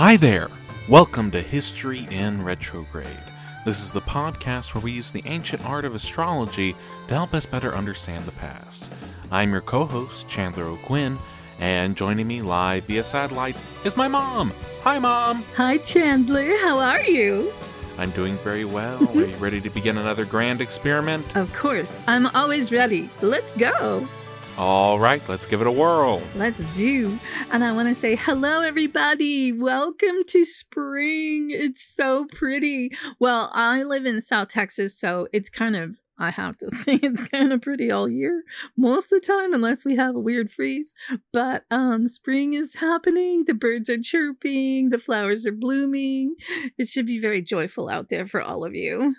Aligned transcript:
Hi 0.00 0.16
there! 0.16 0.48
Welcome 0.88 1.30
to 1.32 1.42
History 1.42 2.08
in 2.10 2.42
Retrograde. 2.42 3.06
This 3.66 3.82
is 3.82 3.92
the 3.92 4.00
podcast 4.00 4.72
where 4.72 4.82
we 4.82 4.92
use 4.92 5.10
the 5.10 5.22
ancient 5.26 5.62
art 5.66 5.84
of 5.84 5.94
astrology 5.94 6.74
to 7.08 7.14
help 7.14 7.34
us 7.34 7.44
better 7.44 7.74
understand 7.74 8.24
the 8.24 8.32
past. 8.32 8.90
I'm 9.30 9.52
your 9.52 9.60
co 9.60 9.84
host, 9.84 10.26
Chandler 10.26 10.64
O'Quinn, 10.64 11.18
and 11.58 11.98
joining 11.98 12.26
me 12.26 12.40
live 12.40 12.84
via 12.84 13.04
satellite 13.04 13.56
is 13.84 13.94
my 13.94 14.08
mom. 14.08 14.54
Hi, 14.84 14.98
Mom! 14.98 15.44
Hi, 15.56 15.76
Chandler. 15.76 16.56
How 16.56 16.78
are 16.78 17.02
you? 17.02 17.52
I'm 17.98 18.10
doing 18.12 18.38
very 18.38 18.64
well. 18.64 19.06
Are 19.18 19.26
you 19.26 19.36
ready 19.36 19.60
to 19.60 19.68
begin 19.68 19.98
another 19.98 20.24
grand 20.24 20.62
experiment? 20.62 21.36
Of 21.36 21.52
course, 21.52 21.98
I'm 22.06 22.28
always 22.28 22.72
ready. 22.72 23.10
Let's 23.20 23.52
go. 23.52 24.08
All 24.60 24.98
right, 24.98 25.26
let's 25.26 25.46
give 25.46 25.62
it 25.62 25.66
a 25.66 25.72
whirl. 25.72 26.22
Let's 26.34 26.60
do. 26.76 27.18
And 27.50 27.64
I 27.64 27.72
want 27.72 27.88
to 27.88 27.94
say 27.94 28.14
hello, 28.14 28.60
everybody. 28.60 29.52
Welcome 29.52 30.22
to 30.26 30.44
spring. 30.44 31.50
It's 31.50 31.82
so 31.82 32.26
pretty. 32.26 32.90
Well, 33.18 33.50
I 33.54 33.82
live 33.82 34.04
in 34.04 34.20
South 34.20 34.48
Texas, 34.48 35.00
so 35.00 35.28
it's 35.32 35.48
kind 35.48 35.76
of, 35.76 35.96
I 36.18 36.28
have 36.28 36.58
to 36.58 36.70
say, 36.76 36.96
it's 37.02 37.26
kind 37.28 37.54
of 37.54 37.62
pretty 37.62 37.90
all 37.90 38.06
year, 38.06 38.42
most 38.76 39.10
of 39.10 39.22
the 39.22 39.26
time, 39.26 39.54
unless 39.54 39.82
we 39.86 39.96
have 39.96 40.14
a 40.14 40.20
weird 40.20 40.52
freeze. 40.52 40.92
But 41.32 41.64
um, 41.70 42.06
spring 42.06 42.52
is 42.52 42.74
happening. 42.74 43.46
The 43.46 43.54
birds 43.54 43.88
are 43.88 43.96
chirping. 43.96 44.90
The 44.90 44.98
flowers 44.98 45.46
are 45.46 45.52
blooming. 45.52 46.34
It 46.76 46.88
should 46.88 47.06
be 47.06 47.18
very 47.18 47.40
joyful 47.40 47.88
out 47.88 48.10
there 48.10 48.26
for 48.26 48.42
all 48.42 48.66
of 48.66 48.74
you. 48.74 49.14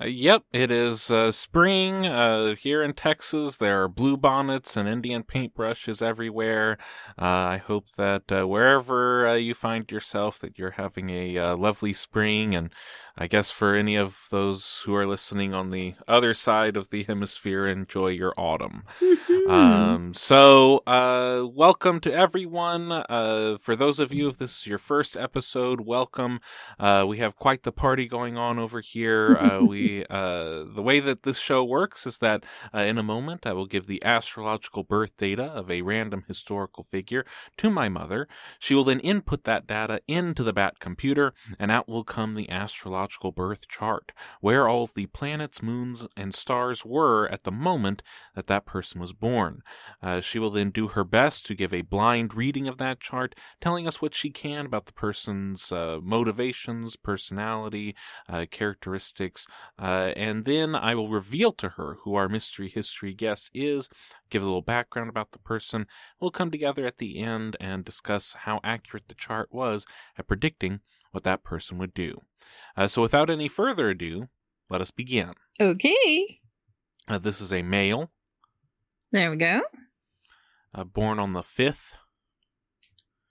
Uh, 0.00 0.06
yep, 0.06 0.44
it 0.52 0.70
is 0.70 1.10
uh, 1.10 1.30
spring 1.30 2.06
uh, 2.06 2.54
here 2.54 2.82
in 2.82 2.92
Texas. 2.92 3.56
There 3.56 3.82
are 3.82 3.88
blue 3.88 4.16
bonnets 4.16 4.76
and 4.76 4.88
Indian 4.88 5.24
paintbrushes 5.24 6.00
everywhere. 6.00 6.78
Uh, 7.20 7.24
I 7.24 7.56
hope 7.56 7.90
that 7.96 8.30
uh, 8.30 8.46
wherever 8.46 9.26
uh, 9.26 9.34
you 9.34 9.54
find 9.54 9.90
yourself, 9.90 10.38
that 10.38 10.56
you're 10.56 10.72
having 10.72 11.10
a 11.10 11.54
lovely 11.54 11.92
spring. 11.92 12.54
And 12.54 12.72
I 13.20 13.26
guess 13.26 13.50
for 13.50 13.74
any 13.74 13.96
of 13.96 14.28
those 14.30 14.82
who 14.86 14.94
are 14.94 15.04
listening 15.04 15.52
on 15.52 15.70
the 15.70 15.94
other 16.06 16.32
side 16.32 16.76
of 16.76 16.90
the 16.90 17.02
hemisphere, 17.02 17.66
enjoy 17.66 18.08
your 18.08 18.32
autumn. 18.36 18.84
Um, 19.48 20.14
so, 20.14 20.84
uh, 20.86 21.44
welcome 21.52 21.98
to 22.00 22.12
everyone. 22.12 22.92
Uh, 22.92 23.56
for 23.60 23.74
those 23.74 23.98
of 23.98 24.12
you, 24.12 24.28
if 24.28 24.38
this 24.38 24.60
is 24.60 24.66
your 24.68 24.78
first 24.78 25.16
episode, 25.16 25.80
welcome. 25.80 26.38
Uh, 26.78 27.06
we 27.08 27.18
have 27.18 27.34
quite 27.34 27.64
the 27.64 27.72
party 27.72 28.06
going 28.06 28.36
on 28.36 28.56
over 28.56 28.80
here. 28.80 29.36
Uh, 29.36 29.64
we, 29.66 30.04
uh, 30.08 30.62
the 30.72 30.82
way 30.82 31.00
that 31.00 31.24
this 31.24 31.38
show 31.38 31.64
works 31.64 32.06
is 32.06 32.18
that 32.18 32.44
uh, 32.72 32.78
in 32.78 32.98
a 32.98 33.02
moment 33.02 33.46
I 33.46 33.52
will 33.52 33.66
give 33.66 33.88
the 33.88 34.04
astrological 34.04 34.84
birth 34.84 35.16
data 35.16 35.44
of 35.44 35.72
a 35.72 35.82
random 35.82 36.22
historical 36.28 36.84
figure 36.84 37.24
to 37.56 37.68
my 37.68 37.88
mother. 37.88 38.28
She 38.60 38.76
will 38.76 38.84
then 38.84 39.00
input 39.00 39.42
that 39.42 39.66
data 39.66 40.02
into 40.06 40.44
the 40.44 40.52
BAT 40.52 40.78
computer, 40.78 41.34
and 41.58 41.72
out 41.72 41.88
will 41.88 42.04
come 42.04 42.36
the 42.36 42.48
astrological 42.48 43.07
birth 43.34 43.68
chart, 43.68 44.12
where 44.40 44.68
all 44.68 44.84
of 44.84 44.94
the 44.94 45.06
planets, 45.06 45.62
moons, 45.62 46.06
and 46.16 46.34
stars 46.34 46.84
were 46.84 47.28
at 47.28 47.44
the 47.44 47.52
moment 47.52 48.02
that 48.34 48.46
that 48.46 48.66
person 48.66 49.00
was 49.00 49.12
born. 49.12 49.62
Uh, 50.02 50.20
she 50.20 50.38
will 50.38 50.50
then 50.50 50.70
do 50.70 50.88
her 50.88 51.04
best 51.04 51.46
to 51.46 51.54
give 51.54 51.72
a 51.72 51.82
blind 51.82 52.34
reading 52.34 52.68
of 52.68 52.78
that 52.78 53.00
chart, 53.00 53.34
telling 53.60 53.86
us 53.86 54.00
what 54.00 54.14
she 54.14 54.30
can 54.30 54.66
about 54.66 54.86
the 54.86 54.92
person's 54.92 55.72
uh, 55.72 55.98
motivations, 56.02 56.96
personality, 56.96 57.94
uh, 58.28 58.46
characteristics, 58.50 59.46
uh, 59.78 60.12
and 60.16 60.44
then 60.44 60.74
I 60.74 60.94
will 60.94 61.08
reveal 61.08 61.52
to 61.52 61.70
her 61.70 61.98
who 62.02 62.14
our 62.14 62.28
mystery 62.28 62.68
history 62.68 63.14
guest 63.14 63.50
is, 63.54 63.88
give 64.30 64.42
a 64.42 64.46
little 64.46 64.62
background 64.62 65.08
about 65.08 65.32
the 65.32 65.38
person. 65.38 65.86
We'll 66.20 66.30
come 66.30 66.50
together 66.50 66.86
at 66.86 66.98
the 66.98 67.18
end 67.18 67.56
and 67.60 67.84
discuss 67.84 68.34
how 68.40 68.60
accurate 68.64 69.08
the 69.08 69.14
chart 69.14 69.48
was 69.52 69.86
at 70.16 70.26
predicting 70.26 70.80
what 71.10 71.24
that 71.24 71.42
person 71.44 71.78
would 71.78 71.94
do. 71.94 72.20
Uh, 72.76 72.86
so, 72.88 73.02
without 73.02 73.30
any 73.30 73.48
further 73.48 73.88
ado, 73.90 74.28
let 74.70 74.80
us 74.80 74.90
begin. 74.90 75.32
Okay. 75.60 76.40
Uh, 77.06 77.18
this 77.18 77.40
is 77.40 77.52
a 77.52 77.62
male 77.62 78.10
There 79.12 79.30
we 79.30 79.36
go. 79.36 79.62
uh, 80.74 80.84
born 80.84 81.18
on 81.18 81.32
the 81.32 81.42
5th 81.42 81.92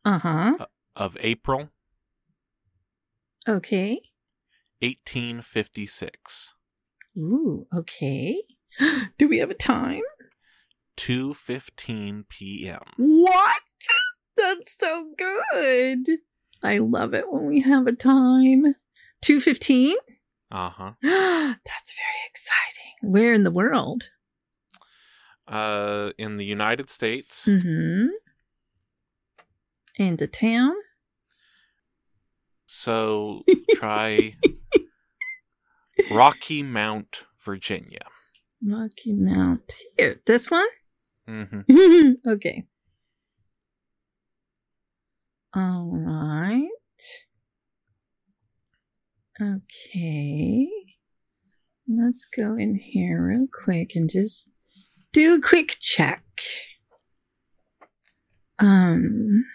Uh 0.04 0.20
huh. 0.20 0.66
of 0.96 1.16
April, 1.22 1.70
Okay. 3.48 4.02
1856. 4.82 6.54
Ooh, 7.18 7.66
okay. 7.74 8.42
Do 9.18 9.28
we 9.28 9.38
have 9.40 9.50
a 9.50 9.56
time? 9.56 10.02
2:15 10.98 12.28
p.m. 12.28 12.82
What? 12.98 13.62
That's 14.36 14.78
so 14.78 15.12
good. 15.18 16.20
I 16.64 16.80
love 16.80 17.14
it 17.14 17.26
when 17.32 17.46
we 17.46 17.62
have 17.62 17.88
a 17.88 17.92
time. 17.94 18.76
215? 19.22 19.96
Uh-huh. 20.52 20.92
That's 21.02 21.94
very 21.94 22.24
exciting. 22.30 23.12
Where 23.14 23.34
in 23.34 23.44
the 23.44 23.52
world? 23.52 24.10
Uh 25.48 26.12
in 26.18 26.38
the 26.38 26.46
United 26.46 26.90
States. 26.90 27.46
Mm-hmm. 27.46 28.08
And 30.00 30.18
the 30.18 30.28
town? 30.28 30.74
So 32.66 33.44
try 33.76 34.36
Rocky 36.12 36.64
Mount, 36.64 37.26
Virginia. 37.40 38.06
Rocky 38.64 39.14
Mount. 39.14 39.72
Here, 39.98 40.22
this 40.26 40.52
one? 40.52 40.68
Mhm. 41.28 42.16
okay. 42.28 42.66
All 45.58 45.90
right. 45.92 46.70
Okay. 49.42 50.68
Let's 51.88 52.26
go 52.26 52.56
in 52.56 52.76
here 52.76 53.26
real 53.28 53.48
quick 53.52 53.94
and 53.96 54.08
just 54.08 54.52
do 55.12 55.34
a 55.34 55.42
quick 55.42 55.78
check. 55.80 56.22
Um, 58.60 59.46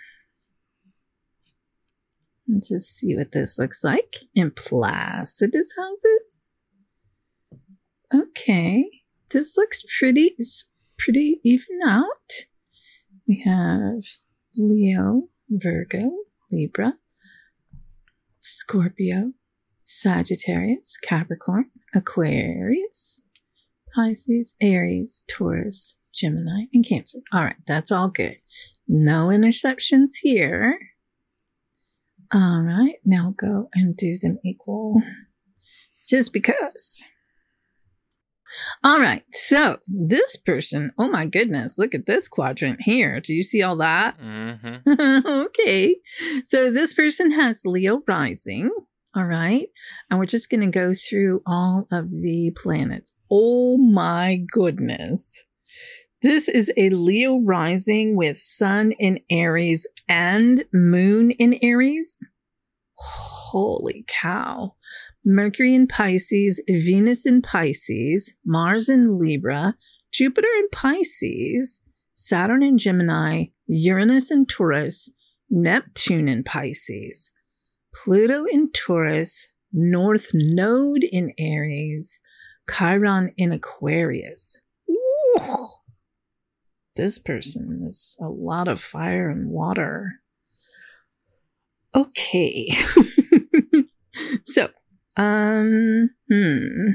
let's 2.49 2.71
just 2.71 2.97
see 2.97 3.15
what 3.15 3.31
this 3.31 3.57
looks 3.57 3.85
like 3.85 4.17
in 4.35 4.51
Placidus 4.51 5.75
houses. 5.79 6.67
Okay, 8.13 8.87
this 9.31 9.57
looks 9.57 9.85
pretty. 10.01 10.35
It's 10.37 10.69
pretty 10.99 11.41
even 11.45 11.79
out. 11.87 12.33
We 13.29 13.45
have 13.45 14.03
Leo, 14.57 15.29
Virgo, 15.59 16.11
Libra, 16.51 16.95
Scorpio, 18.41 19.33
Sagittarius, 19.85 20.97
Capricorn, 21.03 21.67
Aquarius, 21.95 23.23
Pisces, 23.95 24.55
Aries, 24.61 25.25
Taurus, 25.29 25.97
Gemini, 26.15 26.65
and 26.73 26.87
Cancer. 26.87 27.19
All 27.33 27.45
right, 27.45 27.57
that's 27.67 27.93
all 27.93 28.09
good. 28.09 28.37
No 28.89 29.29
interceptions 29.29 30.13
here. 30.23 30.79
All 32.33 32.65
right, 32.67 32.97
now 33.05 33.35
go 33.37 33.67
and 33.75 33.95
do 33.97 34.17
them 34.19 34.39
equal 34.45 35.03
just 36.07 36.33
because. 36.33 37.03
All 38.85 38.99
right, 39.01 39.23
so 39.31 39.79
this 39.87 40.37
person, 40.37 40.93
oh 40.99 41.09
my 41.09 41.27
goodness, 41.27 41.79
look 41.79 41.95
at 41.95 42.07
this 42.07 42.29
quadrant 42.29 42.81
here. 42.83 43.21
Do 43.21 43.35
you 43.35 43.43
see 43.43 43.63
all 43.63 43.77
that? 43.77 44.17
Mm-hmm. 44.23 45.27
okay. 45.27 45.97
So 46.45 46.71
this 46.71 46.95
person 46.95 47.33
has 47.33 47.63
Leo 47.65 48.03
rising, 48.07 48.71
All 49.15 49.25
right. 49.25 49.69
And 50.11 50.19
we're 50.19 50.27
just 50.27 50.51
going 50.51 50.63
to 50.63 50.67
go 50.67 50.93
through 50.93 51.43
all 51.47 51.87
of 51.91 52.11
the 52.11 52.53
planets. 52.57 53.13
Oh 53.31 53.77
my 53.77 54.39
goodness. 54.51 55.45
This 56.23 56.49
is 56.49 56.73
a 56.77 56.91
Leo 56.91 57.41
rising 57.41 58.17
with 58.17 58.39
sun 58.39 58.93
in 58.93 59.21
Aries 59.29 59.87
and 60.09 60.65
moon 60.73 61.31
in 61.33 61.59
Aries. 61.63 62.17
Holy 62.95 64.05
cow. 64.07 64.77
Mercury 65.25 65.75
in 65.75 65.87
Pisces, 65.87 66.61
Venus 66.69 67.27
in 67.27 67.43
Pisces, 67.43 68.35
Mars 68.45 68.89
in 68.89 69.19
Libra, 69.19 69.77
Jupiter 70.13 70.49
in 70.59 70.69
Pisces, 70.71 71.81
Saturn 72.15 72.63
in 72.63 72.77
Gemini, 72.77 73.47
Uranus 73.67 74.31
in 74.31 74.47
Taurus, 74.47 75.11
Neptune 75.49 76.29
in 76.29 76.43
Pisces, 76.43 77.31
Pluto 77.95 78.45
in 78.51 78.71
Taurus, 78.73 79.49
North 79.73 80.29
Node 80.35 81.05
in 81.05 81.33
Aries, 81.39 82.21
Chiron 82.71 83.33
in 83.37 83.53
Aquarius. 83.53 84.61
Ooh, 84.91 85.69
this 86.97 87.19
person 87.19 87.85
is 87.89 88.17
a 88.21 88.29
lot 88.29 88.69
of 88.69 88.81
fire 88.81 89.31
and 89.31 89.49
water. 89.49 90.21
Okay. 91.95 92.75
so, 94.45 94.71
um, 95.17 96.11
hmm. 96.31 96.93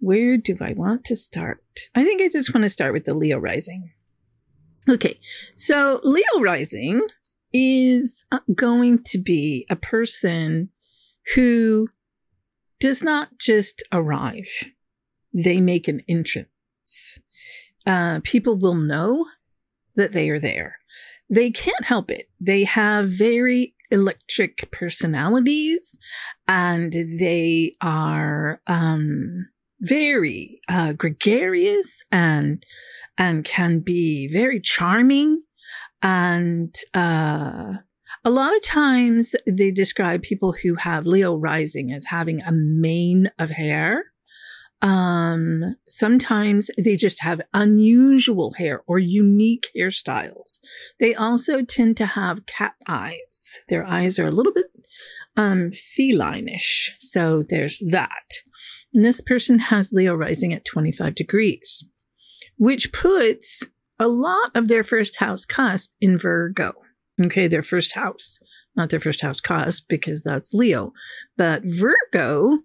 Where 0.00 0.36
do 0.36 0.56
I 0.60 0.74
want 0.74 1.04
to 1.06 1.16
start? 1.16 1.64
I 1.94 2.04
think 2.04 2.20
I 2.20 2.28
just 2.28 2.52
want 2.52 2.62
to 2.62 2.68
start 2.68 2.92
with 2.92 3.04
the 3.04 3.14
Leo 3.14 3.38
rising. 3.38 3.90
Okay, 4.88 5.18
so 5.54 6.00
Leo 6.04 6.40
rising 6.40 7.06
is 7.54 8.26
uh, 8.30 8.40
going 8.54 9.02
to 9.04 9.18
be 9.18 9.66
a 9.70 9.76
person 9.76 10.68
who 11.34 11.88
does 12.80 13.02
not 13.02 13.38
just 13.38 13.82
arrive, 13.92 14.48
they 15.32 15.60
make 15.60 15.88
an 15.88 16.02
entrance. 16.06 17.18
Uh, 17.86 18.20
people 18.22 18.56
will 18.56 18.74
know 18.74 19.24
that 19.96 20.12
they 20.12 20.28
are 20.28 20.40
there. 20.40 20.76
They 21.30 21.50
can't 21.50 21.84
help 21.84 22.10
it. 22.10 22.28
They 22.38 22.64
have 22.64 23.08
very 23.08 23.74
electric 23.94 24.70
personalities 24.72 25.96
and 26.48 26.92
they 26.92 27.76
are 27.80 28.60
um, 28.66 29.46
very 29.80 30.60
uh, 30.68 30.92
gregarious 30.92 32.02
and 32.10 32.66
and 33.16 33.44
can 33.44 33.78
be 33.78 34.28
very 34.28 34.60
charming 34.60 35.42
and 36.02 36.74
uh, 36.92 37.74
a 38.24 38.30
lot 38.30 38.56
of 38.56 38.62
times 38.62 39.34
they 39.46 39.70
describe 39.70 40.22
people 40.22 40.52
who 40.52 40.74
have 40.76 41.06
Leo 41.06 41.34
rising 41.36 41.92
as 41.92 42.06
having 42.06 42.40
a 42.40 42.52
mane 42.52 43.30
of 43.38 43.50
hair. 43.50 44.06
Um, 44.84 45.76
sometimes 45.88 46.70
they 46.76 46.94
just 46.94 47.22
have 47.22 47.40
unusual 47.54 48.52
hair 48.58 48.82
or 48.86 48.98
unique 48.98 49.70
hairstyles. 49.74 50.58
They 51.00 51.14
also 51.14 51.62
tend 51.62 51.96
to 51.96 52.06
have 52.06 52.44
cat 52.44 52.74
eyes. 52.86 53.60
Their 53.70 53.86
eyes 53.86 54.18
are 54.18 54.26
a 54.26 54.30
little 54.30 54.52
bit 54.52 54.66
um, 55.38 55.70
feline-ish. 55.72 56.96
So 57.00 57.42
there's 57.42 57.82
that. 57.88 58.42
And 58.92 59.02
this 59.02 59.22
person 59.22 59.58
has 59.58 59.90
Leo 59.90 60.14
rising 60.14 60.52
at 60.52 60.66
25 60.66 61.14
degrees, 61.14 61.88
which 62.58 62.92
puts 62.92 63.66
a 63.98 64.06
lot 64.06 64.50
of 64.54 64.68
their 64.68 64.84
first 64.84 65.16
house 65.16 65.46
cusp 65.46 65.92
in 65.98 66.18
Virgo. 66.18 66.74
Okay, 67.24 67.48
their 67.48 67.62
first 67.62 67.94
house, 67.94 68.38
not 68.76 68.90
their 68.90 69.00
first 69.00 69.22
house 69.22 69.40
cusp 69.40 69.84
because 69.88 70.22
that's 70.22 70.52
Leo, 70.52 70.92
but 71.38 71.62
Virgo 71.64 72.58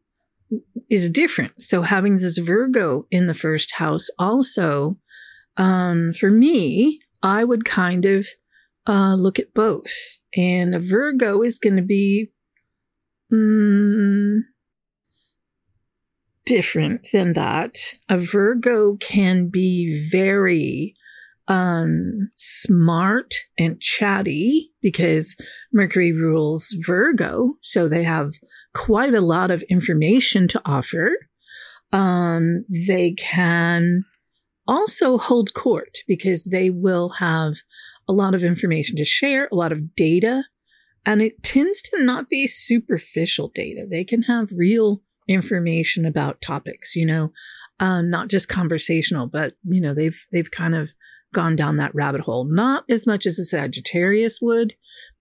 is 0.89 1.09
different. 1.09 1.61
So 1.61 1.83
having 1.83 2.17
this 2.17 2.37
Virgo 2.37 3.05
in 3.11 3.27
the 3.27 3.33
first 3.33 3.73
house 3.73 4.07
also, 4.17 4.97
um, 5.57 6.13
for 6.13 6.29
me, 6.29 6.99
I 7.21 7.43
would 7.43 7.65
kind 7.65 8.05
of 8.05 8.27
uh, 8.87 9.15
look 9.15 9.39
at 9.39 9.53
both. 9.53 9.91
And 10.35 10.73
a 10.73 10.79
Virgo 10.79 11.41
is 11.41 11.59
going 11.59 11.75
to 11.75 11.81
be 11.81 12.31
mm, 13.31 14.39
different 16.45 17.07
than 17.11 17.33
that. 17.33 17.75
A 18.07 18.17
Virgo 18.17 18.95
can 18.97 19.47
be 19.47 20.07
very 20.11 20.95
um, 21.49 22.29
smart 22.37 23.33
and 23.57 23.81
chatty 23.81 24.71
because 24.81 25.35
Mercury 25.73 26.13
rules 26.13 26.75
Virgo. 26.85 27.55
So 27.61 27.87
they 27.87 28.03
have 28.03 28.31
quite 28.75 29.15
a 29.15 29.21
lot 29.21 29.49
of 29.49 29.63
information 29.63 30.47
to 30.49 30.61
offer. 30.63 31.09
Um, 31.91 32.65
they 32.69 33.13
can 33.13 34.05
also 34.67 35.17
hold 35.17 35.55
court 35.55 35.97
because 36.07 36.45
they 36.45 36.69
will 36.69 37.09
have 37.09 37.55
a 38.07 38.13
lot 38.13 38.35
of 38.35 38.43
information 38.43 38.95
to 38.97 39.05
share, 39.05 39.49
a 39.51 39.55
lot 39.55 39.71
of 39.71 39.95
data, 39.95 40.43
and 41.03 41.21
it 41.21 41.41
tends 41.41 41.81
to 41.81 42.03
not 42.03 42.29
be 42.29 42.45
superficial 42.45 43.51
data. 43.55 43.87
They 43.89 44.03
can 44.03 44.23
have 44.23 44.49
real 44.51 45.01
information 45.27 46.05
about 46.05 46.41
topics, 46.41 46.95
you 46.95 47.05
know, 47.05 47.31
um, 47.79 48.09
not 48.11 48.29
just 48.29 48.49
conversational, 48.49 49.25
but 49.25 49.53
you 49.63 49.81
know, 49.81 49.95
they've 49.95 50.25
they've 50.31 50.51
kind 50.51 50.75
of 50.75 50.93
gone 51.33 51.55
down 51.55 51.77
that 51.77 51.93
rabbit 51.93 52.21
hole. 52.21 52.45
Not 52.45 52.83
as 52.89 53.05
much 53.05 53.25
as 53.25 53.39
a 53.39 53.45
Sagittarius 53.45 54.39
would, 54.41 54.73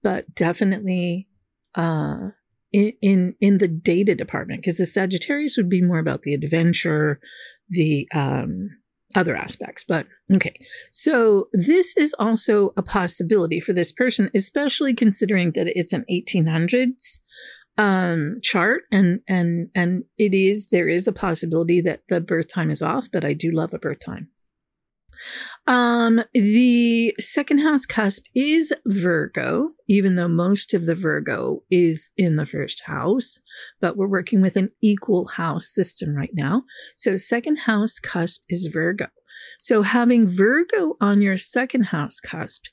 but 0.02 0.34
definitely 0.34 1.28
uh, 1.75 2.31
in, 2.72 2.93
in 3.00 3.34
in 3.40 3.58
the 3.58 3.69
data 3.69 4.14
department 4.14 4.60
because 4.60 4.78
the 4.78 4.87
Sagittarius 4.87 5.56
would 5.56 5.69
be 5.69 5.82
more 5.82 5.99
about 5.99 6.22
the 6.22 6.34
adventure, 6.34 7.20
the 7.69 8.08
um, 8.14 8.70
other 9.14 9.37
aspects. 9.37 9.84
But 9.87 10.06
okay, 10.34 10.55
so 10.93 11.49
this 11.52 11.96
is 11.96 12.14
also 12.19 12.72
a 12.76 12.82
possibility 12.82 13.61
for 13.61 13.72
this 13.72 13.93
person, 13.93 14.31
especially 14.34 14.94
considering 14.94 15.52
that 15.52 15.66
it's 15.69 15.93
an 15.93 16.04
1800s 16.11 17.19
um, 17.78 18.38
chart, 18.43 18.82
and 18.90 19.20
and 19.28 19.69
and 19.75 20.04
it 20.19 20.34
is 20.34 20.69
there 20.69 20.88
is 20.88 21.06
a 21.06 21.12
possibility 21.12 21.81
that 21.81 22.02
the 22.08 22.20
birth 22.20 22.49
time 22.52 22.70
is 22.70 22.82
off, 22.82 23.08
but 23.11 23.25
I 23.25 23.32
do 23.32 23.50
love 23.50 23.72
a 23.72 23.78
birth 23.78 24.00
time. 24.00 24.28
Um, 25.67 26.23
the 26.32 27.15
second 27.19 27.59
house 27.59 27.85
cusp 27.87 28.25
is 28.35 28.73
Virgo, 28.87 29.70
even 29.88 30.15
though 30.15 30.29
most 30.29 30.75
of 30.75 30.87
the 30.87 30.94
Virgo 30.94 31.62
is 31.70 32.11
in 32.17 32.37
the 32.37 32.47
first 32.47 32.82
house, 32.87 33.41
but 33.81 33.97
we're 33.97 34.09
working 34.09 34.41
with 34.41 34.56
an 34.56 34.70
equal 34.82 35.26
house 35.26 35.69
system 35.69 36.15
right 36.15 36.35
now. 36.35 36.65
So 36.97 37.17
second 37.17 37.57
house 37.61 37.99
cusp 37.99 38.42
is 38.49 38.66
Virgo. 38.66 39.09
So 39.59 39.83
having 39.83 40.26
Virgo 40.26 40.97
on 41.00 41.21
your 41.23 41.37
second 41.37 41.87
house 41.87 42.21
cusp, 42.21 42.64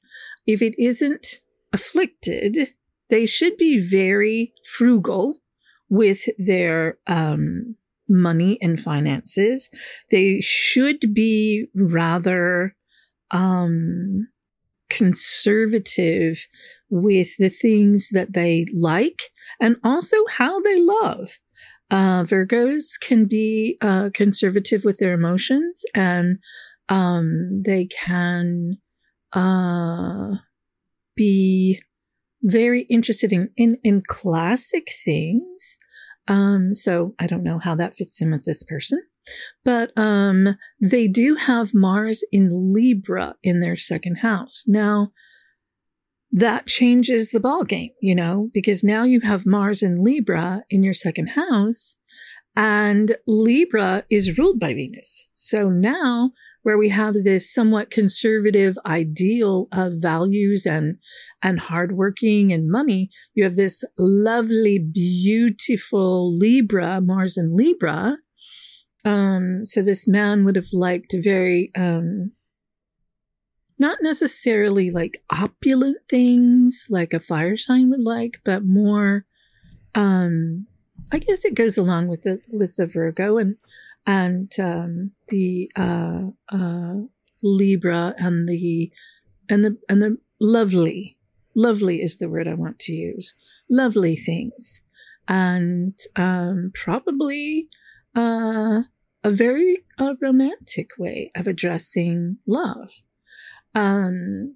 if 0.48 0.62
it 0.62 0.74
isn't 0.77 1.41
afflicted, 1.74 2.74
they 3.10 3.25
should 3.25 3.58
be 3.58 3.77
very 3.77 4.53
frugal 4.77 5.41
with 5.89 6.25
their 6.38 6.98
um, 7.08 7.75
money 8.07 8.57
and 8.62 8.79
finances. 8.79 9.69
They 10.12 10.41
should 10.41 11.13
be 11.13 11.67
rather 11.74 12.75
um, 13.31 14.27
conservative 14.89 16.45
with 16.89 17.38
the 17.38 17.50
things 17.50 18.09
that 18.12 18.33
they 18.33 18.65
like 18.74 19.31
and 19.59 19.77
also 19.83 20.17
how 20.29 20.62
they 20.62 20.79
love. 20.79 21.38
Uh, 21.91 22.24
Virgos 22.24 23.00
can 23.00 23.25
be 23.25 23.77
uh, 23.81 24.09
conservative 24.13 24.83
with 24.83 24.97
their 24.97 25.13
emotions 25.13 25.83
and 25.93 26.38
um, 26.89 27.62
they 27.63 27.85
can 27.85 28.77
uh, 29.33 30.35
be 31.15 31.81
very 32.41 32.81
interested 32.83 33.31
in, 33.31 33.50
in, 33.57 33.77
in 33.83 34.01
classic 34.07 34.88
things 35.03 35.77
um, 36.27 36.74
so 36.74 37.13
I 37.20 37.27
don't 37.27 37.44
know 37.44 37.60
how 37.60 37.75
that 37.75 37.96
fits 37.96 38.22
in 38.22 38.32
with 38.32 38.44
this 38.46 38.63
person. 38.63 39.01
But 39.63 39.91
um, 39.98 40.55
they 40.79 41.08
do 41.08 41.36
have 41.36 41.74
Mars 41.74 42.24
in 42.32 42.74
Libra 42.74 43.36
in 43.44 43.60
their 43.60 43.75
second 43.75 44.17
house. 44.17 44.63
Now, 44.67 45.12
that 46.32 46.67
changes 46.67 47.32
the 47.32 47.39
ball 47.39 47.63
game, 47.63 47.91
you 48.01 48.13
know, 48.13 48.50
because 48.53 48.84
now 48.84 49.03
you 49.03 49.22
have 49.22 49.46
Mars 49.46 49.82
in 49.82 50.03
Libra 50.03 50.63
in 50.70 50.84
your 50.84 50.94
second 50.94 51.29
house, 51.29 51.96
and 52.55 53.15
Libra 53.25 54.03
is 54.10 54.38
ruled 54.38 54.60
by 54.60 54.74
Venus. 54.74 55.27
So 55.34 55.70
now 55.70 56.32
where 56.65 56.79
we 56.79 56.89
have 56.89 57.13
this 57.13 57.53
somewhat 57.53 57.91
conservative 57.91 58.75
ideal 58.88 59.67
of 59.72 59.93
values 59.98 60.65
and 60.65 60.98
and 61.43 61.60
hardworking 61.60 62.51
and 62.51 62.72
money, 62.72 63.12
you 63.36 63.43
have 63.43 63.55
this 63.55 63.84
lovely, 64.00 64.79
beautiful 64.79 66.36
Libra, 66.36 67.00
Mars 67.01 67.38
and 67.38 67.55
Libra. 67.55 68.17
Um, 69.05 69.63
so 69.63 69.84
this 69.84 70.07
man 70.07 70.43
would 70.43 70.55
have 70.55 70.74
liked 70.74 71.13
very 71.15 71.72
um, 71.77 72.31
not 73.77 74.00
necessarily 74.01 74.89
like 74.89 75.24
opulent 75.29 75.98
things 76.10 76.88
like 76.89 77.13
a 77.13 77.19
fire 77.19 77.57
sign 77.57 77.91
would 77.91 78.01
like, 78.01 78.41
but 78.43 78.65
more 78.65 79.27
um, 79.93 80.65
I 81.12 81.19
guess 81.19 81.45
it 81.45 81.53
goes 81.53 81.77
along 81.77 82.07
with 82.07 82.24
the 82.24 82.41
with 82.50 82.75
the 82.75 82.88
Virgo 82.88 83.38
and 83.38 83.57
and 84.05 84.51
um, 84.59 85.12
the 85.29 85.71
uh, 85.75 86.21
uh, 86.51 86.95
Libra 87.41 88.13
and 88.17 88.47
the 88.47 88.91
and 89.50 89.63
the 89.63 89.77
and 89.89 90.01
the 90.01 90.17
lovely, 90.39 91.17
lovely 91.55 92.01
is 92.01 92.17
the 92.17 92.29
word 92.29 92.47
I 92.47 92.53
want 92.53 92.79
to 92.79 92.93
use. 92.93 93.33
Lovely 93.69 94.15
things, 94.15 94.81
and 95.27 95.97
um, 96.15 96.71
probably 96.74 97.67
uh, 98.15 98.81
a 99.24 99.31
very 99.31 99.83
uh, 99.97 100.13
romantic 100.21 100.91
way 100.97 101.31
of 101.35 101.47
addressing 101.47 102.38
love. 102.47 102.91
Um, 103.74 104.55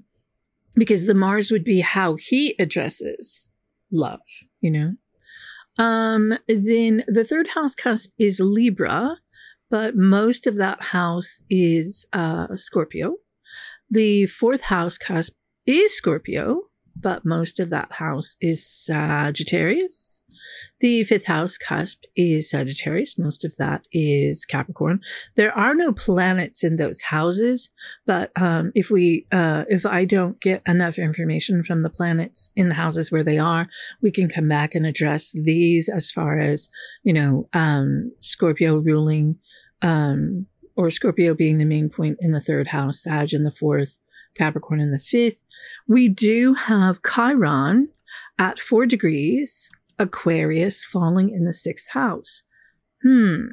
because 0.76 1.08
the 1.08 1.16
Mars 1.16 1.52
would 1.52 1.66
be 1.66 1.82
how 1.82 2.16
he 2.16 2.56
addresses 2.58 3.50
love, 3.92 4.22
you 4.62 4.72
know. 4.72 4.94
Um, 5.78 6.38
then 6.48 7.04
the 7.08 7.24
third 7.24 7.50
house 7.50 7.76
cusp 7.76 8.12
is 8.18 8.40
Libra, 8.40 9.18
but 9.70 9.96
most 9.96 10.48
of 10.48 10.56
that 10.58 10.82
house 10.82 11.42
is 11.50 12.06
uh, 12.14 12.56
Scorpio. 12.56 13.16
The 13.90 14.26
fourth 14.26 14.62
house 14.62 14.98
cusp 14.98 15.34
is 15.66 15.96
Scorpio, 15.96 16.64
but 16.96 17.26
most 17.26 17.60
of 17.60 17.70
that 17.70 17.94
house 17.94 18.36
is 18.42 18.66
Sagittarius. 18.66 20.19
The 20.80 21.04
fifth 21.04 21.26
house 21.26 21.58
cusp 21.58 22.04
is 22.16 22.50
Sagittarius. 22.50 23.18
Most 23.18 23.44
of 23.44 23.56
that 23.58 23.86
is 23.92 24.46
Capricorn. 24.46 25.02
There 25.36 25.58
are 25.58 25.76
no 25.76 25.94
planets 25.94 26.64
in 26.64 26.78
those 26.78 27.02
houses, 27.02 27.70
but 28.06 28.32
um, 28.36 28.72
if 28.76 28.90
we, 28.90 29.26
uh, 29.32 29.66
if 29.68 29.86
I 29.86 30.06
don't 30.06 30.40
get 30.40 30.62
enough 30.68 30.98
information 30.98 31.64
from 31.64 31.84
the 31.84 31.90
planets 31.90 32.52
in 32.56 32.70
the 32.70 32.76
houses 32.76 33.12
where 33.12 33.24
they 33.24 33.38
are, 33.38 33.68
we 34.02 34.12
can 34.12 34.30
come 34.30 34.48
back 34.48 34.76
and 34.76 34.86
address 34.86 35.32
these 35.32 35.90
as 35.90 36.12
far 36.12 36.40
as 36.40 36.70
you 37.04 37.14
know, 37.14 37.48
um, 37.54 38.12
Scorpio 38.20 38.78
ruling, 38.78 39.38
um, 39.82 40.46
or 40.76 40.90
Scorpio 40.90 41.34
being 41.34 41.58
the 41.58 41.66
main 41.66 41.90
point 41.90 42.18
in 42.20 42.32
the 42.32 42.42
third 42.42 42.68
house, 42.68 43.04
Sag 43.04 43.34
in 43.34 43.44
the 43.44 43.52
fourth, 43.52 44.00
Capricorn 44.36 44.80
in 44.80 44.92
the 44.92 45.00
fifth. 45.00 45.44
We 45.88 46.08
do 46.10 46.54
have 46.54 47.02
Chiron 47.04 47.90
at 48.38 48.60
four 48.60 48.86
degrees 48.86 49.70
Aquarius 50.00 50.86
falling 50.86 51.30
in 51.30 51.44
the 51.46 51.54
sixth 51.54 51.90
house. 51.92 52.44
Hmm. 53.04 53.48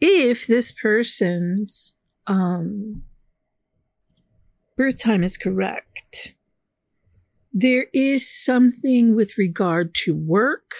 If 0.00 0.46
this 0.46 0.72
person's 0.72 1.94
um, 2.26 3.02
birth 4.76 5.00
time 5.00 5.22
is 5.22 5.36
correct, 5.36 6.34
there 7.52 7.86
is 7.92 8.28
something 8.28 9.14
with 9.14 9.38
regard 9.38 9.94
to 9.94 10.14
work 10.14 10.72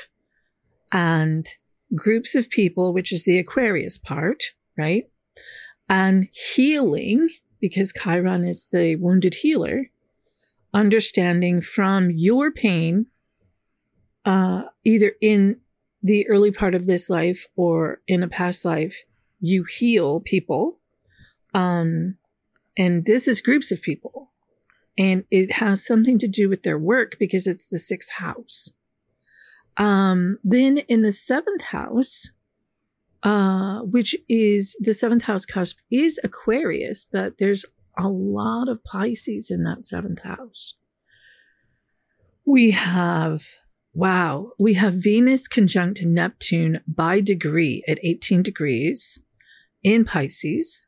and 0.92 1.47
groups 1.95 2.35
of 2.35 2.50
people, 2.50 2.92
which 2.92 3.12
is 3.12 3.25
the 3.25 3.38
Aquarius 3.38 3.99
part, 3.99 4.42
right? 4.78 5.04
And 5.88 6.28
healing, 6.33 7.28
because 7.61 7.92
Chiron 7.92 8.45
is 8.45 8.69
the 8.71 8.97
wounded 8.97 9.35
healer, 9.35 9.90
understanding 10.73 11.61
from 11.61 12.11
your 12.11 12.50
pain 12.50 13.07
uh, 14.25 14.65
either 14.85 15.12
in 15.21 15.61
the 16.03 16.29
early 16.29 16.50
part 16.50 16.75
of 16.75 16.87
this 16.87 17.11
life 17.11 17.47
or 17.57 18.00
in 18.07 18.23
a 18.23 18.29
past 18.29 18.65
life, 18.65 19.05
you 19.41 19.65
heal 19.65 20.21
people. 20.21 20.79
Um, 21.55 22.17
and 22.77 23.05
this 23.05 23.29
is 23.29 23.41
groups 23.41 23.71
of 23.71 23.83
people. 23.83 24.31
And 24.99 25.25
it 25.31 25.53
has 25.53 25.85
something 25.85 26.19
to 26.19 26.29
do 26.29 26.49
with 26.49 26.62
their 26.62 26.79
work 26.79 27.17
because 27.19 27.47
it's 27.47 27.67
the 27.67 27.79
sixth 27.79 28.12
house. 28.12 28.73
Um, 29.77 30.39
then 30.45 30.79
in 30.79 31.03
the 31.03 31.12
seventh 31.12 31.62
house, 31.62 32.31
uh, 33.23 33.81
which 33.81 34.17
is 34.29 34.77
the 34.81 34.95
seventh 34.95 35.25
house 35.25 35.47
cusp 35.47 35.79
is 35.91 36.19
Aquarius, 36.25 37.07
but 37.11 37.39
there's 37.39 37.65
a 37.99 38.09
lot 38.09 38.69
of 38.69 38.83
Pisces 38.85 39.50
in 39.50 39.62
that 39.65 39.85
seventh 39.85 40.23
house. 40.23 40.75
We 42.45 42.71
have 42.73 43.45
Wow. 43.92 44.52
We 44.59 44.75
have 44.75 44.94
Venus 44.94 45.49
conjunct 45.49 46.02
Neptune 46.04 46.80
by 46.87 47.20
degree 47.20 47.82
at 47.88 47.99
18 48.02 48.42
degrees 48.42 49.18
in 49.82 50.04
Pisces, 50.04 50.85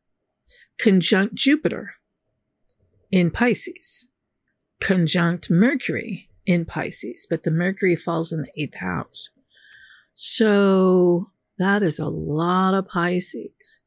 conjunct 0.78 1.34
Jupiter 1.34 1.94
in 3.10 3.30
Pisces, 3.30 4.06
conjunct 4.80 5.50
Mercury 5.50 6.28
in 6.46 6.64
Pisces, 6.64 7.26
but 7.28 7.42
the 7.42 7.50
Mercury 7.50 7.96
falls 7.96 8.32
in 8.32 8.42
the 8.42 8.62
eighth 8.62 8.76
house. 8.76 9.30
So 10.14 11.30
that 11.58 11.82
is 11.82 11.98
a 11.98 12.08
lot 12.08 12.74
of 12.74 12.88
Pisces. 12.88 13.80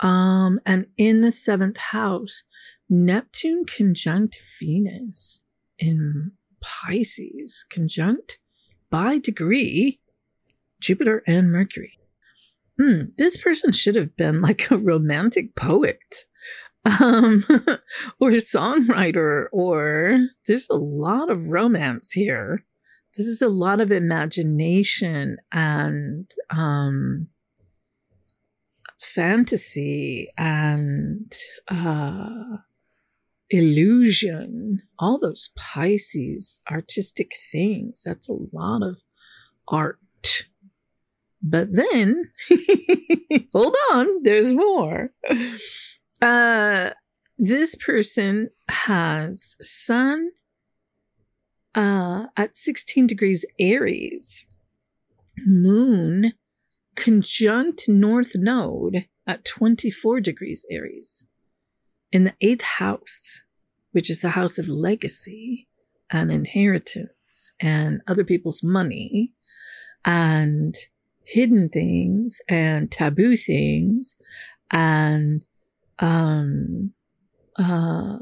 Um, 0.00 0.60
and 0.64 0.86
in 0.96 1.20
the 1.20 1.30
seventh 1.30 1.76
house, 1.76 2.42
Neptune 2.88 3.64
conjunct 3.64 4.38
Venus 4.58 5.42
in 5.78 6.32
Pisces 6.60 7.64
conjunct 7.70 8.38
by 8.90 9.18
degree 9.18 10.00
Jupiter 10.80 11.22
and 11.26 11.52
Mercury. 11.52 11.98
Hmm, 12.80 13.04
this 13.18 13.36
person 13.36 13.72
should 13.72 13.94
have 13.94 14.16
been 14.16 14.40
like 14.40 14.70
a 14.70 14.78
romantic 14.78 15.54
poet 15.54 16.24
um, 16.84 17.44
or 18.20 18.30
songwriter, 18.30 19.46
or 19.52 20.18
there's 20.46 20.66
a 20.70 20.76
lot 20.76 21.30
of 21.30 21.50
romance 21.50 22.12
here. 22.12 22.64
This 23.16 23.26
is 23.26 23.42
a 23.42 23.48
lot 23.48 23.80
of 23.80 23.92
imagination 23.92 25.38
and 25.52 26.30
um, 26.48 27.28
fantasy 29.00 30.32
and 30.38 31.32
uh, 31.68 32.58
illusion, 33.50 34.82
all 34.98 35.18
those 35.18 35.50
Pisces 35.56 36.60
artistic 36.70 37.32
things. 37.50 38.02
That's 38.04 38.28
a 38.28 38.36
lot 38.52 38.82
of 38.82 39.02
art. 39.68 39.98
But 41.42 41.72
then, 41.72 42.30
hold 43.52 43.74
on, 43.92 44.22
there's 44.22 44.52
more. 44.52 45.10
Uh, 46.20 46.90
this 47.38 47.74
person 47.74 48.50
has 48.68 49.56
Sun 49.60 50.30
uh, 51.74 52.26
at 52.36 52.54
16 52.54 53.06
degrees 53.06 53.44
Aries, 53.58 54.44
Moon 55.46 56.34
conjunct 56.94 57.88
North 57.88 58.32
Node 58.34 59.06
at 59.26 59.44
24 59.46 60.20
degrees 60.20 60.66
Aries 60.70 61.24
in 62.12 62.24
the 62.24 62.34
eighth 62.40 62.62
house, 62.62 63.42
which 63.92 64.10
is 64.10 64.20
the 64.20 64.30
house 64.30 64.58
of 64.58 64.68
legacy 64.68 65.68
and 66.10 66.30
inheritance 66.30 67.52
and 67.60 68.00
other 68.06 68.24
people's 68.24 68.62
money 68.62 69.32
and 70.04 70.74
hidden 71.24 71.68
things 71.68 72.40
and 72.48 72.90
taboo 72.90 73.36
things 73.36 74.16
and 74.70 75.44
um, 75.98 76.92
uh, 77.56 78.16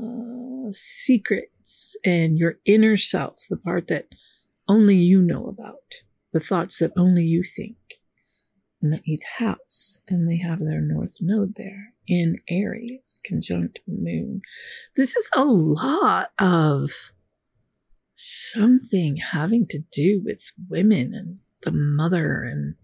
secrets 0.73 1.97
and 2.04 2.38
your 2.38 2.59
inner 2.64 2.97
self, 2.97 3.45
the 3.49 3.57
part 3.57 3.87
that 3.88 4.09
only 4.66 4.97
you 4.97 5.23
know 5.23 5.47
about, 5.47 6.02
the 6.33 6.40
thoughts 6.40 6.78
that 6.78 6.92
only 6.97 7.25
you 7.25 7.42
think 7.42 7.97
in 8.82 8.90
the 8.90 9.00
eighth 9.06 9.26
house, 9.38 10.00
and 10.08 10.28
they 10.28 10.38
have 10.38 10.61
their 10.61 10.80
north 10.80 11.16
node 11.20 11.54
there 11.56 11.94
in 12.06 12.37
Aries, 12.49 13.20
conjunct 13.25 13.80
moon. 13.87 14.40
This 14.97 15.16
is 15.16 15.28
a 15.35 15.44
lot 15.44 16.30
of 16.38 16.90
something 18.14 19.16
having 19.16 19.66
to 19.68 19.80
do 19.92 20.20
with 20.25 20.50
women 20.68 21.12
and 21.14 21.38
the 21.62 21.73
mother 21.73 22.42
and 22.42 22.75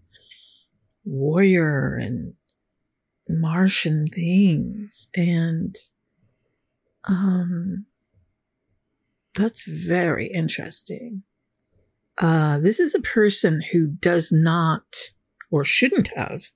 warrior 1.03 1.95
and 1.95 2.33
Martian 3.27 4.07
things. 4.07 5.07
And 5.15 5.75
um, 7.05 7.85
that's 9.35 9.65
very 9.65 10.27
interesting. 10.27 11.23
Uh, 12.17 12.59
this 12.59 12.79
is 12.79 12.95
a 12.95 13.01
person 13.01 13.61
who 13.71 13.87
does 13.87 14.31
not 14.31 14.83
or 15.55 15.63
shouldn't 15.63 16.09
have 16.17 16.51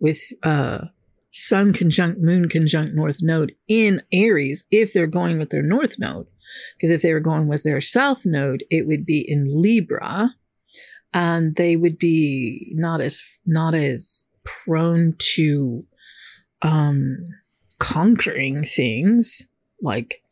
with 0.00 0.18
uh, 0.42 0.86
Sun 1.30 1.72
conjunct 1.72 2.20
Moon 2.20 2.48
conjunct 2.48 2.96
North 2.96 3.18
Node 3.22 3.54
in 3.68 4.02
Aries 4.12 4.64
if 4.72 4.92
they're 4.92 5.06
going 5.06 5.38
with 5.38 5.50
their 5.50 5.62
North 5.62 6.00
Node. 6.00 6.26
Because 6.76 6.90
if 6.90 7.00
they 7.00 7.12
were 7.12 7.20
going 7.20 7.46
with 7.46 7.62
their 7.62 7.80
South 7.80 8.26
Node, 8.26 8.64
it 8.68 8.88
would 8.88 9.06
be 9.06 9.20
in 9.20 9.44
Libra, 9.46 10.34
and 11.14 11.54
they 11.54 11.76
would 11.76 11.96
be 11.96 12.72
not 12.74 13.00
as 13.00 13.22
not 13.46 13.72
as 13.72 14.24
prone 14.42 15.14
to 15.36 15.84
um, 16.62 17.16
conquering 17.78 18.64
things 18.64 19.46
like 19.80 20.24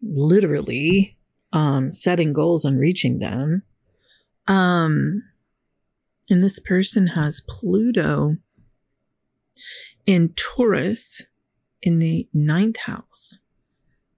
literally 0.00 1.18
um, 1.52 1.90
setting 1.90 2.32
goals 2.32 2.64
and 2.64 2.78
reaching 2.78 3.18
them. 3.18 3.64
Um, 4.46 5.24
and 6.30 6.42
this 6.42 6.58
person 6.58 7.08
has 7.08 7.42
Pluto 7.48 8.36
in 10.06 10.34
Taurus 10.36 11.22
in 11.82 11.98
the 11.98 12.28
ninth 12.32 12.78
house 12.78 13.38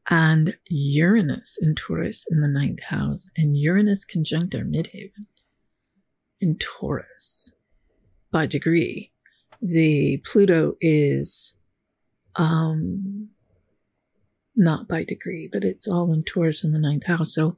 and 0.08 0.56
Uranus 0.68 1.58
in 1.60 1.74
Taurus 1.74 2.24
in 2.30 2.40
the 2.40 2.48
ninth 2.48 2.82
house 2.84 3.30
and 3.36 3.56
Uranus 3.56 4.04
conjunct 4.04 4.54
our 4.54 4.62
midheaven 4.62 5.26
in 6.40 6.56
Taurus 6.58 7.52
by 8.30 8.46
degree. 8.46 9.12
The 9.60 10.18
Pluto 10.18 10.76
is 10.80 11.54
um 12.36 13.30
not 14.54 14.88
by 14.88 15.04
degree, 15.04 15.48
but 15.50 15.64
it's 15.64 15.86
all 15.86 16.12
in 16.12 16.22
Taurus 16.22 16.64
in 16.64 16.72
the 16.72 16.78
ninth 16.78 17.06
house. 17.06 17.34
So 17.34 17.56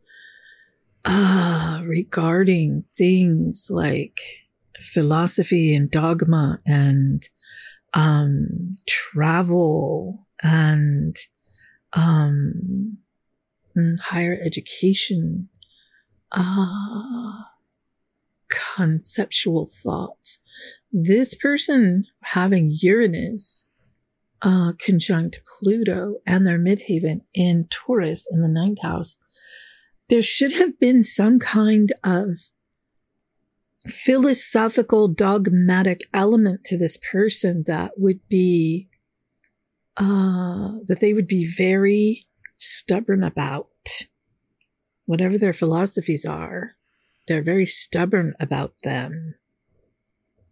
uh 1.05 1.81
regarding 1.85 2.85
things 2.97 3.69
like 3.71 4.19
philosophy 4.81 5.75
and 5.75 5.91
dogma 5.91 6.61
and 6.67 7.29
um 7.95 8.77
travel 8.87 10.27
and 10.43 11.17
um 11.95 12.99
mm, 13.77 14.01
higher 14.01 14.39
education 14.45 15.49
uh 16.33 17.33
conceptual 18.49 19.69
thoughts. 19.83 20.39
This 20.93 21.35
person 21.35 22.05
having 22.23 22.77
Uranus 22.81 23.67
uh, 24.41 24.73
conjunct 24.79 25.41
Pluto 25.47 26.17
and 26.27 26.47
their 26.47 26.59
midheaven 26.59 27.23
in 27.35 27.67
Taurus 27.71 28.27
in 28.31 28.43
the 28.43 28.49
ninth 28.49 28.83
house, 28.83 29.17
there 30.09 30.23
should 30.23 30.53
have 30.53 30.79
been 30.79 31.03
some 31.03 31.39
kind 31.39 31.93
of 32.03 32.37
philosophical 33.87 35.09
dogmatic 35.09 36.03
element 36.13 36.65
to 36.65 36.77
this 36.77 36.99
person 37.11 37.65
that 37.67 37.93
would 37.97 38.21
be 38.29 38.89
uh, 39.97 40.79
that 40.85 40.99
they 41.01 41.13
would 41.13 41.27
be 41.27 41.45
very 41.45 42.27
stubborn 42.57 43.23
about 43.23 43.69
whatever 45.07 45.39
their 45.39 45.53
philosophies 45.53 46.25
are 46.25 46.77
they're 47.29 47.43
very 47.43 47.67
stubborn 47.67 48.35
about 48.41 48.75
them. 48.83 49.35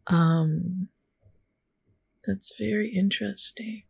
Um, 0.07 0.89
that's 2.25 2.57
very 2.57 2.91
interesting. 2.95 3.85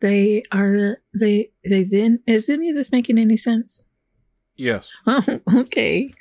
They 0.00 0.42
are 0.52 0.98
they 1.18 1.50
they 1.66 1.84
then 1.84 2.20
is 2.26 2.50
any 2.50 2.68
of 2.68 2.76
this 2.76 2.92
making 2.92 3.18
any 3.18 3.38
sense? 3.38 3.82
Yes. 4.56 4.90
Oh, 5.06 5.40
okay. 5.56 6.14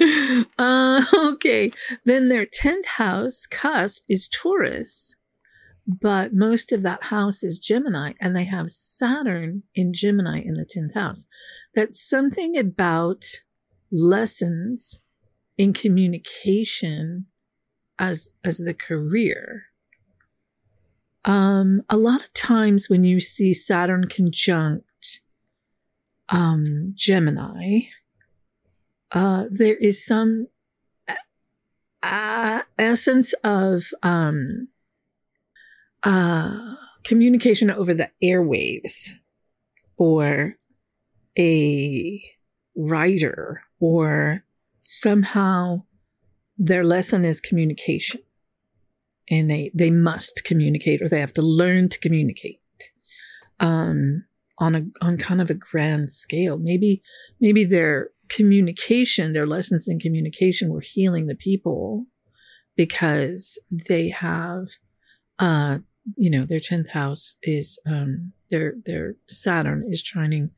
uh, 0.58 1.04
okay. 1.14 1.70
Then 2.04 2.28
their 2.28 2.46
tenth 2.46 2.86
house 2.86 3.46
cusp 3.46 4.04
is 4.08 4.28
Taurus, 4.28 5.16
but 5.86 6.34
most 6.34 6.70
of 6.70 6.82
that 6.82 7.04
house 7.04 7.42
is 7.42 7.58
Gemini, 7.58 8.12
and 8.20 8.36
they 8.36 8.44
have 8.44 8.70
Saturn 8.70 9.64
in 9.74 9.92
Gemini 9.92 10.40
in 10.40 10.54
the 10.54 10.66
10th 10.66 10.94
house. 10.94 11.24
That's 11.74 12.00
something 12.00 12.56
about 12.56 13.24
lessons 13.90 15.02
in 15.56 15.72
communication 15.72 17.26
as 17.98 18.32
as 18.44 18.58
the 18.58 18.74
career. 18.74 19.64
Um, 21.24 21.82
a 21.88 21.96
lot 21.96 22.22
of 22.22 22.32
times 22.32 22.88
when 22.88 23.02
you 23.02 23.18
see 23.18 23.52
Saturn 23.52 24.08
conjunct 24.08 24.87
um, 26.28 26.86
Gemini, 26.94 27.80
uh, 29.12 29.44
there 29.50 29.76
is 29.76 30.04
some 30.04 30.48
uh, 32.02 32.62
essence 32.78 33.32
of 33.44 33.84
um, 34.02 34.68
uh, 36.02 36.74
communication 37.04 37.70
over 37.70 37.94
the 37.94 38.10
airwaves 38.22 39.12
or 39.96 40.56
a 41.38 42.22
writer 42.76 43.62
or 43.80 44.44
somehow 44.82 45.82
their 46.56 46.84
lesson 46.84 47.24
is 47.24 47.40
communication. 47.40 48.20
And 49.30 49.50
they 49.50 49.70
they 49.74 49.90
must 49.90 50.42
communicate 50.44 51.02
or 51.02 51.08
they 51.08 51.20
have 51.20 51.34
to 51.34 51.42
learn 51.42 51.90
to 51.90 51.98
communicate. 51.98 52.60
Um 53.60 54.24
on 54.60 54.74
a 54.74 54.84
on 55.00 55.16
kind 55.16 55.40
of 55.40 55.50
a 55.50 55.54
grand 55.54 56.10
scale 56.10 56.58
maybe 56.58 57.02
maybe 57.40 57.64
their 57.64 58.10
communication 58.28 59.32
their 59.32 59.46
lessons 59.46 59.88
in 59.88 59.98
communication 59.98 60.70
were 60.70 60.80
healing 60.80 61.26
the 61.26 61.34
people 61.34 62.04
because 62.76 63.58
they 63.88 64.08
have 64.08 64.66
uh 65.38 65.78
you 66.16 66.30
know, 66.30 66.44
their 66.44 66.60
10th 66.60 66.88
house 66.88 67.36
is, 67.42 67.78
um, 67.86 68.32
their, 68.50 68.74
their 68.86 69.16
Saturn 69.28 69.84
is 69.88 70.02
trining 70.02 70.50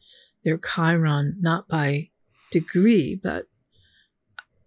their 0.45 0.59
Chiron, 0.59 1.37
not 1.41 1.69
by 1.69 2.11
degree, 2.51 3.19
but 3.21 3.47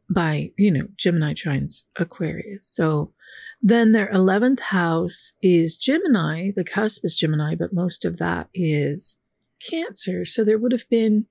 by, 0.10 0.52
you 0.58 0.72
know, 0.72 0.88
Gemini 0.96 1.34
trines 1.34 1.86
Aquarius. 1.98 2.68
So 2.68 3.14
then 3.62 3.92
their 3.92 4.12
11th 4.12 4.60
house 4.60 5.34
is 5.42 5.78
Gemini. 5.78 6.52
The 6.56 6.64
cusp 6.64 7.04
is 7.04 7.16
Gemini, 7.16 7.56
but 7.56 7.74
most 7.74 8.06
of 8.06 8.18
that 8.18 8.50
is 8.54 9.18
Cancer. 9.70 10.26
So 10.26 10.44
there 10.44 10.58
would 10.58 10.72
have 10.72 10.90
been 10.90 11.26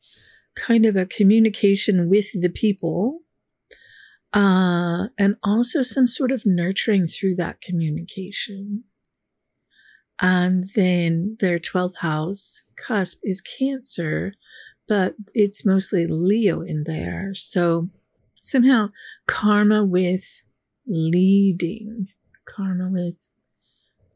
kind 0.54 0.86
of 0.86 0.96
a 0.96 1.06
communication 1.06 2.08
with 2.08 2.28
the 2.40 2.50
people 2.50 3.20
uh, 4.32 5.08
and 5.18 5.36
also 5.42 5.82
some 5.82 6.06
sort 6.06 6.32
of 6.32 6.46
nurturing 6.46 7.06
through 7.06 7.36
that 7.36 7.60
communication. 7.60 8.84
And 10.20 10.68
then 10.74 11.36
their 11.40 11.58
12th 11.58 11.96
house 11.96 12.62
cusp 12.76 13.18
is 13.22 13.40
Cancer, 13.40 14.34
but 14.88 15.14
it's 15.34 15.66
mostly 15.66 16.06
Leo 16.06 16.60
in 16.60 16.84
there. 16.84 17.32
So 17.34 17.88
somehow 18.40 18.90
karma 19.26 19.84
with 19.84 20.42
leading, 20.86 22.08
karma 22.44 22.88
with 22.90 23.32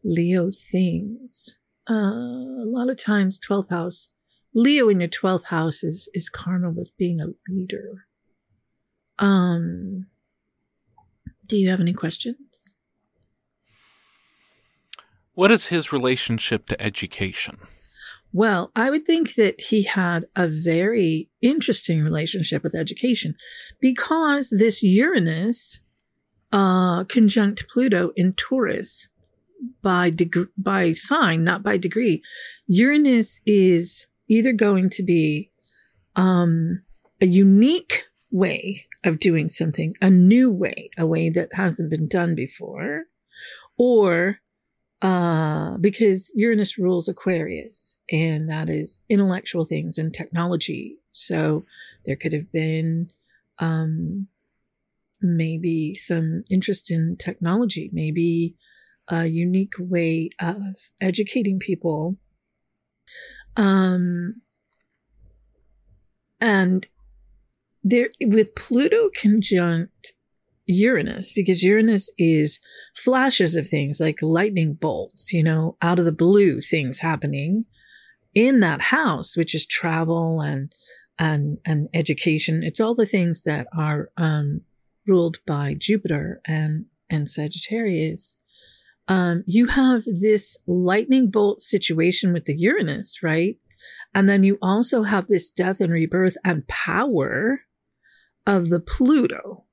Leo 0.05 0.51
things. 0.51 1.59
Uh, 1.89 1.95
a 1.95 2.67
lot 2.67 2.91
of 2.91 2.97
times, 2.97 3.39
12th 3.39 3.71
house, 3.71 4.09
Leo 4.55 4.89
in 4.89 5.01
your 5.01 5.09
12th 5.09 5.45
house 5.45 5.85
is, 5.85 6.09
is 6.15 6.29
karma 6.29 6.71
with 6.71 6.97
being 6.97 7.21
a 7.21 7.29
leader. 7.49 8.07
Um, 9.19 10.07
do 11.47 11.57
you 11.57 11.69
have 11.69 11.81
any 11.81 11.93
questions? 11.93 12.75
What 15.35 15.53
is 15.53 15.67
his 15.67 15.93
relationship 15.93 16.67
to 16.69 16.81
education? 16.81 17.59
Well, 18.33 18.71
I 18.75 18.91
would 18.91 19.05
think 19.05 19.35
that 19.35 19.61
he 19.61 19.83
had 19.83 20.27
a 20.35 20.49
very 20.49 21.31
interesting 21.41 22.03
relationship 22.03 22.63
with 22.63 22.75
education 22.75 23.35
because 23.81 24.51
this 24.51 24.83
Uranus 24.83 25.81
uh, 26.53 27.05
conjunct 27.05 27.67
Pluto 27.69 28.13
in 28.17 28.33
Taurus 28.33 29.09
by 29.83 30.11
deg- 30.11 30.49
by 30.57 30.93
sign, 30.93 31.45
not 31.45 31.63
by 31.63 31.77
degree. 31.77 32.23
Uranus 32.67 33.41
is 33.47 34.07
either 34.29 34.53
going 34.53 34.91
to 34.91 35.03
be 35.03 35.51
um, 36.17 36.83
a 37.21 37.27
unique 37.27 38.05
way 38.31 38.87
of 39.05 39.21
doing 39.21 39.49
something, 39.49 39.95
a 40.01 40.11
new 40.11 40.51
way, 40.51 40.91
a 40.99 41.07
way 41.07 41.31
that 41.31 41.51
hasn't 41.55 41.91
been 41.91 42.09
done 42.09 42.35
before, 42.35 43.05
or 43.79 44.39
uh, 45.03 45.77
because 45.79 46.33
Uranus 46.35 46.79
rules 46.79 47.09
Aquarius, 47.09 47.97
and 48.11 48.49
that 48.49 48.69
is 48.69 49.01
intellectual 49.09 49.65
things 49.65 49.99
and 49.99 50.13
technology. 50.13 50.99
So 51.13 51.65
there 52.05 52.17
could 52.17 52.33
have 52.33 52.51
been 52.51 53.11
um, 53.59 54.29
maybe 55.21 55.95
some 55.95 56.45
interest 56.51 56.91
in 56.91 57.17
technology, 57.19 57.91
maybe 57.93 58.57
a 59.09 59.27
unique 59.27 59.75
way 59.79 60.31
of 60.41 60.91
educating 61.01 61.59
people. 61.59 62.17
Um, 63.57 64.43
and 66.41 66.87
there, 67.83 68.09
with 68.21 68.55
Pluto 68.55 69.11
conjunct 69.17 70.13
Uranus 70.67 71.33
because 71.33 71.63
Uranus 71.63 72.11
is 72.19 72.61
flashes 72.95 73.55
of 73.55 73.69
things 73.69 74.01
like 74.01 74.21
lightning 74.21 74.75
bolts, 74.75 75.33
you 75.33 75.43
know, 75.43 75.77
out 75.81 75.99
of 75.99 76.05
the 76.05 76.13
blue 76.13 76.61
things 76.61 76.99
happening 76.99 77.65
in 78.35 78.61
that 78.61 78.83
house, 78.83 79.37
which 79.37 79.55
is 79.55 79.67
travel 79.67 80.41
and 80.41 80.73
and 81.19 81.59
and 81.65 81.89
education. 81.95 82.63
It's 82.63 82.81
all 82.81 82.95
the 82.95 83.07
things 83.07 83.45
that 83.45 83.67
are 83.77 84.11
um, 84.17 84.63
ruled 85.07 85.39
by 85.47 85.75
Jupiter 85.79 86.41
and 86.47 86.87
and 87.09 87.29
Sagittarius. 87.29 88.37
Um, 89.09 89.45
you 89.47 89.67
have 89.67 90.05
this 90.05 90.59
lightning 90.67 91.31
bolt 91.31 91.63
situation 91.63 92.33
with 92.33 92.45
the 92.45 92.57
Uranus, 92.57 93.23
right? 93.23 93.57
And 94.15 94.29
then 94.29 94.43
you 94.43 94.59
also 94.61 95.05
have 95.05 95.27
this 95.27 95.51
death 95.51 95.81
and 95.81 95.93
rebirth 95.93 96.37
and 96.45 96.67
power 96.67 97.61
of 98.47 98.69
the 98.69 98.81
Pluto. 98.81 99.65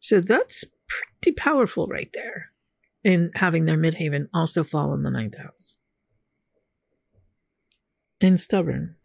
So 0.00 0.20
that's 0.20 0.64
pretty 0.88 1.34
powerful 1.36 1.86
right 1.86 2.10
there 2.12 2.50
in 3.04 3.30
having 3.34 3.64
their 3.64 3.76
midheaven 3.76 4.28
also 4.32 4.64
fall 4.64 4.94
in 4.94 5.02
the 5.02 5.10
ninth 5.10 5.38
house. 5.38 5.76
And 8.20 8.38
stubborn 8.38 8.96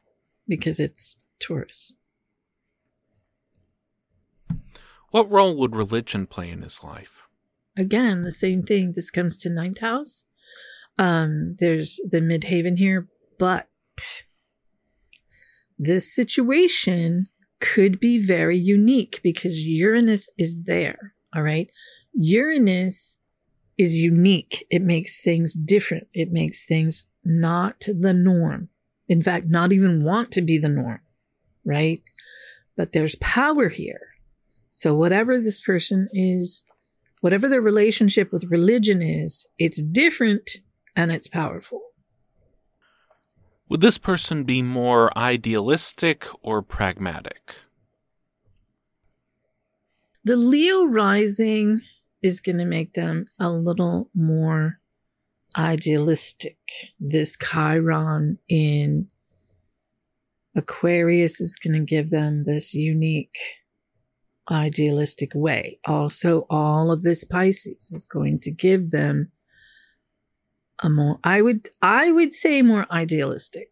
because 0.48 0.80
it's 0.80 1.16
Taurus. 1.40 1.94
What 5.10 5.32
role 5.32 5.56
would 5.58 5.76
religion 5.76 6.28
play 6.28 6.50
in 6.50 6.62
his 6.62 6.84
life? 6.84 7.27
Again, 7.78 8.22
the 8.22 8.32
same 8.32 8.64
thing. 8.64 8.94
This 8.94 9.12
comes 9.12 9.38
to 9.38 9.50
ninth 9.50 9.80
house. 9.80 10.24
Um, 10.98 11.56
there's 11.60 12.00
the 12.10 12.20
midheaven 12.20 12.78
here, 12.78 13.08
but 13.38 13.68
this 15.78 16.14
situation 16.14 17.28
could 17.60 18.00
be 18.00 18.18
very 18.18 18.58
unique 18.58 19.20
because 19.24 19.68
Uranus 19.68 20.30
is 20.38 20.64
there. 20.64 21.14
All 21.36 21.44
right. 21.44 21.70
Uranus 22.14 23.20
is 23.78 23.96
unique. 23.96 24.66
It 24.72 24.82
makes 24.82 25.22
things 25.22 25.54
different. 25.54 26.08
It 26.14 26.32
makes 26.32 26.66
things 26.66 27.06
not 27.24 27.86
the 27.88 28.14
norm. 28.14 28.70
In 29.08 29.22
fact, 29.22 29.46
not 29.48 29.72
even 29.72 30.04
want 30.04 30.32
to 30.32 30.42
be 30.42 30.58
the 30.58 30.70
norm. 30.70 31.02
Right. 31.64 32.02
But 32.76 32.92
there's 32.92 33.16
power 33.16 33.70
here. 33.70 34.02
So 34.72 34.94
whatever 34.94 35.40
this 35.40 35.62
person 35.62 36.08
is, 36.12 36.64
whatever 37.22 37.48
their 37.48 37.62
relationship 37.62 38.32
with 38.32 38.46
religion 38.46 39.02
is, 39.02 39.46
it's 39.58 39.82
different 39.82 40.50
and 40.96 41.12
it's 41.12 41.28
powerful. 41.28 41.82
Would 43.70 43.82
this 43.82 43.98
person 43.98 44.44
be 44.44 44.62
more 44.62 45.16
idealistic 45.18 46.26
or 46.42 46.62
pragmatic? 46.62 47.56
The 50.24 50.38
Leo 50.38 50.86
rising 50.86 51.82
is 52.22 52.40
going 52.40 52.58
to 52.58 52.66
make 52.66 52.94
them 52.94 53.28
a 53.40 53.50
little 53.50 54.10
more 54.14 54.80
idealistic. 55.58 56.58
This 57.00 57.38
Chiron 57.38 58.38
in 58.48 59.08
Aquarius 60.56 61.40
is 61.40 61.56
going 61.56 61.74
to 61.74 61.86
give 61.86 62.10
them 62.10 62.44
this 62.46 62.74
unique 62.74 63.38
idealistic 64.50 65.32
way. 65.34 65.80
Also, 65.86 66.46
all 66.50 66.92
of 66.92 67.04
this 67.04 67.24
Pisces 67.24 67.92
is 67.92 68.06
going 68.06 68.40
to 68.40 68.52
give 68.52 68.92
them 68.92 69.32
a 70.84 70.90
more 70.90 71.20
I 71.24 71.42
would 71.42 71.70
I 71.82 72.12
would 72.12 72.34
say 72.34 72.62
more 72.62 72.86
idealistic. 72.92 73.70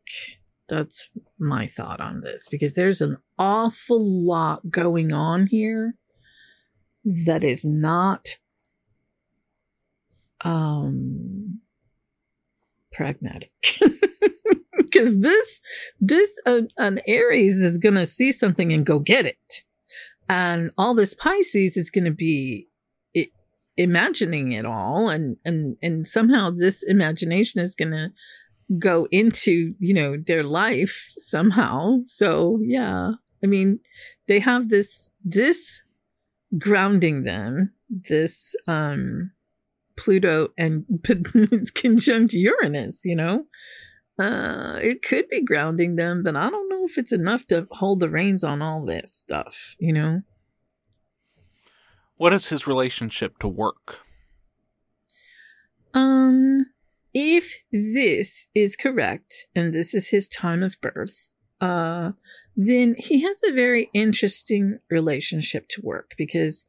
That's 0.67 1.09
my 1.37 1.67
thought 1.67 2.01
on 2.01 2.21
this 2.21 2.47
because 2.49 2.73
there's 2.73 3.01
an 3.01 3.17
awful 3.37 4.03
lot 4.03 4.71
going 4.71 5.13
on 5.13 5.47
here 5.47 5.95
that 7.25 7.43
is 7.43 7.63
not 7.63 8.37
um 10.43 11.59
pragmatic 12.91 13.51
because 14.77 15.19
this 15.19 15.61
this 15.99 16.39
uh, 16.45 16.61
an 16.77 16.99
aries 17.05 17.57
is 17.57 17.77
going 17.77 17.95
to 17.95 18.05
see 18.05 18.31
something 18.31 18.73
and 18.73 18.85
go 18.85 18.97
get 18.97 19.25
it 19.25 19.63
and 20.27 20.71
all 20.77 20.93
this 20.93 21.13
pisces 21.13 21.77
is 21.77 21.89
going 21.89 22.05
to 22.05 22.11
be 22.11 22.67
it, 23.13 23.29
imagining 23.77 24.51
it 24.51 24.65
all 24.65 25.09
and 25.09 25.37
and 25.45 25.77
and 25.81 26.07
somehow 26.07 26.49
this 26.49 26.83
imagination 26.83 27.61
is 27.61 27.75
going 27.75 27.91
to 27.91 28.11
go 28.79 29.07
into 29.11 29.75
you 29.79 29.93
know 29.93 30.17
their 30.17 30.43
life 30.43 31.07
somehow. 31.11 31.99
So 32.05 32.59
yeah 32.63 33.11
i 33.43 33.47
mean 33.47 33.79
they 34.27 34.39
have 34.39 34.69
this 34.69 35.11
this 35.23 35.81
grounding 36.57 37.23
them 37.23 37.73
this 37.89 38.55
um 38.67 39.31
pluto 39.97 40.49
and 40.57 40.85
it's 41.51 41.71
conjunct 41.71 42.33
uranus 42.33 43.05
you 43.05 43.15
know? 43.15 43.45
Uh 44.17 44.79
it 44.81 45.01
could 45.01 45.27
be 45.29 45.43
grounding 45.43 45.95
them 45.95 46.23
but 46.23 46.35
i 46.35 46.49
don't 46.49 46.64
know 46.85 46.91
if 46.91 46.97
it's 46.97 47.11
enough 47.11 47.47
to 47.47 47.67
hold 47.71 47.99
the 47.99 48.09
reins 48.09 48.43
on 48.43 48.61
all 48.61 48.85
this 48.85 49.13
stuff 49.13 49.75
you 49.79 49.93
know? 49.93 50.21
What 52.17 52.31
is 52.31 52.47
his 52.47 52.65
relationship 52.65 53.39
to 53.39 53.47
work? 53.47 54.01
Um 55.93 56.67
if 57.13 57.59
this 57.71 58.47
is 58.53 58.75
correct 58.75 59.47
and 59.55 59.71
this 59.71 59.93
is 59.93 60.09
his 60.09 60.27
time 60.27 60.63
of 60.63 60.79
birth 60.81 61.29
uh 61.61 62.11
then 62.57 62.95
he 62.97 63.21
has 63.21 63.41
a 63.47 63.53
very 63.53 63.89
interesting 63.93 64.79
relationship 64.89 65.67
to 65.69 65.81
work 65.81 66.13
because 66.17 66.65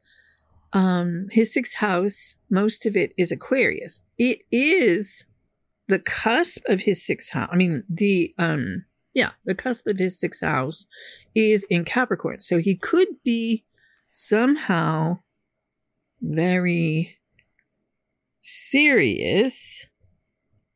um 0.73 1.27
his 1.31 1.53
sixth 1.53 1.75
house 1.75 2.35
most 2.49 2.85
of 2.85 2.95
it 2.95 3.13
is 3.17 3.31
aquarius. 3.31 4.01
It 4.17 4.39
is 4.51 5.25
the 5.87 5.99
cusp 5.99 6.63
of 6.67 6.81
his 6.81 7.05
sixth 7.05 7.31
house 7.31 7.49
i 7.51 7.55
mean 7.55 7.83
the 7.87 8.33
um 8.37 8.83
yeah 9.17 9.31
the 9.45 9.55
cusp 9.55 9.87
of 9.87 9.97
his 9.97 10.19
sixth 10.19 10.41
house 10.41 10.85
is 11.35 11.65
in 11.69 11.83
capricorn 11.83 12.39
so 12.39 12.57
he 12.57 12.75
could 12.75 13.07
be 13.23 13.65
somehow 14.11 15.17
very 16.21 17.17
serious 18.41 19.85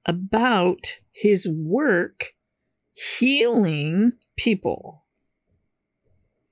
about 0.06 0.98
his 1.12 1.48
work 1.48 2.34
healing 2.94 4.12
people 4.36 5.02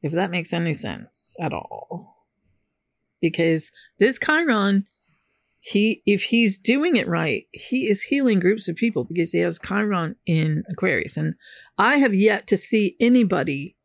if 0.02 0.12
that 0.14 0.32
makes 0.32 0.54
any 0.54 0.74
sense 0.74 1.36
at 1.40 1.54
all. 1.54 2.26
Because 3.22 3.72
this 3.98 4.18
Chiron, 4.18 4.86
he 5.60 6.02
if 6.06 6.24
he's 6.24 6.58
doing 6.58 6.96
it 6.96 7.08
right, 7.08 7.46
he 7.52 7.90
is 7.90 8.04
healing 8.04 8.40
groups 8.40 8.68
of 8.68 8.76
people 8.76 9.04
because 9.04 9.32
he 9.32 9.40
has 9.40 9.60
Chiron 9.60 10.16
in 10.26 10.64
Aquarius. 10.70 11.18
And 11.18 11.36
I 11.78 11.98
have 11.98 12.14
yet 12.14 12.48
to 12.48 12.58
see 12.58 12.96
anybody 13.00 13.76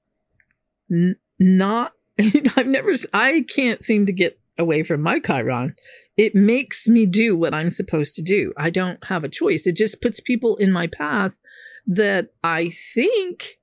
n- 0.90 1.16
not 1.38 1.92
I've 2.56 2.68
never 2.68 2.92
I 3.12 3.44
can't 3.48 3.82
seem 3.82 4.06
to 4.06 4.12
get 4.12 4.38
away 4.56 4.84
from 4.84 5.02
my 5.02 5.18
Chiron. 5.18 5.74
It 6.16 6.34
makes 6.34 6.86
me 6.86 7.06
do 7.06 7.36
what 7.36 7.52
I'm 7.52 7.70
supposed 7.70 8.14
to 8.14 8.22
do. 8.22 8.52
I 8.56 8.70
don't 8.70 9.04
have 9.06 9.24
a 9.24 9.28
choice. 9.28 9.66
It 9.66 9.76
just 9.76 10.00
puts 10.00 10.20
people 10.20 10.56
in 10.56 10.70
my 10.70 10.86
path 10.86 11.38
that 11.86 12.28
I 12.44 12.68
think 12.68 13.58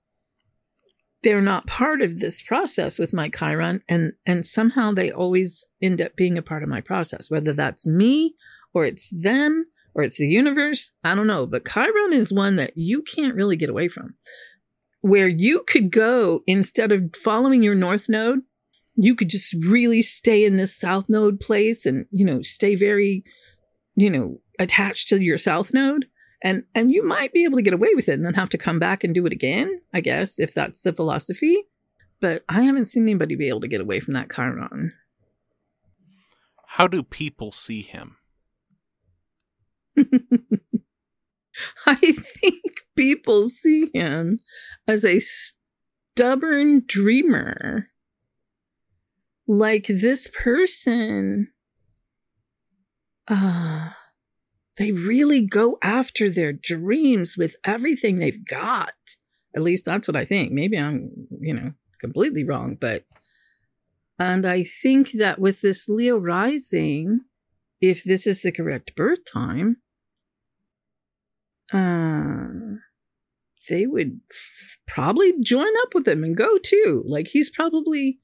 they're 1.23 1.41
not 1.41 1.67
part 1.67 2.01
of 2.01 2.19
this 2.19 2.41
process 2.41 2.97
with 2.97 3.13
my 3.13 3.29
chiron 3.29 3.81
and 3.87 4.13
and 4.25 4.45
somehow 4.45 4.91
they 4.91 5.11
always 5.11 5.67
end 5.81 6.01
up 6.01 6.15
being 6.15 6.37
a 6.37 6.41
part 6.41 6.63
of 6.63 6.69
my 6.69 6.81
process 6.81 7.29
whether 7.29 7.53
that's 7.53 7.87
me 7.87 8.35
or 8.73 8.85
it's 8.85 9.09
them 9.21 9.65
or 9.93 10.03
it's 10.03 10.17
the 10.17 10.27
universe 10.27 10.91
i 11.03 11.13
don't 11.15 11.27
know 11.27 11.45
but 11.45 11.67
chiron 11.67 12.13
is 12.13 12.33
one 12.33 12.55
that 12.55 12.75
you 12.75 13.01
can't 13.01 13.35
really 13.35 13.55
get 13.55 13.69
away 13.69 13.87
from. 13.87 14.15
Where 15.03 15.27
you 15.27 15.63
could 15.65 15.89
go 15.91 16.43
instead 16.45 16.91
of 16.91 17.15
following 17.15 17.63
your 17.63 17.73
north 17.73 18.07
node 18.07 18.41
you 18.95 19.15
could 19.15 19.29
just 19.29 19.53
really 19.65 20.01
stay 20.01 20.45
in 20.45 20.57
this 20.57 20.77
south 20.77 21.05
node 21.09 21.39
place 21.39 21.85
and 21.85 22.05
you 22.11 22.23
know 22.23 22.41
stay 22.41 22.75
very 22.75 23.23
you 23.95 24.09
know 24.09 24.39
attached 24.59 25.07
to 25.09 25.19
your 25.19 25.37
south 25.37 25.73
node 25.73 26.05
and 26.43 26.63
and 26.73 26.91
you 26.91 27.05
might 27.05 27.33
be 27.33 27.43
able 27.43 27.57
to 27.57 27.61
get 27.61 27.73
away 27.73 27.89
with 27.95 28.09
it 28.09 28.13
and 28.13 28.25
then 28.25 28.33
have 28.33 28.49
to 28.49 28.57
come 28.57 28.79
back 28.79 29.03
and 29.03 29.13
do 29.13 29.25
it 29.25 29.33
again 29.33 29.81
i 29.93 30.01
guess 30.01 30.39
if 30.39 30.53
that's 30.53 30.81
the 30.81 30.93
philosophy. 30.93 31.63
But 32.19 32.43
i 32.49 32.61
haven't 32.61 32.85
seen 32.85 33.03
anybody 33.03 33.35
be 33.35 33.49
able 33.49 33.61
to 33.61 33.67
get 33.67 33.81
away 33.81 33.99
from 33.99 34.13
that 34.13 34.31
chiron. 34.33 34.93
How 36.67 36.87
do 36.87 37.03
people 37.03 37.51
see 37.51 37.81
him? 37.81 38.17
I 41.85 41.95
think 41.95 42.63
people 42.95 43.45
see 43.49 43.89
him 43.93 44.39
as 44.87 45.03
a 45.03 45.19
stubborn 45.19 46.83
dreamer. 46.85 47.89
Like 49.47 49.87
this 49.87 50.29
person 50.29 51.49
uh 53.27 53.89
they 54.77 54.91
really 54.91 55.41
go 55.45 55.77
after 55.81 56.29
their 56.29 56.53
dreams 56.53 57.35
with 57.37 57.55
everything 57.63 58.15
they've 58.17 58.45
got. 58.45 58.93
At 59.55 59.63
least 59.63 59.85
that's 59.85 60.07
what 60.07 60.15
I 60.15 60.23
think. 60.25 60.51
Maybe 60.51 60.77
I'm, 60.77 61.11
you 61.39 61.53
know, 61.53 61.73
completely 61.99 62.43
wrong, 62.43 62.77
but 62.79 63.05
and 64.17 64.45
I 64.45 64.63
think 64.63 65.13
that 65.13 65.39
with 65.39 65.61
this 65.61 65.89
Leo 65.89 66.15
rising, 66.15 67.21
if 67.81 68.03
this 68.03 68.27
is 68.27 68.43
the 68.43 68.51
correct 68.51 68.95
birth 68.95 69.25
time, 69.25 69.77
uh, 71.73 72.77
they 73.67 73.87
would 73.87 74.19
f- 74.29 74.77
probably 74.87 75.33
join 75.41 75.71
up 75.81 75.95
with 75.95 76.07
him 76.07 76.23
and 76.23 76.37
go 76.37 76.59
too. 76.59 77.03
Like 77.07 77.29
he's 77.29 77.49
probably, 77.49 78.19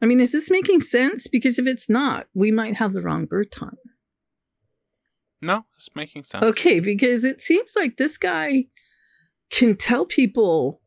I 0.00 0.06
mean, 0.06 0.20
is 0.20 0.30
this 0.30 0.50
making 0.50 0.82
sense? 0.82 1.26
Because 1.26 1.58
if 1.58 1.66
it's 1.66 1.90
not, 1.90 2.28
we 2.32 2.52
might 2.52 2.76
have 2.76 2.92
the 2.92 3.02
wrong 3.02 3.26
birth 3.26 3.50
time. 3.50 3.78
No, 5.42 5.66
it's 5.76 5.90
making 5.94 6.24
sense. 6.24 6.44
Okay, 6.44 6.80
because 6.80 7.24
it 7.24 7.40
seems 7.40 7.74
like 7.76 7.96
this 7.96 8.16
guy 8.16 8.66
can 9.50 9.76
tell 9.76 10.06
people 10.06 10.80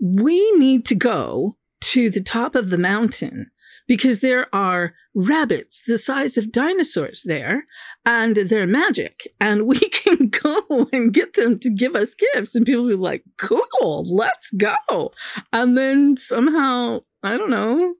we 0.00 0.52
need 0.52 0.84
to 0.86 0.94
go 0.94 1.56
to 1.80 2.10
the 2.10 2.22
top 2.22 2.54
of 2.54 2.70
the 2.70 2.78
mountain 2.78 3.50
because 3.88 4.20
there 4.20 4.52
are 4.54 4.94
rabbits 5.14 5.82
the 5.86 5.98
size 5.98 6.38
of 6.38 6.52
dinosaurs 6.52 7.22
there 7.24 7.66
and 8.06 8.36
they're 8.36 8.66
magic 8.66 9.26
and 9.40 9.66
we 9.66 9.78
can 9.90 10.28
go 10.28 10.88
and 10.92 11.12
get 11.12 11.34
them 11.34 11.58
to 11.58 11.70
give 11.70 11.96
us 11.96 12.14
gifts. 12.14 12.54
And 12.54 12.64
people 12.64 12.86
be 12.86 12.94
like 12.94 13.24
cool 13.38 14.04
let's 14.06 14.50
go. 14.52 15.12
And 15.52 15.76
then 15.76 16.16
somehow 16.16 17.00
i 17.22 17.36
don't 17.36 17.50
know 17.50 17.94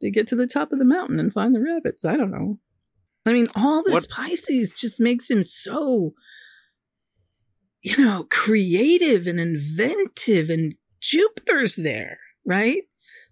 they 0.00 0.10
get 0.10 0.26
to 0.28 0.36
the 0.36 0.46
top 0.46 0.72
of 0.72 0.78
the 0.78 0.84
mountain 0.84 1.18
and 1.18 1.32
find 1.32 1.54
the 1.54 1.62
rabbits. 1.62 2.04
I 2.04 2.16
don't 2.16 2.30
know 2.30 2.58
i 3.26 3.32
mean 3.32 3.48
all 3.54 3.82
this 3.82 3.92
What- 3.92 4.08
pisces 4.08 4.70
just 4.70 5.00
makes 5.00 5.30
him 5.30 5.42
so 5.42 6.14
you 7.82 7.96
know 7.98 8.26
creative 8.30 9.26
and 9.26 9.38
inventive 9.38 10.50
and 10.50 10.74
jupiter's 11.00 11.76
there 11.76 12.18
right 12.44 12.82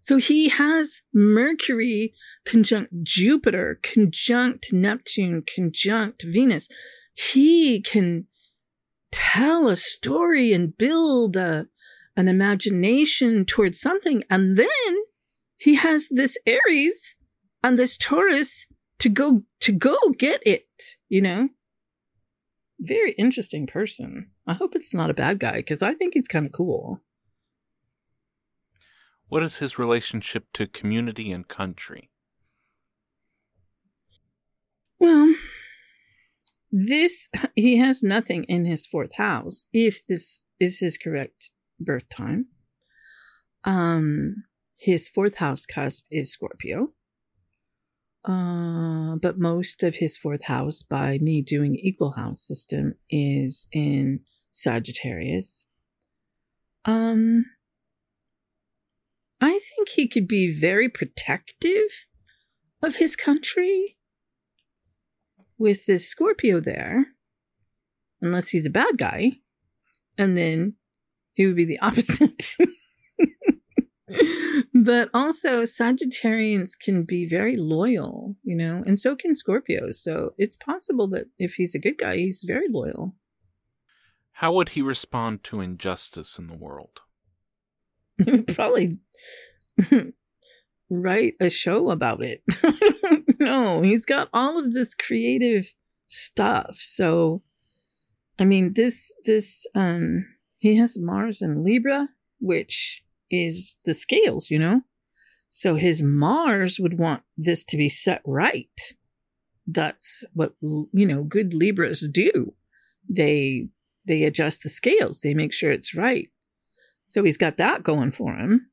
so 0.05 0.19
he 0.19 0.51
has 0.51 1.01
Mercury 1.15 2.13
conjunct 2.45 2.93
Jupiter, 3.05 3.81
conjunct 3.83 4.71
Neptune, 4.71 5.43
conjunct 5.55 6.25
Venus. 6.25 6.69
He 7.15 7.81
can 7.81 8.27
tell 9.11 9.67
a 9.67 9.77
story 9.77 10.53
and 10.53 10.77
build 10.77 11.37
a, 11.37 11.69
an 12.19 12.29
imagination 12.29 13.47
towards 13.47 13.81
something. 13.81 14.23
And 14.29 14.59
then 14.59 14.95
he 15.57 15.77
has 15.77 16.09
this 16.11 16.37
Aries 16.47 17.17
and 17.63 17.79
this 17.79 17.97
Taurus 17.97 18.67
to 19.05 19.11
go 19.11 19.43
to 19.61 19.71
go 19.71 19.99
get 20.17 20.43
it, 20.47 20.97
you 21.11 21.21
know? 21.21 21.51
Very 22.81 23.13
interesting 23.13 23.67
person. 23.67 24.31
I 24.47 24.55
hope 24.55 24.75
it's 24.75 24.95
not 24.95 25.11
a 25.11 25.15
bad 25.15 25.39
guy 25.39 25.57
because 25.57 25.83
I 25.83 25.93
think 25.93 26.15
he's 26.15 26.27
kind 26.27 26.47
of 26.47 26.53
cool. 26.53 27.03
What 29.29 29.43
is 29.43 29.59
his 29.59 29.79
relationship 29.79 30.47
to 30.55 30.67
community 30.67 31.31
and 31.33 31.47
country? 31.47 32.09
Well, 34.99 35.35
this 36.73 37.29
he 37.55 37.77
has 37.77 38.03
nothing 38.03 38.45
in 38.45 38.65
his 38.65 38.87
fourth 38.87 39.17
house 39.17 39.67
if 39.75 40.07
this 40.07 40.45
is 40.59 40.79
his 40.79 40.97
correct 40.97 41.51
birth 41.79 42.09
time. 42.09 42.47
Um 43.65 44.45
his 44.79 45.11
fourth 45.11 45.35
house 45.35 45.67
cusp 45.67 46.07
is 46.11 46.33
Scorpio. 46.33 46.95
Uh, 48.25 49.17
but 49.17 49.39
most 49.39 49.83
of 49.83 49.97
his 49.97 50.17
fourth 50.17 50.45
house 50.45 50.83
by 50.83 51.19
me 51.19 51.43
doing 51.43 51.75
equal 51.77 52.13
house 52.13 52.41
system 52.41 52.95
is 53.11 53.69
in 53.71 54.21
Sagittarius. 54.51 55.65
Um 56.85 57.45
I 59.41 59.59
think 59.59 59.91
he 59.91 60.09
could 60.09 60.27
be 60.27 60.51
very 60.51 60.89
protective 60.89 62.07
of 62.83 62.97
his 62.97 63.15
country 63.15 63.99
with 65.59 65.85
this 65.85 66.09
Scorpio 66.09 66.61
there, 66.61 67.09
unless 68.23 68.49
he's 68.49 68.65
a 68.65 68.71
bad 68.71 68.97
guy, 68.97 69.33
and 70.17 70.37
then 70.37 70.77
he 71.35 71.47
would 71.47 71.57
be 71.57 71.67
the 71.67 71.79
opposite. 71.83 72.57
but 74.75 75.09
also, 75.15 75.63
Sagittarians 75.63 76.79
can 76.79 77.05
be 77.05 77.27
very 77.27 77.57
loyal, 77.57 78.37
you 78.43 78.57
know, 78.57 78.83
and 78.87 78.99
so 78.99 79.17
can 79.17 79.33
Scorpios. 79.33 79.97
So 79.97 80.35
it's 80.37 80.57
possible 80.57 81.09
that 81.09 81.27
if 81.39 81.55
he's 81.55 81.75
a 81.75 81.79
good 81.79 81.99
guy, 81.99 82.17
he's 82.17 82.45
very 82.47 82.69
loyal. 82.69 83.15
How 84.39 84.53
would 84.53 84.71
he 84.71 84.83
respond 84.83 85.45
to 85.45 85.61
injustice 85.61 86.39
in 86.39 86.49
the 86.49 86.57
world? 86.57 87.01
He 88.25 88.31
would 88.31 88.47
probably 88.47 89.01
write 90.91 91.35
a 91.41 91.51
show 91.51 91.91
about 91.91 92.23
it. 92.23 92.43
no, 93.41 93.83
he's 93.83 94.05
got 94.05 94.29
all 94.33 94.59
of 94.59 94.73
this 94.73 94.95
creative 94.95 95.73
stuff. 96.07 96.77
So, 96.79 97.43
I 98.39 98.45
mean, 98.45 98.75
this 98.75 99.11
this 99.25 99.67
um 99.75 100.27
he 100.59 100.77
has 100.77 100.97
Mars 100.99 101.43
in 101.43 101.65
Libra, 101.65 102.09
which 102.39 103.04
is 103.31 103.79
the 103.85 103.95
scales, 103.95 104.51
you 104.51 104.59
know. 104.59 104.83
So 105.51 105.77
his 105.77 106.03
Mars 106.03 106.81
would 106.81 106.99
want 106.99 107.23
this 107.37 107.65
to 107.67 107.77
be 107.77 107.89
set 107.89 108.23
right. 108.27 108.81
That's 109.67 110.25
what 110.33 110.55
you 110.61 111.07
know 111.07 111.23
good 111.23 111.55
Libras 111.55 112.09
do. 112.13 112.55
They 113.09 113.69
they 114.07 114.25
adjust 114.25 114.63
the 114.63 114.69
scales. 114.69 115.21
They 115.21 115.35
make 115.35 115.53
sure 115.53 115.71
it's 115.71 115.95
right. 115.95 116.29
So 117.07 117.23
he's 117.23 117.37
got 117.37 117.57
that 117.59 117.83
going 117.83 118.11
for 118.11 118.35
him. 118.35 118.71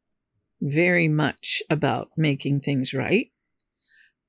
Very 0.61 1.07
much 1.07 1.61
about 1.69 2.09
making 2.17 2.61
things 2.61 2.93
right. 2.93 3.27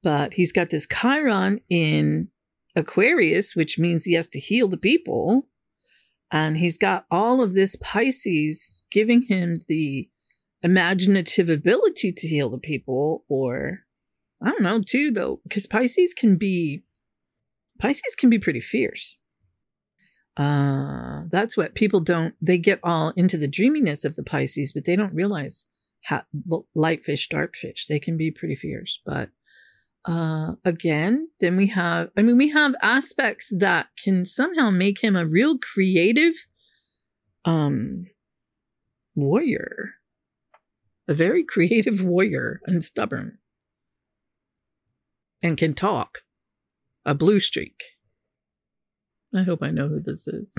But 0.02 0.34
he's 0.34 0.52
got 0.52 0.70
this 0.70 0.86
Chiron 0.86 1.60
in 1.68 2.28
Aquarius, 2.74 3.54
which 3.54 3.78
means 3.78 4.04
he 4.04 4.14
has 4.14 4.28
to 4.28 4.40
heal 4.40 4.68
the 4.68 4.76
people. 4.76 5.48
And 6.30 6.56
he's 6.56 6.78
got 6.78 7.06
all 7.10 7.42
of 7.42 7.54
this 7.54 7.76
Pisces 7.76 8.82
giving 8.90 9.22
him 9.22 9.62
the 9.68 10.08
imaginative 10.62 11.50
ability 11.50 12.12
to 12.12 12.28
heal 12.28 12.50
the 12.50 12.58
people, 12.58 13.24
or 13.28 13.80
I 14.42 14.50
don't 14.50 14.62
know, 14.62 14.80
too, 14.80 15.10
though, 15.10 15.40
because 15.44 15.66
Pisces 15.66 16.14
can 16.14 16.36
be 16.36 16.84
Pisces 17.78 18.14
can 18.16 18.30
be 18.30 18.38
pretty 18.38 18.60
fierce. 18.60 19.16
Uh, 20.36 21.22
that's 21.30 21.56
what 21.56 21.74
people 21.74 22.00
don't, 22.00 22.34
they 22.40 22.56
get 22.56 22.80
all 22.82 23.12
into 23.16 23.36
the 23.36 23.48
dreaminess 23.48 24.04
of 24.04 24.16
the 24.16 24.22
Pisces, 24.22 24.72
but 24.72 24.84
they 24.84 24.96
don't 24.96 25.14
realize 25.14 25.66
how 26.04 26.22
light 26.74 27.04
fish, 27.04 27.28
dark 27.28 27.54
fish, 27.54 27.86
they 27.88 27.98
can 27.98 28.16
be 28.16 28.30
pretty 28.30 28.56
fierce. 28.56 29.00
But 29.04 29.30
uh, 30.04 30.52
again, 30.64 31.28
then 31.40 31.56
we 31.56 31.68
have, 31.68 32.10
I 32.16 32.22
mean, 32.22 32.38
we 32.38 32.50
have 32.50 32.74
aspects 32.82 33.52
that 33.58 33.88
can 34.02 34.24
somehow 34.24 34.70
make 34.70 35.02
him 35.02 35.16
a 35.16 35.26
real 35.26 35.58
creative 35.58 36.34
um, 37.44 38.06
warrior, 39.14 39.90
a 41.08 41.14
very 41.14 41.44
creative 41.44 42.02
warrior 42.04 42.60
and 42.66 42.82
stubborn 42.82 43.38
and 45.42 45.56
can 45.56 45.74
talk, 45.74 46.20
a 47.04 47.14
blue 47.14 47.40
streak. 47.40 47.82
I 49.34 49.42
hope 49.42 49.62
I 49.62 49.70
know 49.70 49.88
who 49.88 50.00
this 50.00 50.28
is. 50.28 50.56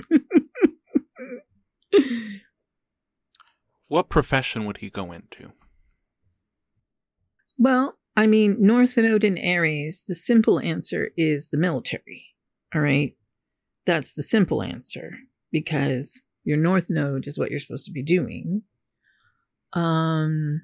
What 3.88 4.08
profession 4.08 4.64
would 4.64 4.78
he 4.78 4.90
go 4.90 5.12
into? 5.12 5.52
well, 7.58 7.96
I 8.16 8.26
mean, 8.26 8.56
North 8.58 8.96
Node 8.96 9.24
in 9.24 9.38
Aries, 9.38 10.04
the 10.06 10.14
simple 10.14 10.60
answer 10.60 11.10
is 11.16 11.48
the 11.48 11.58
military. 11.58 12.26
All 12.74 12.80
right. 12.80 13.14
That's 13.86 14.14
the 14.14 14.22
simple 14.22 14.62
answer 14.62 15.12
because 15.52 16.22
your 16.44 16.56
North 16.56 16.86
Node 16.88 17.26
is 17.26 17.38
what 17.38 17.50
you're 17.50 17.58
supposed 17.58 17.86
to 17.86 17.92
be 17.92 18.02
doing. 18.02 18.62
Um, 19.74 20.62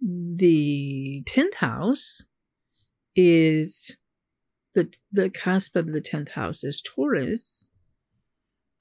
the 0.00 1.22
10th 1.26 1.54
house 1.56 2.24
is 3.14 3.96
the 4.74 4.92
the 5.10 5.30
cusp 5.30 5.74
of 5.74 5.88
the 5.88 6.02
10th 6.02 6.30
house 6.30 6.62
is 6.62 6.82
Taurus 6.82 7.66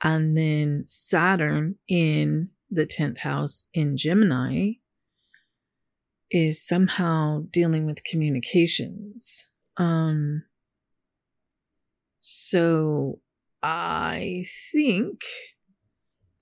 and 0.03 0.35
then 0.35 0.83
Saturn 0.85 1.75
in 1.87 2.49
the 2.69 2.85
10th 2.85 3.19
house 3.19 3.63
in 3.73 3.95
Gemini 3.95 4.73
is 6.29 6.65
somehow 6.65 7.43
dealing 7.51 7.85
with 7.85 8.03
communications. 8.03 9.47
Um 9.77 10.43
so 12.19 13.21
I 13.63 14.43
think 14.71 15.21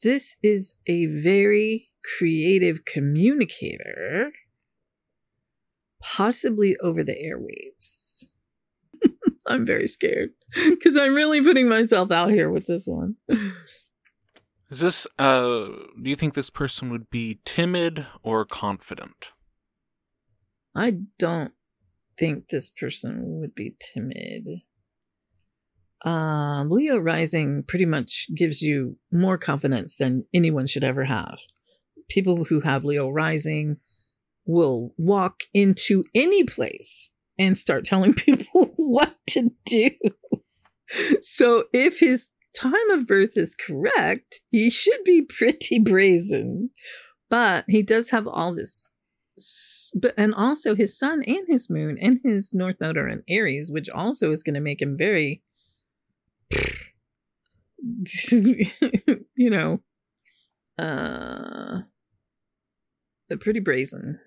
this 0.02 0.36
is 0.42 0.76
a 0.88 1.06
very 1.06 1.93
creative 2.18 2.86
communicator 2.86 4.32
possibly 6.02 6.76
over 6.82 7.04
the 7.04 7.14
airwaves. 7.14 8.26
I'm 9.48 9.66
very 9.66 9.88
scared 9.88 10.32
because 10.70 10.98
I'm 10.98 11.16
really 11.16 11.42
putting 11.42 11.68
myself 11.70 12.12
out 12.12 12.32
here 12.32 12.50
with 12.50 12.68
this 12.68 12.86
one. 12.86 13.16
Is 14.70 14.80
this, 14.80 15.08
uh, 15.20 15.68
do 16.02 16.10
you 16.10 16.16
think 16.16 16.34
this 16.34 16.50
person 16.50 16.90
would 16.90 17.10
be 17.10 17.40
timid 17.46 18.08
or 18.24 18.44
confident? 18.46 19.32
I 20.76 20.98
don't 21.20 21.54
think 22.18 22.48
this 22.48 22.70
person 22.70 23.40
would 23.40 23.54
be 23.54 23.76
timid. 23.94 24.48
Um, 26.04 26.70
Leo 26.70 26.98
rising 26.98 27.64
pretty 27.64 27.86
much 27.86 28.28
gives 28.36 28.62
you 28.62 28.98
more 29.12 29.38
confidence 29.38 29.96
than 29.96 30.26
anyone 30.34 30.68
should 30.68 30.84
ever 30.84 31.06
have. 31.06 31.40
People 32.10 32.46
who 32.46 32.62
have 32.62 32.86
Leo 32.86 33.10
rising 33.10 33.78
will 34.46 34.94
walk 34.98 35.44
into 35.54 36.04
any 36.14 36.44
place 36.44 37.12
and 37.40 37.58
start 37.58 37.86
telling 37.86 38.14
people 38.14 38.74
what 38.76 39.16
to 39.30 39.52
do. 39.66 39.92
So 41.22 41.66
if 41.74 42.00
his 42.00 42.28
time 42.56 42.90
of 42.92 43.08
birth 43.08 43.36
is 43.36 43.56
correct, 43.56 44.42
he 44.52 44.70
should 44.70 45.04
be 45.06 45.22
pretty 45.22 45.80
brazen. 45.80 46.70
But 47.30 47.66
he 47.68 47.82
does 47.82 48.12
have 48.12 48.28
all 48.28 48.54
this 48.54 48.94
but 49.96 50.14
and 50.18 50.34
also 50.36 50.76
his 50.76 50.98
sun 50.98 51.24
and 51.24 51.48
his 51.48 51.70
moon 51.70 51.98
and 52.00 52.20
his 52.24 52.54
north 52.54 52.76
node 52.80 52.98
are 52.98 53.10
in 53.10 53.24
Aries, 53.28 53.72
which 53.72 53.90
also 53.90 54.32
is 54.32 54.44
going 54.44 54.54
to 54.54 54.60
make 54.60 54.82
him 54.82 54.96
very, 54.96 55.42
you 58.32 59.50
know, 59.50 59.82
uh, 60.78 61.82
pretty 63.40 63.60
brazen. 63.60 64.20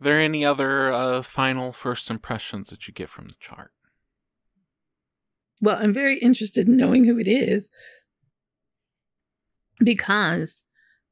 Are 0.00 0.04
there 0.04 0.20
any 0.20 0.44
other 0.44 0.92
uh, 0.92 1.22
final 1.22 1.72
first 1.72 2.10
impressions 2.10 2.70
that 2.70 2.86
you 2.86 2.94
get 2.94 3.08
from 3.08 3.26
the 3.26 3.34
chart? 3.40 3.72
Well, 5.60 5.78
I'm 5.80 5.92
very 5.92 6.18
interested 6.18 6.68
in 6.68 6.76
knowing 6.76 7.04
who 7.04 7.18
it 7.18 7.26
is 7.26 7.70
because 9.80 10.62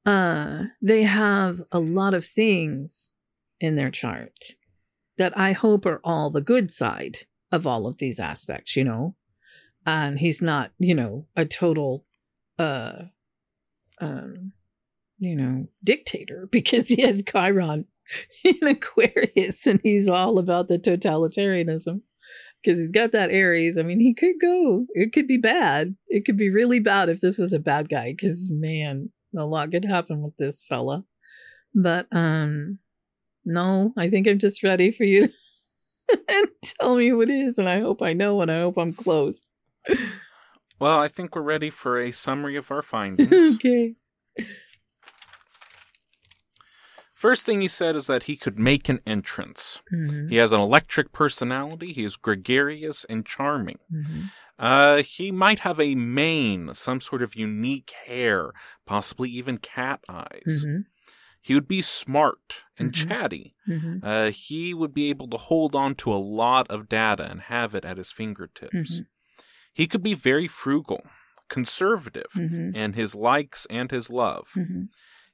uh 0.05 0.65
they 0.83 1.03
have 1.03 1.63
a 1.73 1.81
lot 1.81 2.15
of 2.15 2.25
things 2.25 3.13
in 3.61 3.77
their 3.77 3.91
chart 3.91 4.55
that 5.19 5.37
I 5.37 5.53
hope 5.53 5.87
are 5.87 6.01
all 6.05 6.31
the 6.31 6.41
good 6.41 6.71
side 6.71 7.19
of 7.51 7.67
all 7.67 7.87
of 7.87 7.99
these 7.99 8.21
aspects, 8.21 8.77
you 8.77 8.85
know. 8.85 9.15
And 9.85 10.19
he's 10.19 10.43
not, 10.43 10.73
you 10.79 10.95
know, 10.95 11.27
a 11.37 11.45
total 11.45 12.05
uh 12.59 13.05
um 14.01 14.53
you 15.19 15.37
know, 15.37 15.67
dictator 15.85 16.49
because 16.53 16.89
he 16.89 17.03
has 17.03 17.23
Chiron 17.23 17.85
in 18.45 18.67
Aquarius 18.67 19.67
and 19.67 19.81
he's 19.83 20.09
all 20.09 20.39
about 20.39 20.69
the 20.69 20.79
totalitarianism 20.79 22.01
because 22.63 22.79
he's 22.79 22.93
got 22.93 23.13
that 23.13 23.31
Aries. 23.31 23.79
I 23.79 23.83
mean, 23.83 24.01
he 24.01 24.15
could 24.15 24.37
go. 24.41 24.87
It 24.95 25.13
could 25.13 25.27
be 25.27 25.39
bad. 25.39 25.97
It 26.09 26.25
could 26.25 26.37
be 26.37 26.51
really 26.51 26.81
bad 26.81 27.09
if 27.09 27.21
this 27.21 27.39
was 27.39 27.53
a 27.53 27.59
bad 27.59 27.89
guy. 27.89 28.13
Because 28.13 28.49
man, 28.51 29.11
a 29.37 29.45
lot 29.45 29.71
could 29.71 29.85
happen 29.85 30.23
with 30.23 30.37
this 30.37 30.63
fella. 30.69 31.05
But 31.75 32.07
um, 32.11 32.79
no, 33.45 33.93
I 33.97 34.09
think 34.09 34.27
I'm 34.27 34.39
just 34.39 34.63
ready 34.63 34.91
for 34.91 35.05
you 35.05 35.29
to 36.09 36.49
tell 36.63 36.97
me 36.97 37.09
who 37.09 37.21
it 37.21 37.31
is, 37.31 37.59
and 37.59 37.69
I 37.69 37.81
hope 37.81 38.03
I 38.03 38.13
know, 38.13 38.41
and 38.41 38.51
I 38.51 38.61
hope 38.61 38.79
I'm 38.79 38.93
close. 38.93 39.53
Well, 40.79 40.99
I 40.99 41.09
think 41.09 41.35
we're 41.35 41.43
ready 41.43 41.71
for 41.71 41.99
a 41.99 42.13
summary 42.13 42.57
of 42.57 42.71
our 42.71 42.83
findings. 42.83 43.55
okay. 43.57 43.95
First 47.27 47.45
thing 47.45 47.61
he 47.61 47.67
said 47.67 47.97
is 47.97 48.07
that 48.07 48.25
he 48.31 48.37
could 48.37 48.57
make 48.57 48.89
an 48.89 49.01
entrance. 49.05 49.83
Mhm, 49.93 50.31
He 50.31 50.37
has 50.37 50.53
an 50.53 50.61
electric 50.61 51.11
personality. 51.11 51.93
He 51.93 52.05
is 52.05 52.15
gregarious 52.15 53.05
and 53.07 53.27
charming. 53.27 53.81
mhm, 53.93 54.31
Uh, 54.57 55.03
he 55.03 55.33
might 55.33 55.59
have 55.67 55.81
a 55.81 55.97
mane, 55.97 56.73
some 56.75 57.01
sort 57.01 57.23
of 57.23 57.35
unique 57.35 57.93
hair, 58.07 58.53
possibly 58.85 59.29
even 59.31 59.59
cat 59.59 60.05
eyes. 60.09 60.65
mhm, 60.65 60.85
He 61.41 61.55
would 61.55 61.67
be 61.67 61.83
smart 61.83 62.63
and 62.79 62.93
Mhm. 62.93 63.09
chatty. 63.09 63.57
mhm, 63.69 63.99
Uh, 64.05 64.31
he 64.31 64.73
would 64.73 64.95
be 64.95 65.11
able 65.11 65.27
to 65.31 65.37
hold 65.37 65.75
on 65.75 65.97
to 65.97 66.13
a 66.15 66.23
lot 66.43 66.71
of 66.71 66.89
data 66.89 67.25
and 67.29 67.41
have 67.41 67.75
it 67.75 67.85
at 67.85 67.97
his 67.99 68.13
fingertips. 68.13 69.01
Mhm. 69.01 69.07
He 69.75 69.89
could 69.89 70.05
be 70.05 70.15
very 70.15 70.47
frugal, 70.47 71.03
conservative, 71.49 72.31
in 72.73 72.93
his 72.93 73.17
likes 73.17 73.67
and 73.67 73.91
his 73.91 74.11
love. 74.11 74.53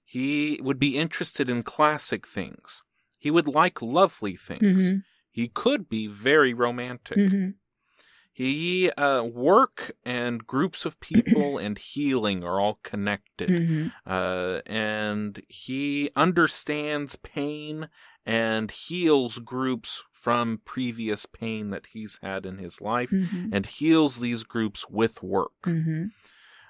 He 0.05 0.61
would 0.63 0.79
be 0.79 0.97
interested 0.99 1.49
in 1.51 1.63
classic 1.63 2.27
things. 2.27 2.83
He 3.19 3.31
would 3.31 3.49
like 3.49 3.83
lovely 3.83 4.37
things. 4.37 4.63
mhm, 4.63 5.03
He 5.31 5.49
could 5.49 5.89
be 5.89 6.07
very 6.07 6.55
romantic. 6.55 7.23
mhm, 7.23 7.55
He 8.35 8.91
uh, 8.93 9.23
work 9.25 9.91
and 10.05 10.47
groups 10.47 10.85
of 10.87 11.01
people 11.01 11.57
and 11.59 11.77
healing 11.79 12.43
are 12.45 12.61
all 12.61 12.79
connected. 12.83 13.61
mhm, 13.61 13.93
Uh, 14.07 14.61
and 14.67 15.41
he 15.49 16.11
understands 16.17 17.17
pain 17.17 17.89
and 18.25 18.71
heals 18.71 19.39
groups 19.39 20.05
from 20.13 20.61
previous 20.65 21.27
pain 21.27 21.71
that 21.71 21.87
he's 21.89 22.19
had 22.23 22.47
in 22.47 22.59
his 22.59 22.81
life 22.81 23.13
mhm, 23.13 23.53
and 23.53 23.67
heals 23.67 24.21
these 24.21 24.45
groups 24.45 24.89
with 24.89 25.23
work. 25.23 25.53
mhm, 25.67 26.13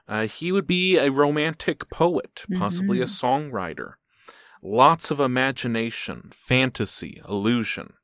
Uh, 0.09 0.27
he 0.27 0.53
would 0.53 0.67
be 0.67 0.99
a 0.99 1.11
romantic 1.11 1.89
poet, 1.91 2.45
possibly 2.55 3.01
a 3.01 3.05
Mhm. 3.05 3.09
songwriter. 3.09 3.95
Lots 4.63 5.11
of 5.11 5.21
imagination, 5.21 6.31
fantasy, 6.35 7.21
illusion. 7.29 7.95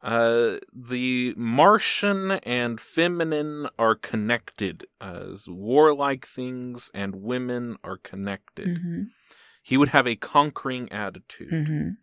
Uh, 0.00 0.58
the 0.72 1.34
Martian 1.36 2.30
and 2.30 2.80
feminine 2.80 3.68
are 3.78 3.96
connected, 3.96 4.86
as 5.00 5.48
warlike 5.48 6.24
things 6.24 6.90
and 6.94 7.16
women 7.16 7.76
are 7.82 7.96
connected. 7.98 8.66
mhm, 8.68 9.10
He 9.62 9.76
would 9.76 9.88
have 9.88 10.06
a 10.06 10.16
conquering 10.16 10.90
attitude. 10.92 11.50
mhm, 11.52 11.96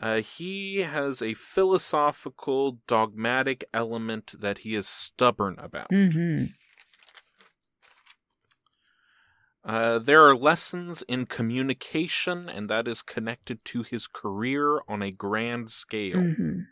Uh, 0.00 0.20
he 0.20 0.78
has 0.78 1.22
a 1.22 1.34
philosophical, 1.34 2.80
dogmatic 2.86 3.64
element 3.72 4.34
that 4.38 4.58
he 4.58 4.74
is 4.74 4.86
stubborn 4.86 5.56
about. 5.58 5.90
mhm, 5.90 6.52
Uh, 9.64 9.98
there 9.98 10.22
are 10.22 10.36
lessons 10.36 11.02
in 11.02 11.26
communication, 11.26 12.48
and 12.48 12.70
that 12.70 12.86
is 12.86 13.02
connected 13.02 13.64
to 13.64 13.82
his 13.82 14.06
career 14.06 14.80
on 14.86 15.02
a 15.02 15.10
grand 15.10 15.70
scale. 15.72 16.36
mhm, 16.38 16.66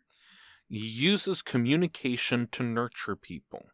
He 0.69 0.85
uses 0.89 1.41
communication 1.41 2.49
to 2.49 2.65
nurture 2.65 3.15
people. 3.15 3.71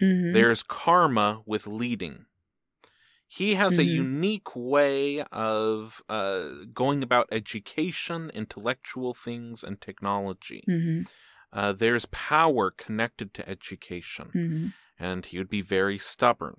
mhm. 0.00 0.44
There's 0.44 0.62
karma 0.62 1.42
with 1.46 1.66
leading. 1.66 2.26
He 3.28 3.54
has 3.56 3.78
a 3.78 3.84
Mhm. 3.84 3.84
unique 3.84 4.56
way 4.56 5.20
of 5.24 6.02
uh, 6.08 6.64
going 6.72 7.02
about 7.02 7.28
education, 7.30 8.30
intellectual 8.30 9.12
things, 9.12 9.62
and 9.62 9.78
technology. 9.80 10.68
Mhm, 10.68 11.08
Uh, 11.52 11.72
there's 11.72 12.06
power 12.06 12.70
connected 12.70 13.34
to 13.34 13.48
education, 13.48 14.34
mhm, 14.34 14.72
and 14.98 15.26
he 15.26 15.38
would 15.38 15.50
be 15.50 15.62
very 15.62 15.98
stubborn. 15.98 16.58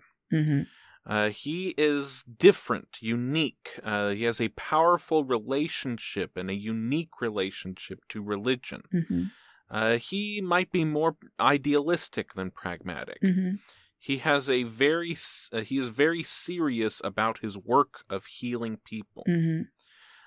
Uh, 1.06 1.30
he 1.30 1.70
is 1.78 2.24
different, 2.24 2.98
unique. 3.02 3.80
Uh, 3.84 4.10
he 4.10 4.24
has 4.24 4.42
a 4.42 4.50
powerful 4.50 5.24
relationship 5.24 6.36
and 6.36 6.50
a 6.50 6.56
unique 6.56 7.22
relationship 7.22 8.00
to 8.10 8.24
religion. 8.24 8.82
mhm, 8.92 9.32
Uh, 9.70 9.98
he 9.98 10.42
might 10.42 10.72
be 10.72 10.86
more 10.86 11.18
idealistic 11.40 12.34
than 12.34 12.52
pragmatic. 12.52 13.20
mhm, 13.24 13.60
He 14.00 14.18
has 14.18 14.50
a 14.50 14.64
very 14.64 15.16
uh, 15.52 15.62
he 15.62 15.78
is 15.78 15.88
very 15.90 16.24
serious 16.24 17.02
about 17.04 17.40
his 17.40 17.58
work 17.58 18.04
of 18.10 18.26
healing 18.28 18.78
people. 18.78 19.24
mhm, 19.28 19.68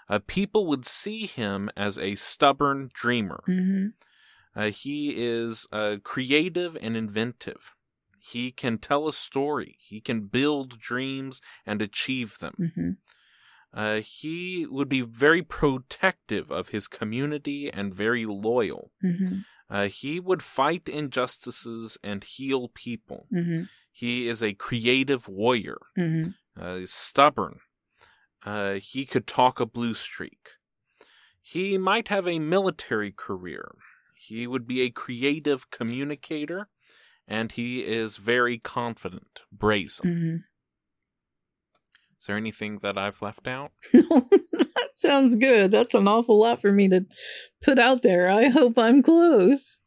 Uh, 0.09 0.19
people 0.27 0.67
would 0.67 0.87
see 0.87 1.27
him 1.27 1.71
as 1.77 1.99
a 1.99 2.15
stubborn 2.17 2.91
dreamer. 2.93 3.43
mhm, 3.47 3.93
Uh, 4.55 4.71
he 4.71 5.15
is 5.17 5.67
uh, 5.73 5.97
creative 6.03 6.77
and 6.81 6.97
inventive. 6.97 7.75
He 8.21 8.53
can 8.53 8.79
tell 8.79 9.09
a 9.09 9.13
story. 9.13 9.77
He 9.81 10.01
can 10.01 10.27
build 10.27 10.79
dreams 10.79 11.41
and 11.67 11.81
achieve 11.83 12.39
them. 12.39 12.55
mhm, 12.59 12.97
Uh, 13.73 14.01
he 14.01 14.67
would 14.67 14.89
be 14.89 15.03
very 15.03 15.43
protective 15.43 16.51
of 16.51 16.71
his 16.71 16.89
community 16.89 17.71
and 17.71 17.93
very 17.95 18.25
loyal. 18.27 18.93
mhm, 19.05 19.45
Uh, 19.71 19.89
he 19.89 20.19
would 20.19 20.43
fight 20.43 20.89
injustices 20.89 21.99
and 22.03 22.25
heal 22.25 22.69
people. 22.69 23.29
mhm, 23.31 23.69
He 23.93 24.27
is 24.27 24.43
a 24.43 24.55
creative 24.55 25.29
warrior, 25.29 25.79
mhm, 25.97 26.35
uh, 26.57 26.87
stubborn. 26.87 27.61
Uh, 28.43 28.75
he 28.75 29.05
could 29.05 29.27
talk 29.27 29.61
a 29.61 29.67
blue 29.67 29.95
streak. 29.95 30.57
He 31.43 31.79
might 31.79 32.09
have 32.09 32.27
a 32.27 32.39
military 32.39 33.13
career. 33.13 33.75
He 34.15 34.47
would 34.47 34.67
be 34.67 34.81
a 34.83 34.91
creative 34.91 35.71
communicator, 35.71 36.69
and 37.29 37.53
he 37.53 37.85
is 37.85 38.17
very 38.17 38.59
confident, 38.59 39.43
brazen. 39.53 40.07
mhm. 40.11 40.45
Is 42.19 42.27
there 42.27 42.37
anything 42.37 42.79
that 42.83 42.99
I've 42.99 43.23
left 43.23 43.47
out? 43.47 43.71
that 43.93 44.89
sounds 44.95 45.37
good. 45.37 45.71
That's 45.71 45.95
an 45.95 46.09
awful 46.09 46.41
lot 46.41 46.61
for 46.61 46.73
me 46.73 46.89
to 46.89 47.07
put 47.63 47.79
out 47.79 48.03
there. 48.03 48.29
I 48.29 48.49
hope 48.49 48.77
I'm 48.77 49.05
close. 49.05 49.79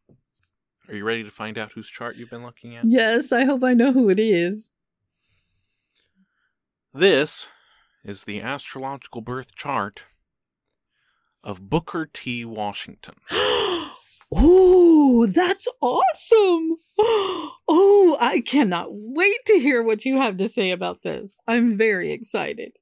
Are 0.87 0.95
you 0.95 1.03
ready 1.03 1.25
to 1.25 1.29
find 1.31 1.57
out 1.57 1.73
whose 1.73 1.89
chart 1.89 2.15
you've 2.15 2.29
been 2.29 2.45
looking 2.45 2.77
at? 2.77 2.85
Yes, 2.85 3.33
I 3.33 3.43
hope 3.43 3.65
I 3.65 3.73
know 3.73 3.91
who 3.91 4.09
it 4.09 4.19
is. 4.19 4.69
This 6.93 7.49
is 8.05 8.23
the 8.23 8.41
astrological 8.41 9.19
birth 9.21 9.53
chart 9.53 10.03
of 11.43 11.69
Booker 11.69 12.09
T. 12.11 12.45
Washington. 12.45 13.15
oh, 15.11 15.25
that's 15.25 15.67
awesome. 15.81 16.77
Oh, 17.73 18.17
I 18.19 18.41
cannot 18.41 18.87
wait 18.91 19.37
to 19.45 19.57
hear 19.57 19.81
what 19.81 20.03
you 20.03 20.17
have 20.17 20.35
to 20.37 20.49
say 20.49 20.71
about 20.71 21.03
this. 21.03 21.39
I'm 21.47 21.77
very 21.77 22.11
excited. 22.11 22.73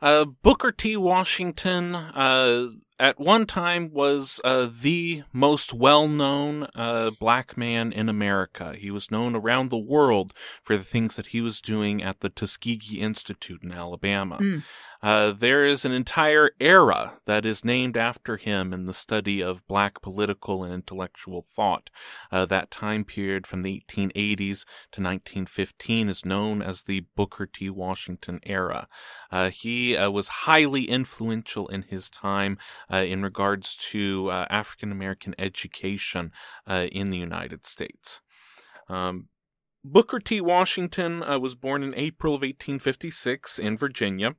Uh, 0.00 0.24
Booker 0.24 0.72
T. 0.72 0.96
Washington, 0.96 1.94
uh, 1.94 2.68
at 2.98 3.20
one 3.20 3.44
time 3.44 3.90
was 3.92 4.40
uh, 4.44 4.68
the 4.80 5.24
most 5.32 5.74
well-known 5.74 6.68
uh, 6.74 7.10
black 7.18 7.56
man 7.56 7.92
in 7.92 8.08
America. 8.08 8.74
He 8.78 8.90
was 8.90 9.10
known 9.10 9.36
around 9.36 9.68
the 9.68 9.78
world 9.78 10.32
for 10.62 10.76
the 10.76 10.84
things 10.84 11.16
that 11.16 11.26
he 11.26 11.40
was 11.40 11.60
doing 11.60 12.02
at 12.02 12.20
the 12.20 12.30
Tuskegee 12.30 13.00
Institute 13.00 13.62
in 13.62 13.72
Alabama. 13.72 14.38
Mm. 14.40 14.62
Uh, 15.04 15.32
there 15.32 15.66
is 15.66 15.84
an 15.84 15.92
entire 15.92 16.52
era 16.58 17.18
that 17.26 17.44
is 17.44 17.62
named 17.62 17.94
after 17.94 18.38
him 18.38 18.72
in 18.72 18.84
the 18.84 18.92
study 18.94 19.42
of 19.42 19.66
black 19.66 20.00
political 20.00 20.64
and 20.64 20.72
intellectual 20.72 21.42
thought. 21.42 21.90
Uh, 22.32 22.46
that 22.46 22.70
time 22.70 23.04
period 23.04 23.46
from 23.46 23.60
the 23.60 23.84
1880s 23.86 24.64
to 24.90 25.02
1915 25.02 26.08
is 26.08 26.24
known 26.24 26.62
as 26.62 26.84
the 26.84 27.04
Booker 27.14 27.44
T. 27.44 27.68
Washington 27.68 28.40
era. 28.44 28.88
Uh, 29.30 29.50
he 29.50 29.94
uh, 29.94 30.10
was 30.10 30.28
highly 30.28 30.84
influential 30.84 31.68
in 31.68 31.82
his 31.82 32.08
time 32.08 32.56
uh, 32.90 32.96
in 32.96 33.22
regards 33.22 33.76
to 33.76 34.30
African 34.30 34.90
American 34.90 35.34
education 35.38 36.32
in 36.66 37.10
the 37.10 37.18
United 37.18 37.66
States. 37.66 38.22
Um, 38.88 39.28
Booker 39.84 40.18
T. 40.18 40.40
Washington 40.40 41.20
was 41.42 41.54
born 41.54 41.82
in 41.82 41.94
April 41.94 42.34
of 42.34 42.40
1856 42.40 43.58
in 43.58 43.76
Virginia. 43.76 44.36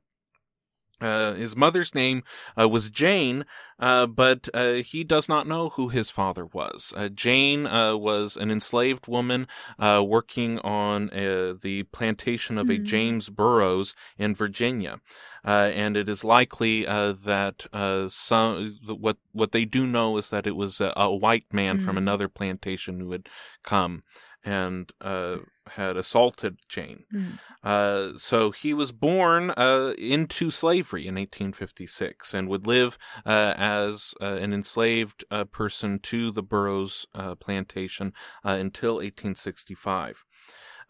Uh, 1.00 1.34
his 1.34 1.54
mother's 1.54 1.94
name 1.94 2.22
uh, 2.60 2.68
was 2.68 2.88
Jane, 2.88 3.44
uh, 3.78 4.06
but 4.06 4.48
uh, 4.54 4.74
he 4.74 5.04
does 5.04 5.28
not 5.28 5.46
know 5.46 5.68
who 5.70 5.90
his 5.90 6.08
father 6.08 6.46
was. 6.46 6.92
Uh, 6.96 7.08
Jane 7.08 7.66
uh, 7.66 7.96
was 7.96 8.36
an 8.36 8.50
enslaved 8.50 9.06
woman 9.06 9.46
working 9.78 10.58
on 10.60 11.08
the 11.12 11.86
plantation 11.92 12.56
of 12.56 12.68
mm-hmm. 12.68 12.82
a 12.82 12.86
James 12.86 13.28
Burroughs 13.28 13.94
in 14.16 14.34
Virginia, 14.34 15.00
and 15.44 15.96
it 15.96 16.08
is 16.08 16.24
likely 16.24 16.84
that 16.84 17.66
some 18.10 18.78
what 18.86 19.18
what 19.32 19.52
they 19.52 19.66
do 19.66 19.86
know 19.86 20.16
is 20.16 20.30
that 20.30 20.46
it 20.46 20.56
was 20.56 20.80
a, 20.80 20.92
a 20.96 21.14
white 21.14 21.52
man 21.52 21.76
mm-hmm. 21.76 21.84
from 21.84 21.98
another 21.98 22.28
plantation 22.28 23.00
who 23.00 23.12
had 23.12 23.28
come 23.62 24.02
and 24.46 24.92
uh, 25.00 25.36
had 25.68 25.96
assaulted 25.96 26.58
Jane. 26.68 27.04
Mm. 27.12 27.38
Uh, 27.62 28.18
so 28.18 28.50
he 28.50 28.72
was 28.72 28.92
born 28.92 29.50
uh, 29.50 29.94
into 29.98 30.50
slavery 30.50 31.06
in 31.06 31.14
1856 31.14 32.34
and 32.34 32.48
would 32.48 32.66
live 32.66 32.98
uh, 33.24 33.54
as 33.56 34.14
uh, 34.20 34.24
an 34.24 34.52
enslaved 34.52 35.24
uh, 35.30 35.44
person 35.44 35.98
to 35.98 36.30
the 36.30 36.42
Burroughs 36.42 37.06
plantation 37.40 38.12
until 38.44 38.94
1865. 38.96 40.24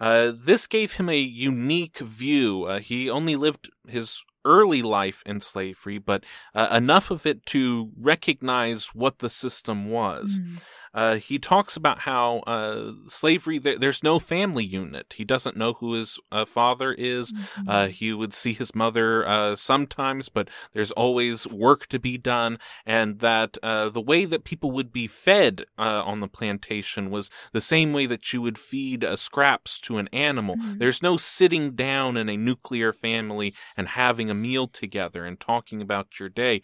this 0.01 0.67
gave 0.67 0.93
him 0.93 1.09
a 1.09 1.19
unique 1.19 1.99
view. 1.99 2.67
he 2.79 3.11
only 3.11 3.37
lived 3.37 3.71
his 3.89 4.23
early 4.45 4.81
life 4.81 5.23
in 5.27 5.41
slavery, 5.41 5.99
but 5.99 6.25
enough 6.55 7.11
of 7.11 7.27
it 7.27 7.45
to 7.47 7.91
recognize 7.99 8.89
what 8.95 9.19
the 9.19 9.31
system 9.31 9.91
was. 9.91 10.39
Mm. 10.39 10.63
Uh, 10.97 11.17
he 11.17 11.39
talks 11.39 11.77
about 11.77 12.01
how 12.01 12.39
uh, 12.47 12.91
slavery 13.07 13.59
there, 13.59 13.79
there's 13.79 14.03
no 14.03 14.19
family 14.19 14.65
unit. 14.65 15.15
He 15.17 15.25
doesn't 15.25 15.57
know 15.57 15.75
who 15.75 15.93
his 15.93 16.19
uh, 16.33 16.47
father 16.47 16.95
is. 16.97 17.33
Mm-hmm. 17.33 17.69
Uh, 17.69 17.87
he 17.89 18.15
would 18.15 18.33
see 18.33 18.55
his 18.55 18.75
mother 18.75 19.29
uh, 19.29 19.57
sometimes, 19.57 20.31
but 20.31 20.49
there's 20.73 20.91
always 20.93 21.47
work 21.47 21.87
to 21.89 21.99
be 21.99 22.17
done, 22.17 22.59
and 22.87 23.19
that 23.19 23.59
uh, 23.63 23.91
the 23.91 24.01
way 24.01 24.25
that 24.25 24.45
people 24.45 24.71
would 24.71 24.91
be 24.91 25.07
fed 25.07 25.67
on 25.77 26.21
the 26.21 26.29
plantation 26.29 27.11
was 27.11 27.31
the 27.53 27.61
same 27.61 27.93
way 27.93 28.07
that 28.07 28.33
you 28.33 28.41
would 28.41 28.57
feed 28.57 29.05
scraps 29.17 29.79
to 29.81 29.99
an 29.99 30.09
animal. 30.13 30.57
Mm-hmm. 30.57 30.79
There's 30.79 31.03
no 31.03 31.19
sitting 31.19 31.73
down 31.73 32.17
in 32.17 32.31
a 32.31 32.37
nuclear 32.37 32.95
family 32.95 33.55
and 33.77 33.89
having 33.89 34.31
a 34.31 34.35
meal 34.35 34.67
together 34.67 35.27
and 35.27 35.39
talking 35.39 35.83
about 35.83 36.19
your 36.19 36.31
day 36.31 36.63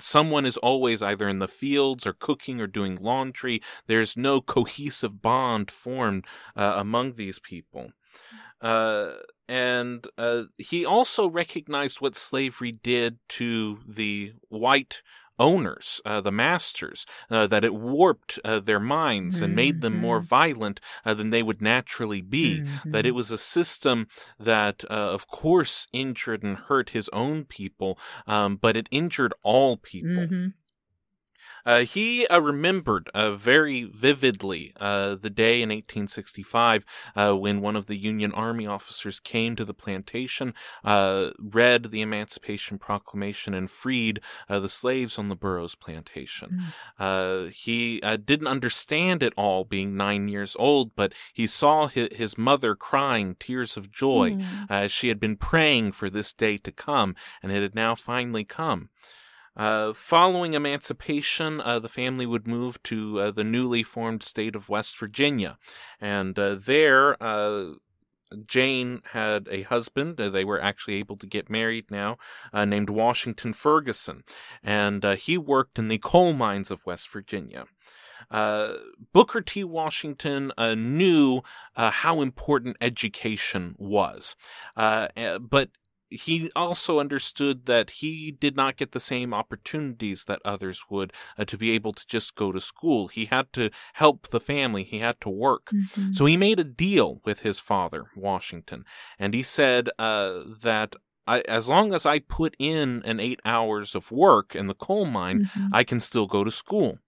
someone 0.00 0.46
is 0.46 0.56
always 0.58 1.02
either 1.02 1.28
in 1.28 1.38
the 1.38 1.48
fields 1.48 2.06
or 2.06 2.12
cooking 2.12 2.60
or 2.60 2.66
doing 2.66 2.96
laundry. 2.96 3.60
There's 3.86 4.16
no 4.16 4.40
cohesive 4.40 5.20
bond 5.22 5.70
formed 5.70 6.26
uh, 6.56 6.74
among 6.76 7.14
these 7.14 7.38
people. 7.38 7.92
Uh, 8.60 9.12
and 9.48 10.06
uh, 10.18 10.44
he 10.58 10.84
also 10.84 11.28
recognized 11.28 12.00
what 12.00 12.16
slavery 12.16 12.72
did 12.72 13.18
to 13.28 13.80
the 13.86 14.34
white 14.48 15.02
owners, 15.38 16.00
uh, 16.04 16.20
the 16.20 16.32
masters, 16.32 17.06
uh, 17.30 17.46
that 17.46 17.64
it 17.64 17.74
warped 17.74 18.38
uh, 18.44 18.60
their 18.60 18.80
minds 18.80 19.36
mm-hmm. 19.36 19.44
and 19.44 19.54
made 19.54 19.80
them 19.80 19.98
more 19.98 20.18
mm-hmm. 20.18 20.26
violent 20.26 20.80
uh, 21.04 21.14
than 21.14 21.30
they 21.30 21.42
would 21.42 21.62
naturally 21.62 22.20
be. 22.20 22.60
Mm-hmm. 22.60 22.90
That 22.92 23.06
it 23.06 23.14
was 23.14 23.30
a 23.30 23.38
system 23.38 24.08
that, 24.38 24.84
uh, 24.90 24.94
of 24.94 25.28
course, 25.28 25.86
injured 25.92 26.42
and 26.42 26.56
hurt 26.56 26.90
his 26.90 27.08
own 27.12 27.44
people, 27.44 27.98
um, 28.26 28.56
but 28.56 28.76
it 28.76 28.88
injured 28.90 29.34
all 29.42 29.76
people. 29.76 30.10
Mm-hmm. 30.10 30.48
Uh, 31.68 31.80
he 31.80 32.26
uh, 32.28 32.40
remembered 32.40 33.10
uh, 33.12 33.32
very 33.32 33.84
vividly 33.84 34.72
uh, 34.80 35.14
the 35.14 35.28
day 35.28 35.60
in 35.60 35.68
1865 35.68 36.86
uh, 37.14 37.34
when 37.34 37.60
one 37.60 37.76
of 37.76 37.84
the 37.84 37.96
Union 37.96 38.32
Army 38.32 38.66
officers 38.66 39.20
came 39.20 39.54
to 39.54 39.66
the 39.66 39.74
plantation, 39.74 40.54
uh, 40.82 41.28
read 41.38 41.90
the 41.90 42.00
Emancipation 42.00 42.78
Proclamation, 42.78 43.52
and 43.52 43.70
freed 43.70 44.18
the 44.48 44.68
slaves 44.68 45.18
on 45.18 45.28
the 45.28 45.36
Burroughs 45.36 45.74
plantation. 45.74 46.64
Mm. 46.98 47.52
he 47.52 48.00
didn't 48.00 48.46
understand 48.46 49.22
it 49.22 49.34
all, 49.36 49.64
being 49.64 49.94
nine 49.94 50.28
years 50.28 50.56
old, 50.58 50.96
but 50.96 51.12
he 51.34 51.46
saw 51.46 51.88
his, 51.88 52.08
his 52.12 52.38
mother 52.38 52.74
crying 52.74 53.36
tears 53.38 53.76
of 53.76 53.92
joy 53.92 54.30
mm. 54.30 54.46
as 54.70 54.90
she 54.90 55.08
had 55.08 55.20
been 55.20 55.36
praying 55.36 55.92
for 55.92 56.08
this 56.08 56.32
day 56.32 56.56
to 56.56 56.72
come, 56.72 57.14
and 57.42 57.52
it 57.52 57.60
had 57.60 57.74
now 57.74 57.94
finally 57.94 58.44
come. 58.44 58.88
Uh, 59.58 59.92
following 59.92 60.54
emancipation, 60.54 61.60
uh, 61.60 61.80
the 61.80 61.88
family 61.88 62.24
would 62.24 62.46
move 62.46 62.80
to 62.84 63.20
uh, 63.20 63.30
the 63.32 63.42
newly 63.42 63.82
formed 63.82 64.22
state 64.22 64.54
of 64.54 64.68
West 64.68 64.96
Virginia. 64.96 65.58
And 66.00 66.38
uh, 66.38 66.54
there, 66.54 67.20
uh, 67.20 67.72
Jane 68.46 69.02
had 69.12 69.48
a 69.50 69.62
husband. 69.62 70.16
they 70.18 70.44
were 70.44 70.62
actually 70.62 70.94
able 70.94 71.16
to 71.16 71.26
get 71.26 71.50
married 71.50 71.90
now, 71.90 72.18
named 72.54 72.90
Washington 72.90 73.52
Ferguson. 73.54 74.22
And 74.62 75.02
he 75.18 75.38
worked 75.38 75.78
in 75.78 75.88
the 75.88 75.98
coal 75.98 76.34
mines 76.34 76.70
of 76.70 76.84
West 76.84 77.08
Virginia. 77.10 77.64
Uh, 78.30 78.74
Booker 79.12 79.40
T. 79.40 79.64
Washington 79.64 80.52
uh, 80.58 80.74
knew 80.74 81.40
uh, 81.76 81.90
how 81.90 82.20
important 82.20 82.76
education 82.80 83.74
was, 83.78 84.36
eh, 84.76 85.38
but 85.38 85.70
he 86.10 86.50
also 86.56 86.98
understood 86.98 87.66
that 87.66 87.90
he 87.90 88.30
did 88.30 88.56
not 88.56 88.76
get 88.76 88.92
the 88.92 89.00
same 89.00 89.34
opportunities 89.34 90.24
that 90.24 90.40
others 90.44 90.84
would 90.90 91.12
uh, 91.38 91.44
to 91.44 91.56
be 91.56 91.70
able 91.72 91.92
to 91.92 92.06
just 92.06 92.34
go 92.34 92.52
to 92.52 92.60
school. 92.60 93.08
He 93.08 93.26
had 93.26 93.52
to 93.54 93.70
help 93.94 94.28
the 94.28 94.40
family. 94.40 94.84
He 94.84 94.98
had 94.98 95.20
to 95.20 95.28
work. 95.28 95.66
Mm-hmm. 95.72 96.12
So 96.12 96.24
he 96.24 96.36
made 96.36 96.60
a 96.60 96.64
deal 96.64 97.20
with 97.24 97.40
his 97.40 97.60
father, 97.60 98.06
Washington, 98.16 98.84
and 99.18 99.34
he 99.34 99.42
said 99.42 99.90
uh, 99.98 100.40
that 100.62 100.96
I, 101.26 101.40
as 101.40 101.68
long 101.68 101.92
as 101.92 102.06
I 102.06 102.20
put 102.20 102.56
in 102.58 103.02
an 103.04 103.20
eight 103.20 103.40
hours 103.44 103.94
of 103.94 104.10
work 104.10 104.56
in 104.56 104.66
the 104.66 104.74
coal 104.74 105.04
mine, 105.04 105.44
mm-hmm. 105.44 105.68
I 105.74 105.84
can 105.84 106.00
still 106.00 106.26
go 106.26 106.42
to 106.42 106.50
school. 106.50 106.98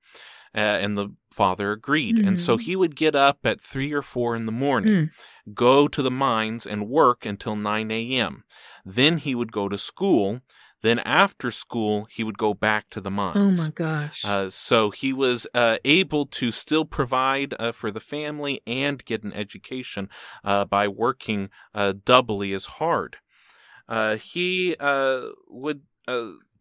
Uh, 0.55 0.59
and 0.59 0.99
the 0.99 1.09
father 1.31 1.71
agreed. 1.71 2.17
Mm-hmm. 2.17 2.29
And 2.29 2.41
so 2.41 2.57
mm-hmm. 2.57 2.65
he 2.65 2.77
would 2.77 2.97
get 2.97 3.15
up 3.15 3.39
at 3.45 3.61
three 3.61 3.93
or 3.93 4.03
four 4.03 4.35
in 4.35 4.47
the 4.47 4.53
morning, 4.53 4.93
mm. 4.93 5.11
go 5.55 5.87
to 5.87 6.03
the 6.03 6.11
mines 6.11 6.67
and 6.67 6.89
work 6.89 7.25
until 7.25 7.55
9 7.55 7.91
a.m. 7.91 8.43
Then 8.85 9.19
he 9.19 9.35
would 9.35 9.53
go 9.53 9.69
to 9.69 9.79
school. 9.79 10.41
Then 10.83 10.99
after 11.01 11.51
school, 11.51 12.07
he 12.11 12.25
would 12.25 12.39
go 12.39 12.55
back 12.55 12.89
to 12.91 13.01
the 13.01 13.11
mines. 13.11 13.61
Oh 13.61 13.65
my 13.65 13.71
gosh. 13.71 14.25
Uh, 14.25 14.49
so 14.49 14.91
he 14.91 15.13
was 15.13 15.47
uh, 15.55 15.77
able 15.85 16.27
to 16.27 16.51
still 16.51 16.87
provide 16.87 17.55
uh, 17.59 17.73
for 17.73 17.91
the 17.91 18.01
family 18.01 18.63
and 18.67 19.05
get 19.05 19.23
an 19.23 19.33
education 19.35 20.09
uh, 20.43 20.65
by 20.65 20.89
working 20.89 21.51
uh, 21.75 21.93
doubly 22.05 22.53
as 22.55 22.65
hard. 22.65 23.19
Uh, 23.89 24.17
he 24.17 24.75
would 25.49 25.83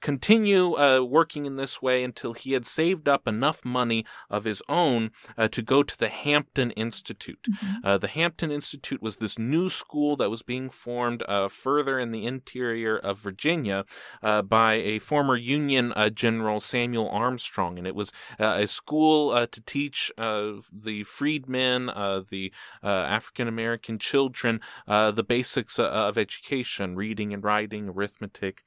continue 0.02 0.78
uh, 0.78 1.02
working 1.02 1.46
in 1.46 1.56
this 1.56 1.82
way 1.82 2.04
until 2.04 2.34
he 2.34 2.54
had 2.54 2.66
saved 2.66 3.08
up 3.08 3.28
enough 3.28 3.66
money 3.66 4.06
of 4.30 4.46
his 4.46 4.62
own 4.70 5.12
uh, 5.38 5.48
to 5.50 5.62
go 5.62 5.84
to 5.84 5.98
the 5.98 6.10
Hampton 6.10 6.72
Institute. 6.72 7.48
Mm-hmm. 7.50 7.86
Uh, 7.86 7.98
the 7.98 8.08
Hampton 8.08 8.52
Institute 8.52 9.02
was 9.02 9.18
this 9.18 9.38
new 9.38 9.70
school 9.70 10.16
that 10.18 10.30
was 10.30 10.42
being 10.42 10.70
formed 10.70 11.24
uh, 11.28 11.48
further 11.48 12.00
in 12.00 12.12
the 12.12 12.26
interior 12.26 12.98
of 12.98 13.20
Virginia 13.20 13.86
uh, 14.24 14.42
by 14.42 14.74
a 14.76 15.00
former 15.00 15.36
Union 15.36 15.94
uh, 15.96 16.10
General 16.10 16.60
Samuel 16.60 17.10
Armstrong, 17.10 17.78
and 17.78 17.88
it 17.88 17.96
was 17.96 18.12
a 18.40 18.68
school 18.68 19.48
to 19.48 19.62
teach 19.62 20.12
the 20.18 21.04
freedmen, 21.06 21.88
the 21.88 22.52
African 22.84 23.48
American 23.48 24.00
children, 24.00 24.60
the 24.88 25.26
basics 25.28 25.80
of 25.80 26.18
education, 26.18 26.96
reading 26.96 27.34
and 27.34 27.44
writing, 27.44 27.90
arithmetic, 27.90 28.64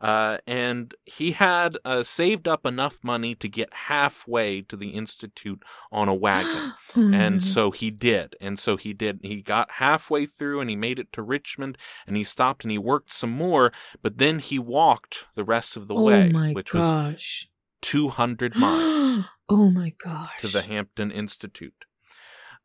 and 0.00 0.69
and 0.70 0.94
he 1.04 1.32
had 1.32 1.76
uh, 1.84 2.02
saved 2.02 2.46
up 2.46 2.64
enough 2.64 3.00
money 3.02 3.34
to 3.34 3.48
get 3.48 3.68
halfway 3.72 4.62
to 4.62 4.76
the 4.76 4.90
institute 4.90 5.62
on 5.90 6.08
a 6.08 6.14
wagon. 6.14 6.74
And 6.94 7.42
so 7.42 7.70
he 7.70 7.90
did 7.90 8.36
and 8.40 8.58
so 8.58 8.76
he 8.76 8.92
did. 8.92 9.20
He 9.22 9.42
got 9.42 9.72
halfway 9.72 10.26
through 10.26 10.60
and 10.60 10.68
he 10.70 10.76
made 10.76 10.98
it 10.98 11.12
to 11.12 11.22
richmond 11.22 11.78
and 12.06 12.16
he 12.16 12.24
stopped 12.24 12.64
and 12.64 12.70
he 12.70 12.78
worked 12.78 13.12
some 13.12 13.30
more 13.30 13.72
but 14.02 14.18
then 14.18 14.38
he 14.38 14.58
walked 14.58 15.26
the 15.34 15.44
rest 15.44 15.76
of 15.76 15.88
the 15.88 15.94
oh 15.94 16.02
way 16.02 16.30
which 16.52 16.72
gosh. 16.72 17.12
was 17.12 17.46
200 17.82 18.56
miles 18.66 19.24
oh 19.48 19.70
my 19.70 19.92
gosh. 20.02 20.40
to 20.40 20.48
the 20.48 20.62
hampton 20.62 21.10
institute. 21.10 21.84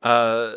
Uh 0.01 0.55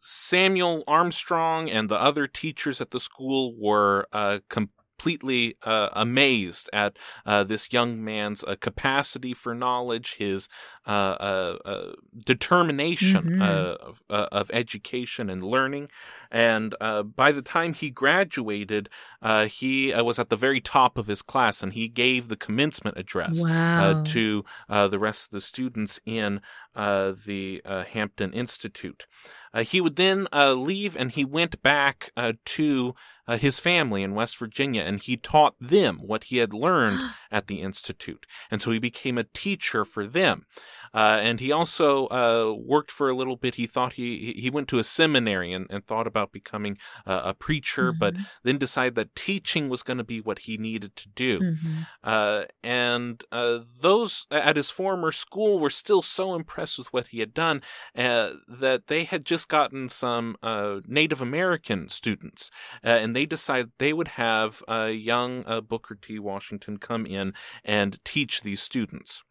Samuel 0.00 0.84
Armstrong 0.86 1.68
and 1.68 1.88
the 1.88 2.00
other 2.00 2.26
teachers 2.26 2.80
at 2.80 2.92
the 2.92 3.00
school 3.00 3.54
were 3.58 4.06
uh, 4.12 4.38
com- 4.48 4.70
completely 4.98 5.54
uh, 5.62 5.88
amazed 5.92 6.68
at 6.72 6.96
uh, 7.24 7.44
this 7.44 7.72
young 7.72 8.02
man's 8.02 8.42
uh, 8.44 8.56
capacity 8.60 9.32
for 9.32 9.54
knowledge, 9.54 10.16
his 10.18 10.48
uh, 10.86 10.90
uh, 10.90 11.58
uh, 11.64 11.92
determination 12.26 13.28
Mhm. 13.30 13.38
of, 13.38 14.02
uh, 14.10 14.26
of 14.32 14.50
education 14.52 15.30
and 15.30 15.40
learning. 15.42 15.88
And 16.30 16.74
uh, 16.80 17.02
by 17.04 17.30
the 17.32 17.42
time 17.42 17.74
he 17.74 17.90
graduated, 17.90 18.88
uh, 19.22 19.46
he 19.46 19.92
uh, 19.92 20.02
was 20.02 20.18
at 20.18 20.30
the 20.30 20.36
very 20.36 20.60
top 20.60 20.98
of 20.98 21.06
his 21.06 21.22
class, 21.22 21.62
and 21.62 21.72
he 21.72 21.88
gave 21.88 22.28
the 22.28 22.36
commencement 22.36 22.96
address 22.98 23.44
Wow. 23.44 23.54
uh, 23.76 23.94
to 24.04 24.44
uh, 24.68 24.88
the 24.88 24.98
rest 24.98 25.26
of 25.26 25.30
the 25.30 25.40
students 25.40 26.00
in 26.06 26.40
uh, 26.78 27.12
the 27.26 27.60
uh, 27.64 27.82
Hampton 27.82 28.32
Institute. 28.32 29.06
Uh, 29.52 29.64
he 29.64 29.80
would 29.80 29.96
then 29.96 30.28
uh, 30.32 30.52
leave 30.52 30.96
and 30.96 31.10
he 31.10 31.24
went 31.24 31.60
back 31.60 32.12
uh, 32.16 32.34
to 32.44 32.94
uh, 33.26 33.36
his 33.36 33.58
family 33.58 34.02
in 34.02 34.14
West 34.14 34.38
Virginia 34.38 34.82
and 34.82 35.00
he 35.00 35.16
taught 35.16 35.56
them 35.60 35.98
what 35.98 36.24
he 36.24 36.38
had 36.38 36.54
learned 36.54 37.00
at 37.32 37.48
the 37.48 37.60
Institute. 37.60 38.26
And 38.50 38.62
so 38.62 38.70
he 38.70 38.78
became 38.78 39.18
a 39.18 39.24
teacher 39.24 39.84
for 39.84 40.06
them. 40.06 40.46
Uh, 40.94 41.18
and 41.22 41.40
he 41.40 41.52
also 41.52 42.06
uh, 42.08 42.54
worked 42.58 42.90
for 42.90 43.08
a 43.08 43.14
little 43.14 43.36
bit. 43.36 43.54
He 43.56 43.66
thought 43.66 43.94
he 43.94 44.32
he 44.36 44.50
went 44.50 44.68
to 44.68 44.78
a 44.78 44.84
seminary 44.84 45.52
and, 45.52 45.66
and 45.70 45.84
thought 45.86 46.06
about 46.06 46.32
becoming 46.32 46.78
uh, 47.06 47.22
a 47.24 47.34
preacher, 47.34 47.92
but 47.92 48.14
Mhm. 48.14 48.26
then 48.42 48.58
decided 48.58 48.94
that 48.96 49.14
teaching 49.14 49.68
was 49.68 49.82
going 49.82 49.98
to 49.98 50.04
be 50.04 50.20
what 50.20 50.40
he 50.40 50.56
needed 50.56 50.96
to 50.96 51.08
do. 51.08 51.40
Mhm. 51.40 51.86
Uh, 52.02 52.44
and 52.62 53.24
uh, 53.32 53.60
those 53.80 54.26
at 54.30 54.56
his 54.56 54.70
former 54.70 55.12
school 55.12 55.58
were 55.58 55.70
still 55.70 56.02
so 56.02 56.34
impressed 56.34 56.78
with 56.78 56.92
what 56.92 57.08
he 57.08 57.20
had 57.20 57.34
done 57.34 57.62
uh, 57.96 58.32
that 58.46 58.86
they 58.86 59.04
had 59.04 59.24
just 59.26 59.48
gotten 59.48 59.88
some 59.88 60.36
uh, 60.42 60.80
Native 60.86 61.20
American 61.22 61.88
students, 61.88 62.50
uh, 62.84 62.88
and 62.88 63.14
they 63.14 63.26
decided 63.26 63.72
they 63.78 63.92
would 63.92 64.08
have 64.08 64.62
young 64.68 65.44
uh, 65.46 65.60
Booker 65.60 65.94
T. 65.94 66.18
Washington 66.18 66.78
come 66.78 67.06
in 67.06 67.32
and 67.64 67.98
teach 68.04 68.42
these 68.42 68.62
students. 68.62 69.22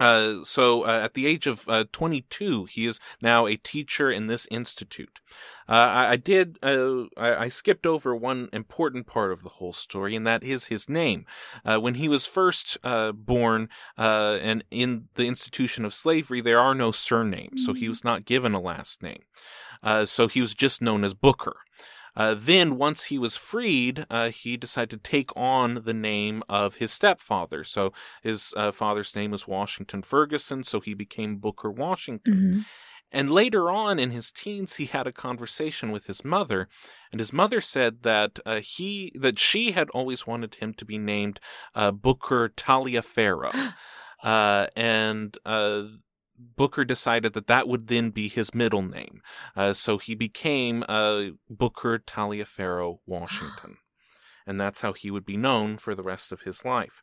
Uh, 0.00 0.44
so 0.44 0.84
uh, 0.84 1.00
at 1.02 1.14
the 1.14 1.26
age 1.26 1.46
of 1.46 1.68
uh, 1.68 1.84
22, 1.92 2.66
he 2.66 2.86
is 2.86 3.00
now 3.20 3.46
a 3.46 3.56
teacher 3.56 4.10
in 4.10 4.26
this 4.26 4.46
institute. 4.50 5.20
Uh, 5.68 5.72
I, 5.72 6.10
I 6.12 6.16
did, 6.16 6.58
uh, 6.62 7.04
I, 7.16 7.44
I 7.44 7.48
skipped 7.48 7.86
over 7.86 8.14
one 8.14 8.48
important 8.52 9.06
part 9.06 9.32
of 9.32 9.42
the 9.42 9.50
whole 9.50 9.72
story, 9.72 10.16
and 10.16 10.26
that 10.26 10.42
is 10.42 10.66
his 10.66 10.88
name. 10.88 11.26
Uh, 11.64 11.78
when 11.78 11.94
he 11.94 12.08
was 12.08 12.26
first 12.26 12.78
uh, 12.82 13.12
born, 13.12 13.68
uh, 13.98 14.38
and 14.40 14.64
in 14.70 15.08
the 15.14 15.26
institution 15.26 15.84
of 15.84 15.92
slavery, 15.92 16.40
there 16.40 16.60
are 16.60 16.74
no 16.74 16.90
surnames, 16.90 17.64
so 17.64 17.74
he 17.74 17.88
was 17.88 18.04
not 18.04 18.24
given 18.24 18.54
a 18.54 18.60
last 18.60 19.02
name. 19.02 19.22
Uh, 19.82 20.06
so 20.06 20.26
he 20.26 20.40
was 20.40 20.54
just 20.54 20.80
known 20.80 21.04
as 21.04 21.14
Booker. 21.14 21.56
Uh, 22.16 22.34
then, 22.36 22.76
once 22.76 23.04
he 23.04 23.18
was 23.18 23.36
freed, 23.36 24.06
uh, 24.10 24.30
he 24.30 24.56
decided 24.56 24.90
to 24.90 25.10
take 25.10 25.30
on 25.36 25.82
the 25.84 25.94
name 25.94 26.42
of 26.48 26.76
his 26.76 26.92
stepfather. 26.92 27.64
So 27.64 27.92
his 28.22 28.52
uh, 28.56 28.72
father's 28.72 29.14
name 29.14 29.30
was 29.30 29.46
Washington 29.48 30.02
Ferguson, 30.02 30.64
so 30.64 30.80
he 30.80 30.94
became 30.94 31.36
Booker 31.36 31.70
Washington. 31.70 32.34
Mhm. 32.34 32.64
And 33.10 33.30
later 33.30 33.70
on 33.70 33.98
in 33.98 34.10
his 34.10 34.30
teens, 34.30 34.76
he 34.76 34.84
had 34.84 35.06
a 35.06 35.12
conversation 35.12 35.90
with 35.90 36.06
his 36.06 36.24
mother, 36.26 36.68
and 37.10 37.20
his 37.20 37.32
mother 37.32 37.60
said 37.62 38.02
that 38.02 38.38
uh, 38.44 38.60
he 38.60 39.12
that 39.14 39.38
she 39.38 39.72
had 39.72 39.88
always 39.90 40.26
wanted 40.26 40.56
him 40.56 40.74
to 40.74 40.84
be 40.84 40.98
named 40.98 41.40
uh, 41.74 41.90
Booker 41.90 42.50
Taliaferro, 42.50 43.72
uh, 44.22 44.66
and 44.76 45.38
uh, 45.46 45.84
Booker 46.38 46.84
decided 46.84 47.32
that 47.32 47.48
that 47.48 47.66
would 47.66 47.88
then 47.88 48.10
be 48.10 48.28
his 48.28 48.54
middle 48.54 48.82
name, 48.82 49.22
uh, 49.56 49.72
so 49.72 49.98
he 49.98 50.14
became 50.14 50.84
uh, 50.88 51.30
Booker 51.50 51.98
Taliaferro 51.98 52.98
Washington, 53.06 53.78
and 54.46 54.60
that's 54.60 54.80
how 54.80 54.92
he 54.92 55.10
would 55.10 55.26
be 55.26 55.36
known 55.36 55.78
for 55.78 55.94
the 55.94 56.02
rest 56.02 56.30
of 56.30 56.42
his 56.42 56.64
life. 56.64 57.02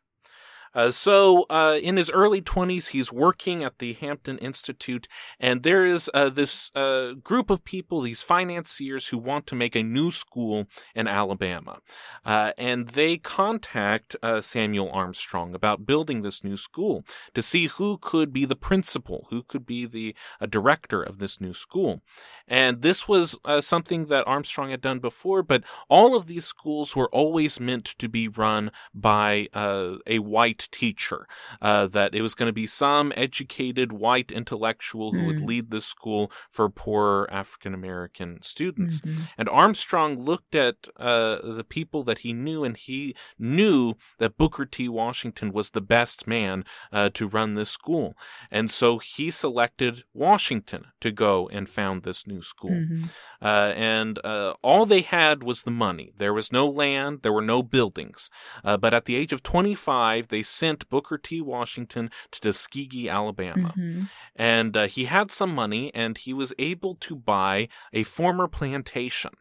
Uh, 0.76 0.90
so, 0.90 1.46
uh, 1.48 1.78
in 1.82 1.96
his 1.96 2.10
early 2.10 2.42
20s, 2.42 2.88
he's 2.88 3.10
working 3.10 3.64
at 3.64 3.78
the 3.78 3.94
Hampton 3.94 4.36
Institute, 4.38 5.08
and 5.40 5.62
there 5.62 5.86
is 5.86 6.10
uh, 6.12 6.28
this 6.28 6.70
uh, 6.74 7.12
group 7.24 7.48
of 7.48 7.64
people, 7.64 8.02
these 8.02 8.20
financiers, 8.20 9.08
who 9.08 9.16
want 9.16 9.46
to 9.46 9.54
make 9.54 9.74
a 9.74 9.82
new 9.82 10.10
school 10.10 10.66
in 10.94 11.08
Alabama. 11.08 11.78
Uh, 12.26 12.52
and 12.58 12.88
they 12.88 13.16
contact 13.16 14.16
uh, 14.22 14.42
Samuel 14.42 14.90
Armstrong 14.90 15.54
about 15.54 15.86
building 15.86 16.20
this 16.20 16.44
new 16.44 16.58
school 16.58 17.06
to 17.32 17.40
see 17.40 17.68
who 17.68 17.96
could 17.96 18.30
be 18.30 18.44
the 18.44 18.54
principal, 18.54 19.28
who 19.30 19.42
could 19.42 19.64
be 19.64 19.86
the 19.86 20.14
director 20.46 21.02
of 21.02 21.20
this 21.20 21.40
new 21.40 21.54
school. 21.54 22.02
And 22.46 22.82
this 22.82 23.08
was 23.08 23.38
something 23.60 24.06
that 24.06 24.26
Armstrong 24.26 24.70
had 24.70 24.82
done 24.82 24.98
before, 24.98 25.42
but 25.42 25.64
all 25.88 26.14
of 26.14 26.26
these 26.26 26.44
schools 26.44 26.94
were 26.94 27.08
always 27.08 27.58
meant 27.58 27.86
to 27.86 28.08
be 28.10 28.28
run 28.28 28.70
by 28.94 29.48
a 29.54 30.18
white 30.18 30.65
teacher. 30.70 31.26
Uh, 31.62 31.86
that 31.86 32.14
it 32.14 32.22
was 32.22 32.34
going 32.34 32.48
to 32.48 32.52
be 32.52 32.66
some 32.66 33.12
educated 33.16 33.92
white 33.92 34.30
intellectual 34.32 35.12
who 35.12 35.24
would 35.26 35.40
Hmm. 35.40 35.46
lead 35.46 35.70
this 35.70 35.86
school 35.86 36.30
for 36.50 36.68
poorer 36.68 37.28
African 37.32 37.74
American 37.74 38.42
students. 38.42 39.00
Mhm. 39.00 39.28
And 39.38 39.48
Armstrong 39.48 40.18
looked 40.22 40.54
at 40.54 40.88
uh, 40.98 41.38
the 41.42 41.64
people 41.64 42.02
that 42.04 42.18
he 42.20 42.32
knew, 42.32 42.64
and 42.64 42.76
he 42.76 43.14
knew 43.38 43.94
that 44.18 44.36
Booker 44.36 44.64
T. 44.66 44.88
Washington 44.88 45.52
was 45.52 45.70
the 45.70 45.80
best 45.80 46.26
man 46.26 46.64
uh, 46.92 47.10
to 47.14 47.26
run 47.28 47.54
this 47.54 47.70
school. 47.70 48.16
And 48.50 48.70
so 48.70 48.98
he 48.98 49.30
selected 49.30 50.04
Washington 50.14 50.86
to 51.00 51.10
go 51.12 51.48
and 51.48 51.68
found 51.68 52.02
this 52.02 52.26
new 52.26 52.42
school. 52.42 52.70
Mhm. 52.70 53.10
Uh, 53.42 53.72
and 53.76 54.18
uh, 54.24 54.54
all 54.62 54.86
they 54.86 55.02
had 55.02 55.42
was 55.42 55.62
the 55.62 55.70
money. 55.70 56.12
There 56.16 56.32
was 56.34 56.50
no 56.52 56.66
land, 56.66 57.20
there 57.22 57.32
were 57.32 57.42
no 57.42 57.62
buildings. 57.62 58.30
Uh, 58.64 58.76
but 58.76 58.94
at 58.94 59.04
the 59.04 59.16
age 59.16 59.32
of 59.32 59.42
25, 59.42 60.28
they 60.28 60.42
sent 60.58 60.88
Booker 60.88 61.18
T. 61.18 61.40
Washington 61.40 62.04
to 62.32 62.40
Tuskegee, 62.40 63.08
Alabama 63.08 63.72
Mhm. 63.76 64.08
and 64.36 64.76
uh, 64.76 64.86
he 64.96 65.04
had 65.16 65.30
some 65.30 65.52
money 65.54 65.84
and 65.94 66.18
he 66.18 66.32
was 66.42 66.52
able 66.58 66.94
to 67.06 67.14
buy 67.16 67.68
a 67.92 68.02
former 68.18 68.46
plantation 68.58 69.32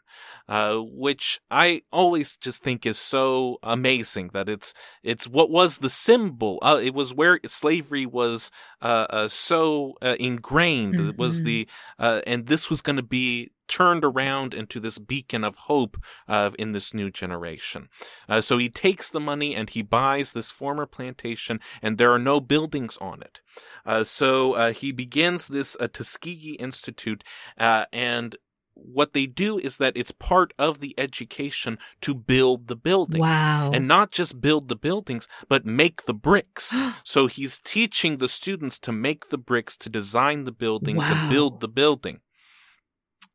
uh, 0.47 0.77
which 1.05 1.25
i 1.51 1.81
always 1.91 2.29
just 2.45 2.63
think 2.63 2.85
is 2.85 2.97
so 3.15 3.57
amazing 3.63 4.27
that 4.33 4.47
it's 4.55 4.69
it's 5.03 5.27
what 5.27 5.49
was 5.59 5.77
the 5.79 5.89
symbol 5.89 6.53
uh, 6.61 6.79
it 6.81 6.93
was 6.93 7.13
where 7.13 7.39
slavery 7.61 8.05
was 8.05 8.51
uh, 8.81 9.05
uh, 9.17 9.27
so 9.27 9.93
uh, 10.01 10.15
ingrained 10.19 10.99
it 10.99 11.17
was 11.17 11.39
Mhm. 11.39 11.43
the 11.47 11.59
uh, 11.99 12.21
and 12.31 12.47
this 12.47 12.69
was 12.69 12.81
going 12.81 12.95
to 13.03 13.09
be 13.19 13.51
turned 13.67 14.03
around 14.03 14.53
into 14.53 14.79
this 14.79 14.97
beacon 14.97 15.43
of 15.43 15.55
hope 15.55 15.97
uh, 16.27 16.51
in 16.57 16.71
this 16.71 16.93
new 16.93 17.09
generation 17.09 17.89
uh, 18.29 18.41
so 18.41 18.57
he 18.57 18.69
takes 18.69 19.09
the 19.09 19.19
money 19.19 19.55
and 19.55 19.71
he 19.71 19.81
buys 19.81 20.33
this 20.33 20.51
former 20.51 20.85
plantation 20.85 21.59
and 21.81 21.97
there 21.97 22.11
are 22.11 22.19
no 22.19 22.39
buildings 22.39 22.97
on 23.01 23.21
it 23.21 23.41
uh, 23.85 24.03
so 24.03 24.53
uh, 24.53 24.71
he 24.71 24.91
begins 24.91 25.47
this 25.47 25.75
uh, 25.79 25.87
Tuskegee 25.87 26.55
Institute, 26.55 27.23
uh, 27.57 27.85
and 27.91 28.35
what 28.73 29.13
they 29.13 29.25
do 29.25 29.57
is 29.57 29.77
that 29.77 29.95
it's 29.95 30.11
part 30.11 30.53
of 30.59 30.81
the 30.81 30.93
education 30.97 31.77
to 32.01 32.13
build 32.13 32.67
the 32.67 32.75
buildings. 32.75 33.21
Wow. 33.21 33.71
And 33.73 33.87
not 33.87 34.11
just 34.11 34.41
build 34.41 34.67
the 34.67 34.75
buildings, 34.75 35.29
but 35.47 35.65
make 35.65 36.03
the 36.03 36.13
bricks. 36.13 36.75
so 37.03 37.27
he's 37.27 37.59
teaching 37.59 38.17
the 38.17 38.27
students 38.27 38.77
to 38.79 38.91
make 38.91 39.29
the 39.29 39.37
bricks, 39.37 39.77
to 39.77 39.89
design 39.89 40.43
the 40.43 40.51
building, 40.51 40.97
to 40.97 41.27
build 41.29 41.61
the 41.61 41.69
building. 41.69 42.19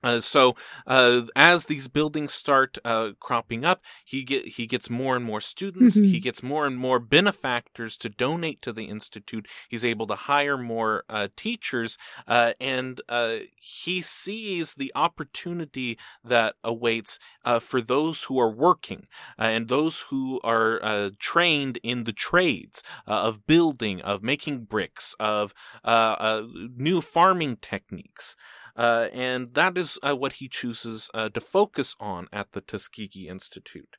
Uh, 0.02 0.20
so 0.20 0.54
uh, 0.86 1.22
as 1.36 1.66
these 1.66 1.88
buildings 1.88 2.32
start 2.32 2.78
uh, 2.84 3.10
cropping 3.20 3.64
up, 3.64 3.80
he 4.04 4.22
get 4.24 4.46
he 4.46 4.66
gets 4.66 4.88
more 4.88 5.16
and 5.16 5.24
more 5.24 5.40
students. 5.40 6.00
Mhm. 6.00 6.06
He 6.06 6.20
gets 6.20 6.42
more 6.42 6.66
and 6.66 6.76
more 6.78 6.98
benefactors 6.98 7.96
to 7.98 8.08
donate 8.08 8.62
to 8.62 8.72
the 8.72 8.84
institute. 8.84 9.46
He's 9.68 9.84
able 9.84 10.06
to 10.06 10.14
hire 10.14 10.56
more 10.56 11.04
uh, 11.08 11.28
teachers, 11.36 11.98
uh, 12.26 12.52
and 12.60 13.00
uh, 13.08 13.38
he 13.56 14.00
sees 14.00 14.74
the 14.74 14.92
opportunity 14.94 15.98
that 16.24 16.54
awaits 16.64 17.18
uh, 17.44 17.58
for 17.60 17.80
those 17.82 18.24
who 18.24 18.38
are 18.40 18.50
working 18.50 19.04
uh, 19.38 19.42
and 19.44 19.68
those 19.68 20.00
who 20.10 20.40
are 20.42 20.82
uh, 20.82 21.10
trained 21.18 21.78
in 21.82 22.04
the 22.04 22.12
trades 22.12 22.82
uh, 23.06 23.12
of 23.28 23.46
building, 23.46 24.00
of 24.02 24.22
making 24.22 24.64
bricks, 24.64 25.14
of 25.20 25.52
uh, 25.84 25.88
uh, 26.18 26.46
new 26.76 27.00
farming 27.00 27.56
techniques. 27.60 28.36
Uh, 28.80 29.08
and 29.12 29.52
that 29.52 29.76
is 29.76 29.98
uh, 30.02 30.16
what 30.16 30.34
he 30.34 30.48
chooses 30.48 31.10
uh, 31.12 31.28
to 31.28 31.38
focus 31.38 31.94
on 32.00 32.26
at 32.32 32.52
the 32.52 32.62
Tuskegee 32.62 33.28
Institute. 33.28 33.98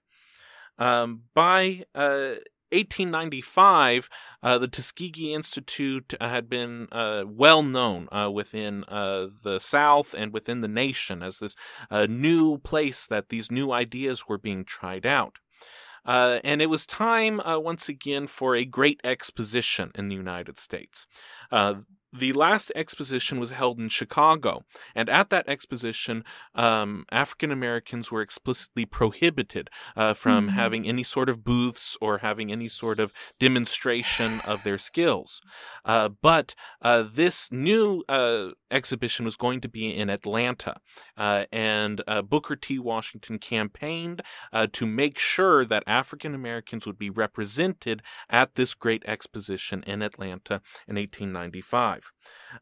Um, 0.80 1.26
by 1.36 1.84
uh, 1.94 2.42
1895, 2.72 4.10
uh, 4.42 4.58
the 4.58 4.68
Tuskegee 4.68 5.36
Institute 5.36 6.16
uh, 6.20 6.28
had 6.28 6.50
been 6.50 6.88
uh, 6.92 7.26
well 7.28 7.62
known 7.62 8.08
uh, 8.12 8.32
within 8.32 8.84
uh, 8.86 9.28
the 9.44 9.60
South 9.60 10.16
and 10.18 10.34
within 10.34 10.62
the 10.62 10.68
nation 10.68 11.22
as 11.22 11.38
this 11.38 11.56
uh, 11.92 12.08
new 12.10 12.58
place 12.58 13.06
that 13.06 13.30
these 13.30 13.52
new 13.52 13.72
ideas 13.72 14.28
were 14.28 14.40
being 14.40 14.66
tried 14.66 15.06
out. 15.06 15.36
Uh, 16.04 16.40
and 16.44 16.60
it 16.60 16.72
was 16.72 16.88
time 16.88 17.40
uh, 17.42 17.60
once 17.60 17.88
again 17.88 18.26
for 18.26 18.56
a 18.56 18.66
great 18.66 19.00
exposition 19.04 19.92
in 19.94 20.08
the 20.08 20.16
United 20.16 20.58
States. 20.58 21.06
Uh, 21.52 21.76
the 22.14 22.34
last 22.34 22.72
exposition 22.76 23.39
was 23.39 23.51
held 23.51 23.80
in 23.80 23.89
Chicago, 23.89 24.64
and 24.95 25.09
at 25.09 25.30
that 25.30 25.47
exposition, 25.47 26.24
um, 26.55 27.05
African 27.12 27.51
Americans 27.51 28.12
were 28.12 28.22
explicitly 28.22 28.86
prohibited 28.86 29.70
uh, 29.95 30.14
from 30.14 30.47
Mhm. 30.49 30.51
having 30.53 30.88
any 30.88 31.03
sort 31.03 31.30
of 31.30 31.43
booths 31.43 31.97
or 32.01 32.20
having 32.20 32.51
any 32.51 32.68
sort 32.70 32.99
of 32.99 33.14
demonstration 33.39 34.41
of 34.41 34.64
their 34.64 34.78
skills. 34.78 35.41
Uh, 35.86 36.09
but 36.09 36.53
uh, 36.82 37.03
this 37.03 37.51
new 37.51 38.03
uh, 38.09 38.49
exhibition 38.70 39.24
was 39.26 39.36
going 39.36 39.62
to 39.62 39.70
be 39.70 39.95
in 39.95 40.09
Atlanta, 40.09 40.76
uh, 41.18 41.45
and 41.51 42.01
uh, 42.07 42.22
Booker 42.22 42.55
T. 42.55 42.80
Washington 42.80 43.38
campaigned 43.39 44.22
uh, 44.51 44.68
to 44.72 44.86
make 44.86 45.18
sure 45.20 45.66
that 45.66 45.84
African 45.88 46.34
Americans 46.36 46.86
would 46.86 46.97
be 46.97 47.09
represented 47.09 48.01
at 48.30 48.55
this 48.55 48.74
great 48.74 49.03
exposition 49.05 49.84
in 49.84 50.01
Atlanta 50.01 50.62
in 50.88 50.97
1895. 50.97 52.01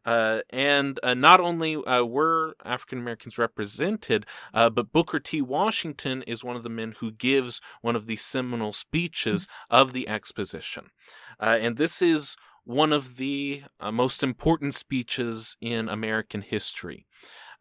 Uh, 0.06 0.40
and 0.50 1.00
uh, 1.04 1.14
not 1.14 1.40
only 1.40 1.76
uh, 1.76 2.04
were 2.04 2.56
African 2.64 3.00
Americans 3.00 3.38
represented, 3.38 4.26
uh, 4.54 4.70
but 4.70 4.92
Booker 4.92 5.20
T. 5.20 5.42
Washington 5.42 6.24
is 6.24 6.44
one 6.44 6.56
of 6.56 6.64
the 6.64 6.70
men 6.70 6.96
who 7.00 7.12
gives 7.12 7.62
one 7.82 7.96
of 7.96 8.06
the 8.08 8.16
seminal 8.16 8.74
speeches 8.74 9.48
of 9.70 9.94
the 9.94 10.08
exposition. 10.08 10.92
Uh, 11.40 11.58
and 11.60 11.78
this 11.78 12.02
is 12.02 12.36
one 12.66 12.94
of 12.94 13.18
the 13.18 13.64
uh, 13.80 13.92
most 13.92 14.22
important 14.24 14.76
speeches 14.76 15.58
in 15.60 15.90
American 15.90 16.42
history. 16.42 17.06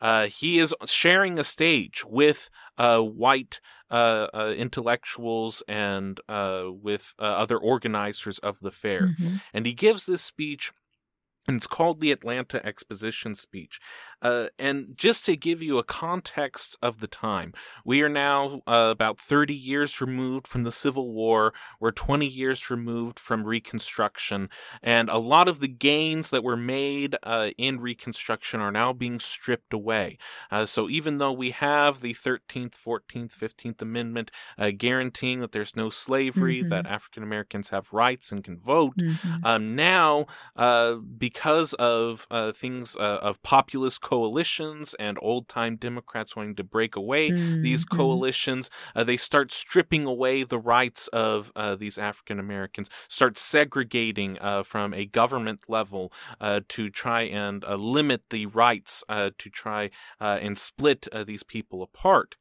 Uh, 0.01 0.27
he 0.27 0.59
is 0.59 0.75
sharing 0.87 1.39
a 1.39 1.45
stage 1.45 2.05
with 2.07 2.51
uh, 2.77 3.01
white 3.01 3.61
uh, 3.91 4.29
uh, 4.33 4.55
intellectuals 4.57 5.63
and 5.67 6.21
uh, 6.29 6.65
with 6.69 7.15
uh, 7.19 7.23
other 7.23 7.59
organizers 7.59 8.39
of 8.41 8.61
the 8.61 8.71
fair. 8.71 9.15
Mhm. 9.19 9.41
And 9.53 9.67
he 9.67 9.73
gives 9.73 10.07
this 10.07 10.23
speech, 10.23 10.73
and 11.49 11.57
it's 11.57 11.67
called 11.67 12.01
the 12.01 12.13
Atlanta 12.13 12.65
Exposition 12.65 13.35
Speech. 13.35 13.81
Uh, 14.21 14.49
and 14.59 14.89
just 14.97 15.25
to 15.25 15.35
give 15.37 15.63
you 15.63 15.79
a 15.79 15.83
context 15.83 16.77
of 16.83 17.01
the 17.01 17.07
time, 17.07 17.55
we 17.85 18.03
are 18.03 18.09
now 18.09 18.61
uh, 18.67 18.89
about 18.93 19.19
30 19.19 19.55
years 19.55 20.01
removed 20.01 20.47
from 20.47 20.65
the 20.65 20.71
Civil 20.73 21.11
War. 21.13 21.55
We're 21.81 21.91
20 21.91 22.27
years 22.27 22.69
removed 22.71 23.19
from 23.19 23.45
Reconstruction. 23.45 24.51
And 24.83 25.09
a 25.09 25.17
lot 25.19 25.49
of 25.49 25.61
the 25.61 25.69
gains 25.69 26.29
that 26.31 26.45
were 26.45 26.57
made 26.57 27.17
uh, 27.23 27.51
in 27.57 27.81
Reconstruction 27.81 28.61
are 28.61 28.71
now 28.73 28.93
being 28.93 29.19
stripped 29.19 29.73
away. 29.73 30.19
Uh, 30.51 30.67
so 30.67 30.89
even 30.91 31.17
though 31.17 31.33
we 31.33 31.53
have 31.53 32.01
the 32.01 32.13
13th, 32.13 32.75
14th, 32.75 33.33
15th 33.33 33.81
Amendment 33.81 34.31
uh, 34.59 34.71
guaranteeing 34.77 35.41
that 35.41 35.53
there's 35.53 35.75
no 35.75 35.89
slavery, 35.89 36.63
Mhm. 36.63 36.69
that 36.69 36.87
African 36.87 37.23
Americans 37.23 37.71
have 37.71 37.93
rights 37.93 38.31
and 38.33 38.45
can 38.45 38.59
vote, 38.59 38.97
Mhm. 38.99 39.45
um, 39.45 39.75
now, 39.77 40.27
uh, 40.57 40.97
because 41.39 41.73
of 41.75 42.27
uh, 42.33 42.51
things 42.53 42.97
uh, 42.97 43.19
of 43.23 43.41
populist 43.43 44.01
coalitions 44.03 44.95
and 44.95 45.17
old 45.23 45.49
time 45.49 45.77
Democrats 45.77 46.35
wanting 46.35 46.57
to 46.57 46.65
break 46.65 46.97
away 46.97 47.33
these 47.63 47.85
Mhm. 47.85 47.85
coalitions, 47.85 48.71
uh, 48.97 49.05
they 49.05 49.17
start 49.17 49.53
stripping 49.53 50.05
away 50.05 50.43
the 50.43 50.59
rights 50.59 51.07
of 51.09 51.53
uh, 51.55 51.77
these 51.77 51.97
African 51.97 52.41
Americans, 52.41 52.89
start 53.09 53.39
segregating 53.39 54.37
uh, 54.41 54.63
from 54.65 54.93
a 54.93 55.07
government 55.07 55.61
level 55.69 56.13
uh, 56.41 56.61
to 56.71 56.91
try 56.91 57.23
and 57.23 57.65
uh, 57.65 57.77
limit 57.77 58.23
the 58.31 58.47
rights 58.47 59.05
uh, 59.09 59.31
to 59.39 59.49
try 59.51 59.91
uh, 60.21 60.39
and 60.41 60.59
split 60.59 61.07
uh, 61.13 61.23
these 61.25 61.43
people 61.45 61.83
apart. 61.83 62.37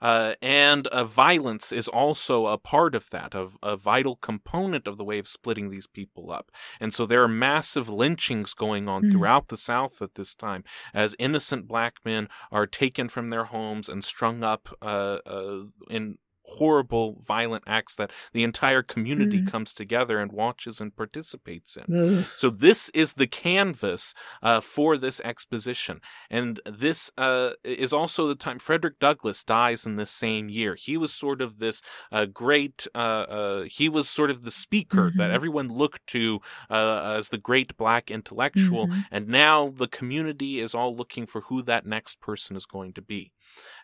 Uh, 0.00 0.34
and 0.40 0.86
uh, 0.88 1.04
violence 1.04 1.72
is 1.72 1.88
also 1.88 2.46
a 2.46 2.58
part 2.58 2.94
of 2.94 3.10
that, 3.10 3.34
of 3.34 3.58
a 3.62 3.76
vital 3.76 4.16
component 4.16 4.86
of 4.86 4.96
the 4.96 5.04
way 5.04 5.18
of 5.18 5.26
splitting 5.26 5.70
these 5.70 5.86
people 5.86 6.30
up. 6.30 6.50
And 6.80 6.94
so 6.94 7.06
there 7.06 7.22
are 7.22 7.28
massive 7.28 7.88
lynchings 7.88 8.54
going 8.54 8.88
on 8.88 9.04
Mm. 9.04 9.12
throughout 9.12 9.48
the 9.48 9.56
South 9.56 10.00
at 10.02 10.14
this 10.14 10.34
time, 10.34 10.64
as 10.94 11.14
innocent 11.18 11.66
black 11.68 11.94
men 12.04 12.28
are 12.50 12.66
taken 12.66 13.08
from 13.08 13.28
their 13.28 13.44
homes 13.44 13.88
and 13.88 14.04
strung 14.04 14.42
up 14.44 14.68
uh, 14.82 15.18
uh, 15.26 15.64
in 15.90 16.18
horrible, 16.56 17.20
violent 17.26 17.64
acts 17.66 17.94
that 17.96 18.10
the 18.32 18.42
entire 18.44 18.82
community 18.82 19.40
Mm. 19.40 19.46
comes 19.50 19.72
together 19.72 20.18
and 20.18 20.32
watches 20.32 20.80
and 20.80 20.96
participates 20.96 21.76
in. 21.76 22.24
So 22.36 22.50
this 22.50 22.88
is 22.90 23.14
the 23.14 23.26
canvas 23.26 24.14
uh, 24.42 24.60
for 24.60 24.96
this 24.96 25.20
exposition, 25.20 26.00
and 26.30 26.60
this 26.64 27.10
uh, 27.18 27.50
is 27.64 27.92
also 27.92 28.26
the 28.26 28.34
time 28.34 28.58
Frederick 28.58 28.98
Douglass 28.98 29.44
dies 29.44 29.84
in 29.86 29.96
this 29.96 30.10
same 30.10 30.48
year. 30.48 30.74
He 30.74 30.96
was 30.96 31.12
sort 31.12 31.40
of 31.42 31.58
this 31.58 31.82
uh, 32.10 32.26
great. 32.26 32.86
Uh, 32.94 32.98
uh, 32.98 33.62
he 33.64 33.88
was 33.88 34.08
sort 34.08 34.30
of 34.30 34.42
the 34.42 34.50
speaker 34.50 35.12
that 35.16 35.30
Mhm. 35.30 35.34
everyone 35.34 35.68
looked 35.68 36.06
to 36.08 36.40
uh, 36.70 37.14
as 37.18 37.28
the 37.28 37.38
great 37.38 37.76
black 37.76 38.10
intellectual, 38.10 38.86
Mhm. 38.88 39.04
and 39.10 39.28
now 39.28 39.68
the 39.68 39.88
community 39.88 40.60
is 40.60 40.74
all 40.74 40.94
looking 40.96 41.26
for 41.26 41.42
who 41.42 41.62
that 41.62 41.86
next 41.86 42.20
person 42.20 42.56
is 42.56 42.66
going 42.66 42.92
to 42.94 43.02
be. 43.02 43.32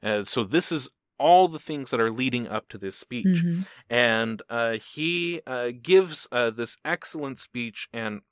Uh, 0.03 0.25
so 0.25 0.45
this 0.45 0.73
is. 0.73 0.89
All 1.19 1.49
the 1.49 1.59
things 1.59 1.91
that 1.91 2.01
are 2.01 2.11
leading 2.11 2.49
up 2.49 2.69
to 2.69 2.79
this 2.79 2.97
speech. 2.97 3.43
Mhm. 3.45 3.67
and 3.91 4.43
uh, 4.49 4.79
he 4.95 5.41
uh, 5.47 5.71
gives 5.83 6.29
uh, 6.33 6.51
this 6.51 6.77
excellent 6.85 7.39
speech 7.39 7.89
and 7.93 8.23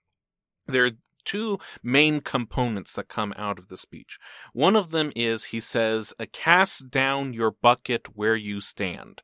there 0.67 0.85
are 0.87 0.91
two 1.25 1.59
main 1.83 2.21
components 2.21 2.93
that 2.95 3.09
come 3.09 3.33
out 3.37 3.59
of 3.59 3.69
the 3.69 3.77
speech. 3.77 4.19
One 4.53 4.75
of 4.75 4.91
them 4.91 5.13
is 5.15 5.45
he 5.45 5.61
says 5.61 6.13
uh, 6.19 6.27
cast 6.33 6.91
down 6.91 7.33
your 7.33 7.53
bucket 7.53 8.17
where 8.17 8.37
you 8.37 8.61
stand. 8.61 9.23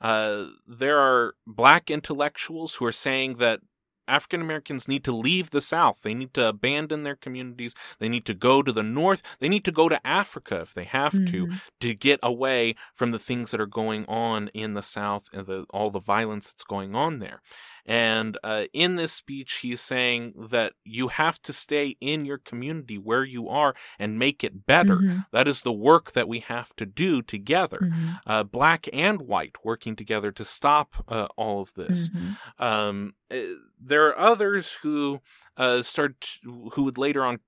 Uh, 0.00 0.46
there 0.66 0.98
are 0.98 1.34
black 1.46 1.90
intellectuals 1.90 2.74
who 2.74 2.86
are 2.86 2.92
saying 2.92 3.36
that 3.36 3.60
African 4.08 4.40
Americans 4.40 4.88
need 4.88 5.04
to 5.04 5.12
leave 5.12 5.50
the 5.50 5.60
South. 5.60 6.02
They 6.02 6.14
need 6.14 6.32
to 6.34 6.48
abandon 6.48 7.02
their 7.04 7.16
communities. 7.16 7.74
They 7.98 8.08
need 8.08 8.24
to 8.26 8.34
go 8.34 8.62
to 8.62 8.72
the 8.72 8.82
North. 8.82 9.22
They 9.40 9.48
need 9.48 9.64
to 9.64 9.72
go 9.72 9.88
to 9.88 10.04
Africa 10.06 10.60
if 10.60 10.74
they 10.74 10.84
have 10.84 11.12
to 11.26 11.46
Mhm. 11.46 11.60
to 11.80 11.94
get 11.94 12.20
away 12.22 12.74
from 12.94 13.10
the 13.10 13.18
things 13.18 13.50
that 13.50 13.60
are 13.60 13.66
going 13.66 14.04
on 14.06 14.48
in 14.48 14.74
the 14.74 14.82
South 14.82 15.28
and 15.32 15.46
the, 15.46 15.66
all 15.70 15.90
the 15.90 16.00
violence 16.00 16.48
that's 16.48 16.64
going 16.64 16.94
on 16.94 17.18
there. 17.18 17.40
And 17.86 18.36
uh, 18.42 18.64
in 18.72 18.96
this 18.96 19.12
speech, 19.12 19.58
he's 19.58 19.80
saying 19.80 20.34
that 20.50 20.72
you 20.84 21.08
have 21.08 21.40
to 21.42 21.52
stay 21.52 21.96
in 22.00 22.24
your 22.24 22.38
community 22.38 22.98
where 22.98 23.24
you 23.24 23.48
are 23.48 23.74
and 23.98 24.18
make 24.18 24.42
it 24.42 24.66
better. 24.66 24.96
Mhm. 24.96 25.26
That 25.30 25.46
is 25.46 25.62
the 25.62 25.72
work 25.72 26.12
that 26.12 26.28
we 26.28 26.40
have 26.40 26.74
to 26.76 26.84
do 26.86 27.22
together, 27.22 27.78
Mhm. 27.80 28.20
uh, 28.26 28.42
black 28.42 28.88
and 28.92 29.22
white, 29.22 29.56
working 29.64 29.94
together 29.96 30.32
to 30.32 30.44
stop 30.44 31.04
uh, 31.08 31.28
all 31.36 31.60
of 31.62 31.72
this. 31.74 32.10
Mhm. 32.10 32.36
Um, 32.58 33.14
uh, 33.30 33.36
there 33.80 34.06
are 34.08 34.18
others 34.18 34.74
who 34.82 35.20
uh, 35.56 35.80
start 35.82 36.38
who 36.72 36.82
would 36.84 36.98
later 36.98 37.24
on 37.24 37.38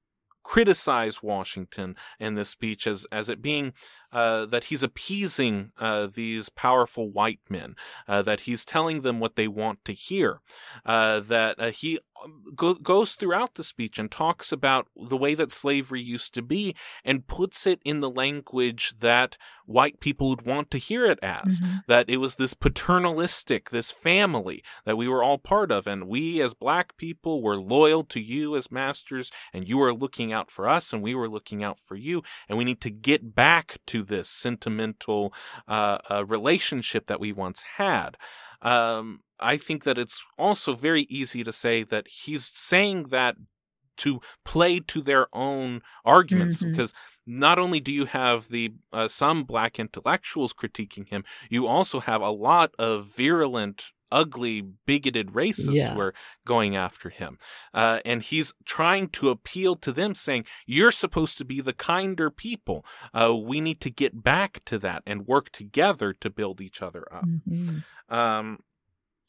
criticize 0.48 1.22
Washington 1.22 1.94
in 2.18 2.34
this 2.34 2.48
speech 2.48 2.86
as 2.86 3.06
as 3.12 3.28
it 3.28 3.42
being 3.42 3.74
uh, 4.10 4.46
that 4.46 4.64
he's 4.64 4.82
appeasing 4.82 5.70
uh, 5.78 6.06
these 6.20 6.48
powerful 6.48 7.10
white 7.10 7.40
men, 7.50 7.76
uh, 8.08 8.22
that 8.22 8.40
he's 8.40 8.64
telling 8.64 9.02
them 9.02 9.20
what 9.20 9.36
they 9.36 9.46
want 9.46 9.84
to 9.84 9.92
hear, 9.92 10.40
uh, 10.86 11.20
that 11.20 11.60
uh, 11.60 11.70
he 11.70 11.98
go- 12.56 12.72
goes 12.72 13.14
throughout 13.16 13.52
the 13.54 13.62
speech 13.62 13.98
and 13.98 14.10
talks 14.10 14.50
about 14.50 14.88
the 14.96 15.16
way 15.18 15.34
that 15.34 15.52
slavery 15.52 16.00
used 16.00 16.32
to 16.32 16.40
be 16.40 16.74
and 17.04 17.26
puts 17.26 17.66
it 17.66 17.80
in 17.84 18.00
the 18.00 18.08
language 18.08 18.94
that 19.00 19.36
white 19.66 20.00
people 20.00 20.30
would 20.30 20.46
want 20.46 20.70
to 20.70 20.78
hear 20.78 21.04
it 21.04 21.18
as 21.22 21.60
Mhm. 21.60 21.82
that 21.86 22.08
it 22.08 22.16
was 22.16 22.36
this 22.36 22.54
paternalistic, 22.54 23.68
this 23.68 23.90
family 23.90 24.62
that 24.86 24.96
we 24.96 25.06
were 25.06 25.22
all 25.22 25.36
part 25.36 25.70
of. 25.70 25.86
And 25.86 26.08
we 26.08 26.40
as 26.40 26.54
black 26.54 26.96
people 26.96 27.42
were 27.42 27.58
loyal 27.58 28.04
to 28.04 28.20
you 28.20 28.56
as 28.56 28.72
masters, 28.72 29.30
and 29.52 29.68
you 29.68 29.76
were 29.76 29.92
looking 29.92 30.32
out 30.32 30.37
for 30.50 30.68
us, 30.68 30.92
and 30.92 31.02
we 31.02 31.14
were 31.14 31.28
looking 31.28 31.64
out 31.64 31.78
for 31.78 31.96
you. 31.96 32.22
And 32.48 32.56
we 32.58 32.64
need 32.64 32.80
to 32.82 32.90
get 32.90 33.34
back 33.34 33.78
to 33.88 34.02
this 34.02 34.28
sentimental 34.28 35.32
uh, 35.66 35.98
uh, 36.10 36.24
relationship 36.26 37.06
that 37.08 37.20
we 37.20 37.32
once 37.32 37.62
had. 37.76 38.16
Um, 38.62 39.20
I 39.40 39.56
think 39.56 39.84
that 39.84 39.98
it's 39.98 40.24
also 40.36 40.74
very 40.74 41.02
easy 41.02 41.44
to 41.44 41.52
say 41.52 41.84
that 41.84 42.06
he's 42.08 42.50
saying 42.54 43.08
that 43.10 43.36
to 43.98 44.20
play 44.44 44.78
to 44.80 45.00
their 45.00 45.26
own 45.32 45.82
arguments 46.04 46.62
Mhm. 46.62 46.70
because 46.70 46.94
not 47.26 47.58
only 47.58 47.80
do 47.80 47.92
you 47.92 48.06
have 48.06 48.48
the 48.48 48.70
uh, 48.92 49.08
some 49.08 49.42
black 49.44 49.78
intellectuals 49.78 50.52
critiquing 50.52 51.08
him 51.08 51.24
you 51.50 51.66
also 51.66 51.98
have 52.00 52.22
a 52.22 52.30
lot 52.30 52.70
of 52.78 53.12
virulent 53.16 53.86
ugly 54.10 54.62
bigoted 54.86 55.28
racists 55.28 55.74
Yeah. 55.74 55.92
who 55.94 56.00
are 56.00 56.14
going 56.44 56.74
after 56.76 57.08
him 57.10 57.38
uh, 57.74 58.00
and 58.04 58.22
he's 58.22 58.52
trying 58.64 59.08
to 59.10 59.30
appeal 59.30 59.76
to 59.76 59.92
them 59.92 60.14
saying 60.14 60.44
you're 60.66 60.90
supposed 60.90 61.38
to 61.38 61.44
be 61.44 61.60
the 61.60 61.72
kinder 61.72 62.30
people 62.30 62.84
uh, 63.14 63.34
we 63.36 63.60
need 63.60 63.80
to 63.80 63.90
get 63.90 64.22
back 64.22 64.64
to 64.64 64.78
that 64.78 65.02
and 65.06 65.26
work 65.26 65.50
together 65.50 66.12
to 66.12 66.30
build 66.30 66.60
each 66.60 66.80
other 66.82 67.06
up 67.12 67.24
Mhm. 67.26 67.84
um, 68.08 68.58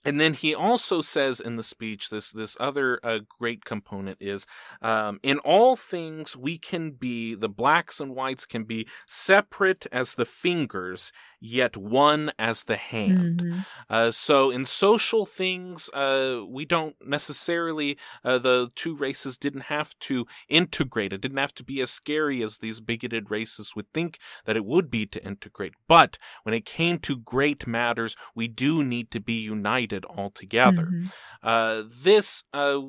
and 0.05 0.19
then 0.19 0.33
he 0.33 0.55
also 0.55 1.01
says 1.01 1.39
in 1.39 1.55
the 1.55 1.63
speech 1.63 2.09
this 2.09 2.31
this 2.31 2.55
other 2.59 2.99
uh, 3.03 3.19
great 3.27 3.65
component 3.65 4.17
is 4.19 4.45
um, 4.81 5.19
in 5.23 5.39
all 5.39 5.75
things 5.75 6.35
we 6.35 6.57
can 6.57 6.91
be 6.91 7.35
the 7.35 7.49
blacks 7.49 7.99
and 7.99 8.15
whites 8.15 8.45
can 8.45 8.63
be 8.63 8.87
separate 9.07 9.85
as 9.91 10.15
the 10.15 10.25
fingers 10.25 11.11
yet 11.41 11.77
one 11.77 12.31
as 12.37 12.63
the 12.63 12.75
hand. 12.75 13.41
Mhm. 13.41 13.65
uh, 13.89 14.11
so 14.11 14.51
in 14.51 14.65
social 14.65 15.25
things 15.25 15.89
uh, 15.93 16.43
we 16.47 16.65
don't 16.65 16.95
necessarily 17.05 17.97
uh, 18.23 18.37
the 18.37 18.71
two 18.75 18.95
races 18.95 19.37
didn't 19.37 19.61
have 19.61 19.97
to 19.99 20.25
integrate. 20.47 21.13
It 21.13 21.21
didn't 21.21 21.37
have 21.37 21.55
to 21.55 21.63
be 21.63 21.81
as 21.81 21.91
scary 21.91 22.43
as 22.43 22.57
these 22.57 22.81
bigoted 22.81 23.31
races 23.31 23.75
would 23.75 23.91
think 23.93 24.19
that 24.45 24.57
it 24.57 24.65
would 24.65 24.89
be 24.89 25.05
to 25.07 25.23
integrate. 25.23 25.73
But 25.87 26.17
when 26.43 26.53
it 26.53 26.65
came 26.65 26.99
to 26.99 27.17
great 27.17 27.67
matters 27.67 28.15
we 28.35 28.47
do 28.47 28.83
need 28.83 29.11
to 29.11 29.19
be 29.19 29.33
united 29.33 29.88
all 30.05 30.29
together 30.31 30.87
Mhm. 30.91 31.11
uh, 31.43 31.83
this, 31.87 32.43
uh, 32.53 32.81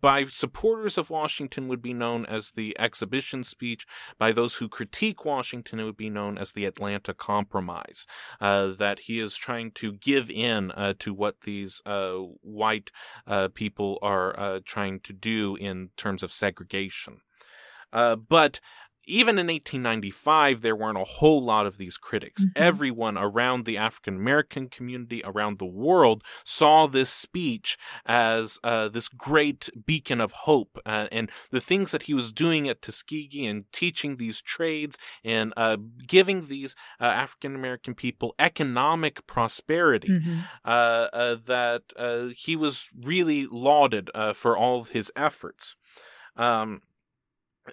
by 0.00 0.24
supporters 0.24 0.98
of 0.98 1.10
Washington, 1.10 1.68
would 1.68 1.80
be 1.80 1.94
known 1.94 2.26
as 2.26 2.50
the 2.50 2.76
exhibition 2.76 3.44
speech. 3.44 3.86
By 4.18 4.32
those 4.32 4.56
who 4.56 4.68
critique 4.68 5.24
Washington, 5.24 5.78
it 5.78 5.84
would 5.84 5.96
be 5.96 6.10
known 6.10 6.38
as 6.38 6.52
the 6.52 6.64
Atlanta 6.64 7.14
Compromise. 7.14 8.04
Uh, 8.40 8.72
that 8.72 9.00
he 9.00 9.20
is 9.20 9.36
trying 9.36 9.70
to 9.72 9.92
give 9.92 10.28
in 10.28 10.72
uh, 10.72 10.94
to 10.98 11.14
what 11.14 11.42
these 11.42 11.80
uh, 11.86 12.14
white 12.42 12.90
uh, 13.28 13.48
people 13.54 13.98
are 14.02 14.38
uh, 14.38 14.60
trying 14.64 14.98
to 15.00 15.12
do 15.12 15.54
in 15.54 15.90
terms 15.96 16.24
of 16.24 16.32
segregation. 16.32 17.20
Uh, 17.92 18.16
but 18.16 18.60
even 19.10 19.38
in 19.38 19.48
1895, 19.48 20.60
there 20.62 20.76
weren't 20.76 20.98
a 20.98 21.04
whole 21.04 21.42
lot 21.44 21.66
of 21.66 21.76
these 21.78 21.96
critics. 21.96 22.44
Mhm. 22.44 22.52
Everyone 22.56 23.18
around 23.18 23.64
the 23.64 23.76
African 23.76 24.16
American 24.16 24.68
community, 24.68 25.22
around 25.24 25.58
the 25.58 25.66
world, 25.66 26.22
saw 26.44 26.86
this 26.86 27.10
speech 27.10 27.76
as 28.06 28.58
uh, 28.64 28.88
this 28.88 29.08
great 29.08 29.68
beacon 29.86 30.20
of 30.20 30.32
hope. 30.32 30.78
Uh, 30.86 31.08
and 31.10 31.30
the 31.50 31.60
things 31.60 31.90
that 31.92 32.04
he 32.04 32.14
was 32.14 32.30
doing 32.32 32.68
at 32.68 32.82
Tuskegee 32.82 33.46
and 33.46 33.64
teaching 33.72 34.16
these 34.16 34.40
trades 34.40 34.96
and 35.24 35.52
uh, 35.56 35.76
giving 36.06 36.46
these 36.46 36.74
uh, 37.00 37.04
African 37.04 37.54
American 37.54 37.94
people 37.94 38.34
economic 38.38 39.26
prosperity 39.26 40.08
Mhm. 40.08 40.44
uh, 40.64 40.68
uh, 41.12 41.36
that 41.46 41.82
uh, 41.96 42.28
he 42.36 42.56
was 42.56 42.88
really 42.96 43.46
lauded 43.46 44.10
uh, 44.14 44.32
for 44.32 44.56
all 44.56 44.80
of 44.80 44.90
his 44.90 45.10
efforts. 45.16 45.76
Um, 46.36 46.82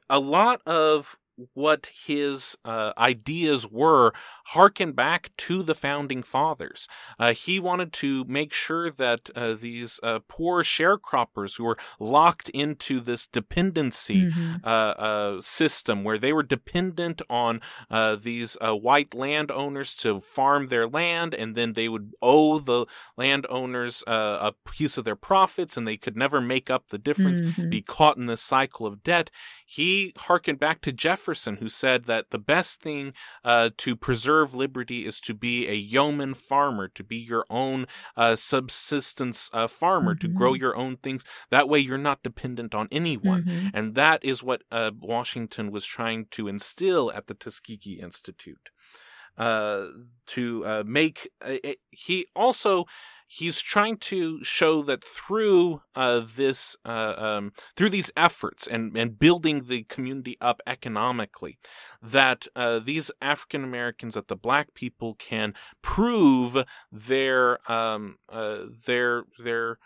a 0.10 0.20
lot 0.20 0.62
of 0.66 1.18
what 1.54 1.90
his 2.06 2.58
uh, 2.66 2.94
ideas 2.98 3.68
were 3.70 4.12
harken 4.48 4.92
back 4.92 5.30
to 5.38 5.62
the 5.62 5.76
founding 5.76 6.24
fathers. 6.24 6.88
Uh, 7.20 7.32
he 7.34 7.60
wanted 7.60 7.94
to 7.94 8.26
make 8.26 8.52
sure 8.54 8.90
that 8.90 9.30
uh, 9.36 9.54
these 9.54 10.00
uh, 10.02 10.20
poor 10.28 10.64
sharecroppers 10.64 11.58
who 11.58 11.64
were 11.64 11.78
locked 12.00 12.50
into 12.50 13.00
this 13.00 13.28
dependency 13.28 14.32
Mhm. 14.32 14.62
uh, 14.64 14.68
uh, 14.68 15.42
system 15.42 16.04
where 16.04 16.18
they 16.18 16.34
were 16.34 16.44
dependent 16.44 17.22
on 17.30 17.62
uh, 17.92 18.16
these 18.16 18.58
uh, 18.62 18.76
white 18.76 19.14
landowners 19.14 19.96
to 19.96 20.20
farm 20.20 20.68
their 20.68 20.88
land, 20.88 21.34
and 21.36 21.56
then 21.56 21.74
they 21.74 21.88
would 21.88 22.14
owe 22.22 22.58
the 22.60 22.86
landowners 23.16 24.04
uh, 24.08 24.40
a 24.42 24.52
piece 24.72 24.98
of 24.98 25.06
their 25.06 25.16
profits, 25.16 25.78
and 25.78 25.88
they 25.88 25.98
could 25.98 26.16
never 26.16 26.42
make 26.42 26.70
up 26.70 26.88
the 26.88 26.98
difference, 26.98 27.42
Mhm. 27.42 27.70
be 27.70 27.82
caught 27.82 28.18
in 28.18 28.26
this 28.26 28.42
cycle 28.42 28.86
of 28.88 29.04
debt. 29.04 29.30
He 29.66 30.14
harkened 30.18 30.60
back 30.60 30.82
to 30.82 30.92
Jefferson, 30.92 31.27
who 31.36 31.70
said 31.70 32.06
that 32.06 32.30
the 32.32 32.40
best 32.40 32.82
thing 32.82 33.14
uh, 33.44 33.70
to 33.78 33.96
preserve 33.96 34.56
liberty 34.56 35.06
is 35.06 35.20
to 35.22 35.34
be 35.34 35.68
a 35.68 35.74
yeoman 35.74 36.34
farmer, 36.34 36.88
to 36.90 37.04
be 37.04 37.18
your 37.18 37.46
own 37.50 37.86
uh, 38.16 38.36
subsistence 38.36 39.50
uh, 39.54 39.68
farmer, 39.68 40.16
to 40.16 40.28
grow 40.28 40.54
Mhm. 40.54 40.60
your 40.60 40.76
own 40.76 40.98
things. 40.98 41.24
That 41.50 41.68
way, 41.70 41.80
you're 41.80 41.98
not 41.98 42.24
dependent 42.24 42.74
on 42.76 42.88
anyone. 42.92 43.44
Mhm. 43.44 43.72
And 43.74 43.96
that 43.96 44.24
is 44.24 44.42
what 44.44 44.64
uh, 44.72 44.92
Washington 45.00 45.72
was 45.72 45.86
trying 45.86 46.26
to 46.32 46.48
instill 46.48 47.12
at 47.12 47.28
the 47.28 47.34
Tuskegee 47.34 48.00
Institute. 48.00 48.70
Uh, 49.38 49.90
to 50.26 50.66
uh, 50.66 50.84
make 50.86 51.30
uh, 51.46 51.58
it, 51.64 51.78
he 51.92 52.26
also 52.36 52.86
he's 53.28 53.60
trying 53.62 53.98
to 53.98 54.42
show 54.44 54.82
that 54.84 55.04
through 55.04 55.82
uh, 55.96 56.22
this 56.36 56.76
uh, 56.86 57.14
um, 57.18 57.52
through 57.76 57.90
these 57.90 58.10
efforts 58.16 58.66
and 58.66 58.98
and 58.98 59.20
building 59.20 59.66
the 59.68 59.84
community 59.84 60.38
up 60.40 60.62
economically 60.66 61.60
that 62.02 62.48
uh, 62.56 62.80
these 62.80 63.12
African 63.22 63.64
Americans 63.64 64.14
that 64.14 64.30
the 64.30 64.36
black 64.38 64.74
people 64.74 65.16
can 65.16 65.54
prove 65.82 66.64
their 66.92 67.60
um 67.72 68.18
uh, 68.30 68.60
their 68.86 69.24
their 69.44 69.78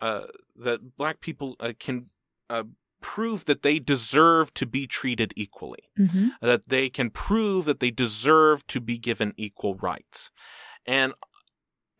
uh, 0.00 0.26
that 0.56 0.96
black 0.96 1.20
people 1.20 1.56
uh, 1.60 1.72
can 1.78 2.06
uh, 2.48 2.62
prove 3.00 3.44
that 3.44 3.62
they 3.62 3.78
deserve 3.78 4.52
to 4.54 4.66
be 4.66 4.86
treated 4.86 5.32
equally, 5.36 5.84
Mhm. 5.98 6.30
that 6.40 6.68
they 6.68 6.88
can 6.88 7.10
prove 7.10 7.64
that 7.66 7.80
they 7.80 7.90
deserve 7.90 8.66
to 8.68 8.80
be 8.80 8.98
given 8.98 9.34
equal 9.36 9.74
rights. 9.76 10.30
And 10.86 11.12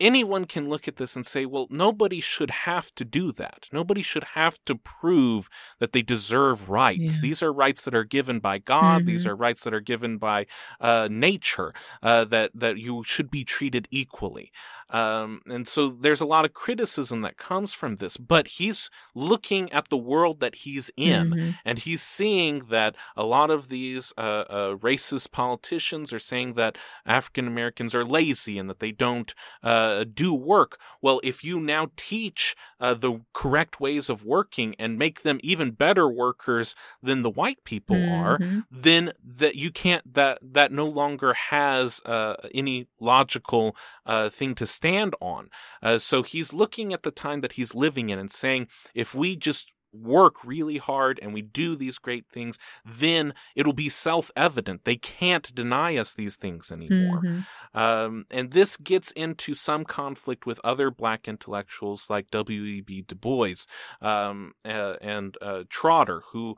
anyone 0.01 0.45
can 0.45 0.69
look 0.69 0.87
at 0.89 0.97
this 0.97 1.17
and 1.17 1.27
say, 1.27 1.45
well, 1.47 1.67
nobody 1.71 2.21
should 2.21 2.51
have 2.51 2.95
to 2.95 3.05
do 3.05 3.33
that. 3.33 3.69
Nobody 3.73 4.03
should 4.03 4.25
have 4.35 4.59
to 4.67 4.75
prove 4.75 5.49
that 5.81 5.93
they 5.93 6.03
deserve 6.03 6.69
rights. 6.69 7.17
Yeah. 7.17 7.21
These 7.23 7.43
are 7.43 7.53
rights 7.53 7.85
that 7.85 7.95
are 7.95 8.05
given 8.05 8.39
by 8.41 8.59
God. 8.59 9.07
These 9.07 9.25
Mhm. 9.25 9.31
are 9.31 9.37
rights 9.37 9.65
that 9.65 9.75
are 9.75 9.81
given 9.81 10.19
by 10.19 10.47
uh, 10.81 11.09
nature. 11.11 11.73
Uh, 12.03 12.25
that 12.25 12.51
that 12.55 12.79
you 12.79 13.03
should 13.05 13.31
be 13.31 13.45
treated 13.45 13.89
equally. 13.91 14.53
Um, 14.91 15.43
and 15.47 15.67
so 15.69 15.89
there's 15.91 16.21
a 16.21 16.27
lot 16.27 16.45
of 16.45 16.55
criticism 16.55 17.21
that 17.23 17.37
comes 17.37 17.75
from 17.75 17.97
this. 17.97 18.17
But 18.17 18.49
he's 18.49 18.91
looking 19.15 19.71
at 19.73 19.89
the 19.89 19.97
world 19.99 20.41
that 20.41 20.55
he's 20.57 20.91
in, 20.97 21.31
Mhm. 21.31 21.55
and 21.65 21.79
he's 21.79 22.03
seeing 22.03 22.67
that 22.71 22.95
a 23.17 23.25
lot 23.25 23.51
of 23.51 23.69
these 23.69 24.13
uh, 24.17 24.21
uh, 24.21 24.75
racist 24.77 25.31
politicians 25.33 26.13
are 26.13 26.19
saying 26.19 26.55
that 26.55 26.79
African 27.05 27.47
Americans 27.47 27.95
are 27.95 28.05
lazy 28.05 28.59
and 28.59 28.69
that 28.71 28.81
they 28.81 28.93
don't 28.93 29.35
uh, 29.63 29.88
do 30.05 30.31
work. 30.35 30.73
Well, 31.03 31.21
if 31.23 31.45
you 31.45 31.61
now 31.61 31.85
teach 31.97 32.55
uh, 32.81 32.95
the 32.95 33.13
correct 33.33 33.75
ways 33.81 34.09
of 34.11 34.25
working 34.25 34.75
and 34.79 34.99
make 34.99 35.23
them 35.23 35.39
even 35.43 35.71
better 35.73 36.09
workers 36.09 36.75
than 37.03 37.23
the 37.23 37.31
white 37.41 37.63
people 37.65 38.01
are, 38.23 38.39
Mhm. 38.39 38.65
then 38.71 39.13
that 39.43 39.55
you 39.63 39.71
can't 39.71 40.05
that 40.15 40.39
that 40.57 40.71
no 40.73 40.87
longer 41.01 41.33
has 41.35 42.01
uh, 42.05 42.37
any 42.55 42.87
logical 43.01 43.77
uh, 44.07 44.29
thing 44.39 44.55
to 44.55 44.67
stand 44.67 45.15
on. 45.21 45.51
Uh, 45.83 45.99
so 45.99 46.23
he's 46.23 46.53
looking 46.53 46.93
at 46.93 47.03
the 47.03 47.11
time 47.11 47.41
that 47.43 47.53
he's 47.59 47.75
living 47.75 48.11
in 48.11 48.19
and 48.19 48.33
saying, 48.33 48.69
if 48.95 49.15
we 49.15 49.37
just 49.37 49.75
work 49.93 50.45
really 50.45 50.79
hard 50.79 51.19
and 51.23 51.33
we 51.33 51.43
do 51.43 51.75
these 51.77 51.99
great 51.99 52.27
things, 52.29 52.59
then 52.85 53.35
it'll 53.57 53.73
be 53.73 53.89
self 53.89 54.31
evident. 54.37 54.85
They 54.85 54.97
can't 54.97 55.55
deny 55.55 55.97
us 55.97 56.15
these 56.15 56.37
things 56.37 56.71
anymore. 56.71 57.23
Mhm. 57.23 57.47
Um, 57.75 58.27
and 58.31 58.51
this 58.53 58.77
gets 58.77 59.11
into 59.13 59.55
some 59.55 59.85
conflict 59.85 60.47
with 60.47 60.61
other 60.65 60.91
black 60.91 61.29
intellectuals 61.29 62.11
like 62.11 62.31
W.E.B. 62.31 63.03
Du 63.03 63.15
Bois 63.15 63.55
um, 64.01 64.53
uh, 64.65 64.97
and 65.01 65.37
uh, 65.41 65.65
Trotter, 65.69 66.23
who 66.33 66.57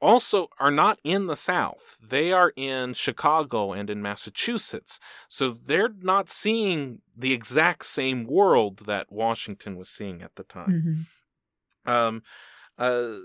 also 0.00 0.48
are 0.60 0.70
not 0.70 0.98
in 1.04 1.26
the 1.26 1.36
South. 1.36 1.98
They 2.02 2.30
are 2.32 2.52
in 2.56 2.94
Chicago 2.94 3.72
and 3.72 3.88
in 3.88 4.02
Massachusetts. 4.02 5.00
So 5.28 5.50
they're 5.52 5.94
not 6.00 6.28
seeing 6.28 7.00
the 7.16 7.32
exact 7.32 7.86
same 7.86 8.24
world 8.24 8.80
that 8.80 9.10
Washington 9.10 9.76
was 9.76 9.88
seeing 9.88 10.22
at 10.22 10.34
the 10.36 10.44
time. 10.44 11.06
Mhm. 11.86 11.90
Um, 11.90 12.22
uh, 12.78 13.18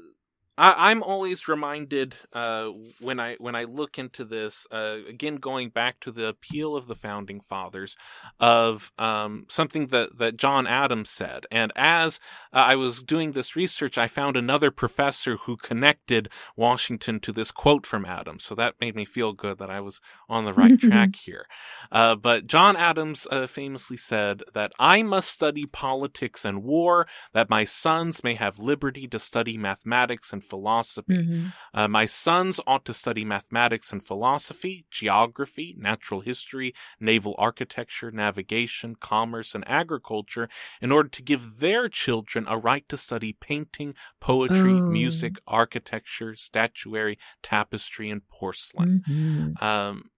I, 0.57 0.91
I'm 0.91 1.01
always 1.01 1.47
reminded 1.47 2.15
uh, 2.33 2.69
when 2.99 3.19
I 3.19 3.35
when 3.35 3.55
I 3.55 3.63
look 3.63 3.97
into 3.97 4.25
this 4.25 4.67
uh, 4.71 4.97
again, 5.07 5.37
going 5.37 5.69
back 5.69 5.99
to 6.01 6.11
the 6.11 6.27
appeal 6.27 6.75
of 6.75 6.87
the 6.87 6.95
founding 6.95 7.39
fathers 7.39 7.95
of 8.39 8.91
um, 8.99 9.45
something 9.49 9.87
that 9.87 10.17
that 10.17 10.37
John 10.37 10.67
Adams 10.67 11.09
said, 11.09 11.45
and 11.51 11.71
as 11.75 12.19
uh, 12.53 12.57
I 12.57 12.75
was 12.75 13.01
doing 13.01 13.31
this 13.31 13.55
research, 13.55 13.97
I 13.97 14.07
found 14.07 14.35
another 14.35 14.71
professor 14.71 15.37
who 15.37 15.55
connected 15.55 16.29
Washington 16.57 17.19
to 17.21 17.31
this 17.31 17.51
quote 17.51 17.85
from 17.85 18.05
Adams, 18.05 18.43
so 18.43 18.53
that 18.55 18.75
made 18.81 18.95
me 18.95 19.05
feel 19.05 19.33
good 19.33 19.57
that 19.59 19.69
I 19.69 19.79
was 19.79 20.01
on 20.27 20.45
the 20.45 20.53
right 20.53 20.77
track 20.79 21.15
here. 21.15 21.45
Uh, 21.91 22.15
but 22.15 22.45
John 22.45 22.75
Adams 22.75 23.25
uh, 23.31 23.47
famously 23.47 23.97
said 23.97 24.43
that 24.53 24.73
I 24.77 25.01
must 25.01 25.31
study 25.31 25.65
politics 25.65 26.43
and 26.43 26.63
war, 26.63 27.07
that 27.33 27.49
my 27.49 27.63
sons 27.63 28.23
may 28.23 28.35
have 28.35 28.59
liberty 28.59 29.07
to 29.07 29.19
study 29.19 29.57
mathematics 29.57 30.33
and 30.33 30.40
philosophy. 30.41 31.23
Mhm. 31.23 31.53
Uh, 31.73 31.87
my 31.87 32.05
sons 32.05 32.59
ought 32.67 32.85
to 32.85 32.93
study 32.93 33.23
mathematics 33.25 33.91
and 33.91 34.05
philosophy, 34.05 34.85
geography, 34.91 35.75
natural 35.77 36.21
history, 36.21 36.73
naval 36.99 37.35
architecture, 37.37 38.11
navigation, 38.11 38.95
commerce, 38.95 39.55
and 39.55 39.67
agriculture 39.67 40.49
in 40.81 40.91
order 40.91 41.09
to 41.09 41.21
give 41.23 41.59
their 41.59 41.87
children 41.89 42.45
a 42.47 42.57
right 42.57 42.87
to 42.89 42.97
study 42.97 43.33
painting, 43.33 43.95
poetry, 44.19 44.83
Oh. 44.83 44.87
music, 44.87 45.39
architecture, 45.47 46.35
statuary, 46.35 47.17
tapestry, 47.43 48.09
and 48.09 48.27
porcelain. 48.29 48.89
Mhm. 49.07 49.55
Um, 49.61 50.11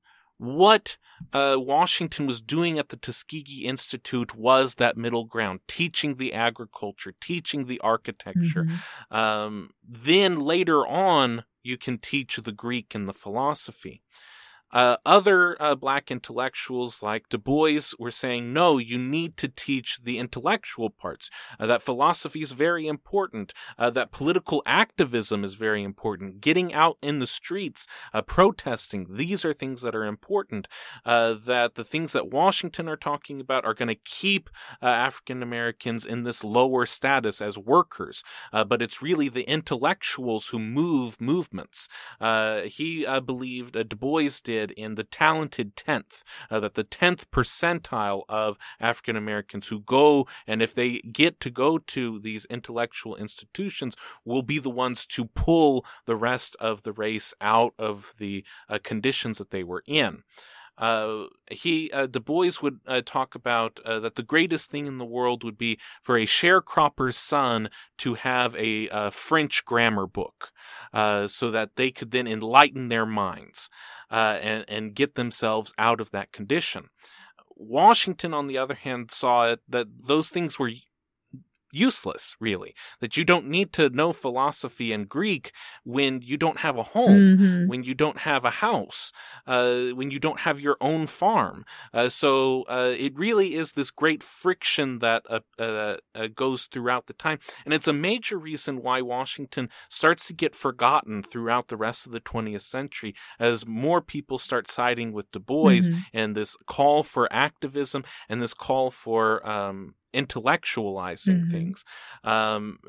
what 0.44 0.98
uh, 1.32 1.56
Washington 1.58 2.28
was 2.28 2.42
doing 2.42 2.78
at 2.78 2.90
the 2.90 2.98
Tuskegee 2.98 3.66
Institute 3.66 4.36
was 4.36 4.76
that 4.76 4.98
middle 4.98 5.24
ground, 5.24 5.62
teaching 5.68 6.18
the 6.18 6.34
agriculture, 6.34 7.14
teaching 7.22 7.66
the 7.66 7.80
architecture. 7.80 8.66
Mhm. 8.66 9.16
Um, 9.16 9.70
then 9.88 10.38
later 10.38 10.86
on, 10.86 11.46
you 11.64 11.78
can 11.78 11.98
teach 11.98 12.36
the 12.38 12.52
Greek 12.52 12.94
and 12.94 13.08
the 13.08 13.14
philosophy. 13.14 14.02
Uh, 14.74 14.98
other 15.06 15.56
uh, 15.62 15.76
black 15.76 16.10
intellectuals 16.10 17.04
like 17.04 17.30
Du 17.30 17.38
Bois 17.38 17.94
were 18.00 18.10
saying, 18.10 18.52
no, 18.52 18.80
you 18.80 18.98
need 18.98 19.38
to 19.38 19.48
teach 19.48 20.00
the 20.04 20.18
intellectual 20.18 20.90
parts, 20.90 21.30
uh, 21.60 21.68
that 21.68 21.84
philosophy 21.84 22.42
is 22.42 22.54
very 22.54 22.88
important, 22.88 23.54
uh, 23.78 23.92
that 23.92 24.12
political 24.12 24.64
activism 24.66 25.44
is 25.44 25.54
very 25.54 25.84
important, 25.84 26.42
getting 26.42 26.74
out 26.74 26.98
in 27.04 27.20
the 27.20 27.28
streets, 27.28 27.86
uh, 28.16 28.22
protesting, 28.24 29.06
these 29.12 29.46
are 29.46 29.54
things 29.54 29.84
that 29.84 29.96
are 29.96 30.06
important, 30.06 30.68
uh, 31.06 31.36
that 31.46 31.76
the 31.76 31.84
things 31.84 32.14
that 32.14 32.32
Washington 32.32 32.90
are 32.90 32.98
talking 32.98 33.40
about 33.40 33.66
are 33.66 33.76
going 33.76 33.88
to 33.88 33.96
keep 33.96 34.50
African 34.82 35.44
Americans 35.44 36.04
in 36.04 36.24
this 36.24 36.44
lower 36.44 36.88
status 36.88 37.42
as 37.42 37.58
workers, 37.60 38.24
but 38.52 38.82
it's 38.82 39.04
really 39.04 39.30
the 39.30 39.44
intellectuals 39.44 40.48
who 40.48 40.58
move 40.58 41.22
movements. 41.22 41.88
He 42.66 43.06
believed, 43.24 43.74
Du 43.74 43.96
Bois 43.96 44.30
did, 44.44 44.63
in 44.72 44.96
the 44.96 45.04
talented 45.04 45.76
10th, 45.76 46.24
uh, 46.50 46.60
that 46.60 46.76
the 46.76 46.84
10th 46.84 47.26
percentile 47.32 48.24
of 48.30 48.58
African 48.80 49.16
Americans 49.16 49.68
who 49.68 49.80
go, 49.82 50.28
and 50.48 50.62
if 50.62 50.74
they 50.74 51.00
get 51.00 51.40
to 51.42 51.50
go 51.50 51.78
to 51.78 52.20
these 52.20 52.46
intellectual 52.46 53.16
institutions, 53.16 53.96
will 54.26 54.44
be 54.44 54.60
the 54.60 54.70
ones 54.70 55.06
to 55.06 55.26
pull 55.26 55.86
the 56.06 56.16
rest 56.16 56.56
of 56.60 56.84
the 56.84 56.94
race 56.94 57.34
out 57.42 57.74
of 57.78 58.14
the 58.18 58.44
uh, 58.70 58.80
conditions 58.84 59.38
that 59.38 59.52
they 59.52 59.64
were 59.64 59.84
in. 59.86 60.24
Uh, 60.78 61.26
he 61.52 61.92
uh, 61.92 62.08
Du 62.08 62.20
Bois 62.20 62.52
would 62.62 62.80
uh, 62.88 63.02
talk 63.06 63.36
about 63.36 63.80
uh, 63.86 64.00
that 64.00 64.16
the 64.16 64.24
greatest 64.24 64.72
thing 64.72 64.88
in 64.88 64.98
the 64.98 65.06
world 65.06 65.44
would 65.44 65.58
be 65.58 65.80
for 66.02 66.18
a 66.18 66.26
sharecropper's 66.26 67.18
son 67.18 67.70
to 68.00 68.16
have 68.16 68.56
a, 68.56 68.90
uh 68.90 69.10
French 69.10 69.66
grammar 69.66 70.08
book, 70.08 70.52
uh, 70.94 71.28
so 71.28 71.52
that 71.52 71.76
they 71.76 71.92
could 71.92 72.12
then 72.12 72.28
enlighten 72.28 72.90
their 72.90 73.06
minds 73.06 73.70
uh, 74.12 74.38
and 74.42 74.66
and 74.68 74.96
get 74.96 75.16
themselves 75.16 75.74
out 75.78 76.02
of 76.02 76.12
that 76.12 76.32
condition. 76.32 76.90
Washington, 77.56 78.34
on 78.34 78.48
the 78.48 78.58
other 78.58 78.74
hand, 78.74 79.12
saw 79.12 79.46
it 79.46 79.62
that 79.68 79.88
those 80.08 80.30
things 80.30 80.58
were 80.58 80.72
useless, 81.76 82.36
really. 82.40 82.74
That 83.00 83.18
you 83.18 83.24
don't 83.26 83.48
need 83.48 83.74
to 83.74 83.90
know 83.90 84.14
philosophy 84.14 84.92
and 84.94 85.08
Greek 85.10 85.52
when 85.84 86.22
you 86.22 86.38
don't 86.38 86.60
have 86.60 86.78
a 86.78 86.84
home, 86.84 87.38
Mhm. 87.38 87.68
when 87.68 87.84
you 87.84 87.94
don't 87.94 88.20
have 88.20 88.46
a 88.46 88.50
house, 88.50 89.12
uh, 89.48 89.88
when 89.90 90.12
you 90.12 90.20
don't 90.20 90.42
have 90.42 90.60
your 90.60 90.78
own 90.82 91.08
farm. 91.08 91.66
Uh, 91.94 92.10
so 92.10 92.64
uh, 92.64 92.94
it 92.98 93.16
really 93.18 93.56
is 93.56 93.74
this 93.74 93.92
great 93.92 94.24
friction 94.24 95.00
that 95.00 95.24
uh, 95.30 95.40
uh, 95.60 95.98
uh, 96.16 96.28
goes 96.36 96.66
throughout 96.66 97.08
the 97.08 97.14
time. 97.14 97.40
And 97.66 97.74
it's 97.74 97.88
a 97.88 97.94
major 97.94 98.38
reason 98.38 98.82
why 98.82 99.02
Washington 99.02 99.70
starts 99.90 100.28
to 100.28 100.34
get 100.34 100.56
forgotten 100.56 101.24
throughout 101.24 101.68
the 101.68 101.78
rest 101.78 102.06
of 102.06 102.12
the 102.12 102.20
20th 102.20 102.62
century 102.62 103.14
as 103.40 103.66
more 103.66 104.02
people 104.02 104.38
start 104.38 104.70
siding 104.70 105.12
with 105.14 105.32
Du 105.32 105.40
Bois 105.40 105.82
Mhm. 105.90 106.06
and 106.14 106.36
this 106.36 106.56
call 106.66 107.04
for 107.04 107.32
activism 107.32 108.04
and 108.30 108.42
this 108.42 108.54
call 108.54 108.92
for 108.92 109.48
um, 109.48 109.96
intellectualizing 110.14 111.46
Mhm. 111.46 111.52
things. 111.52 111.86
Um, 112.24 112.80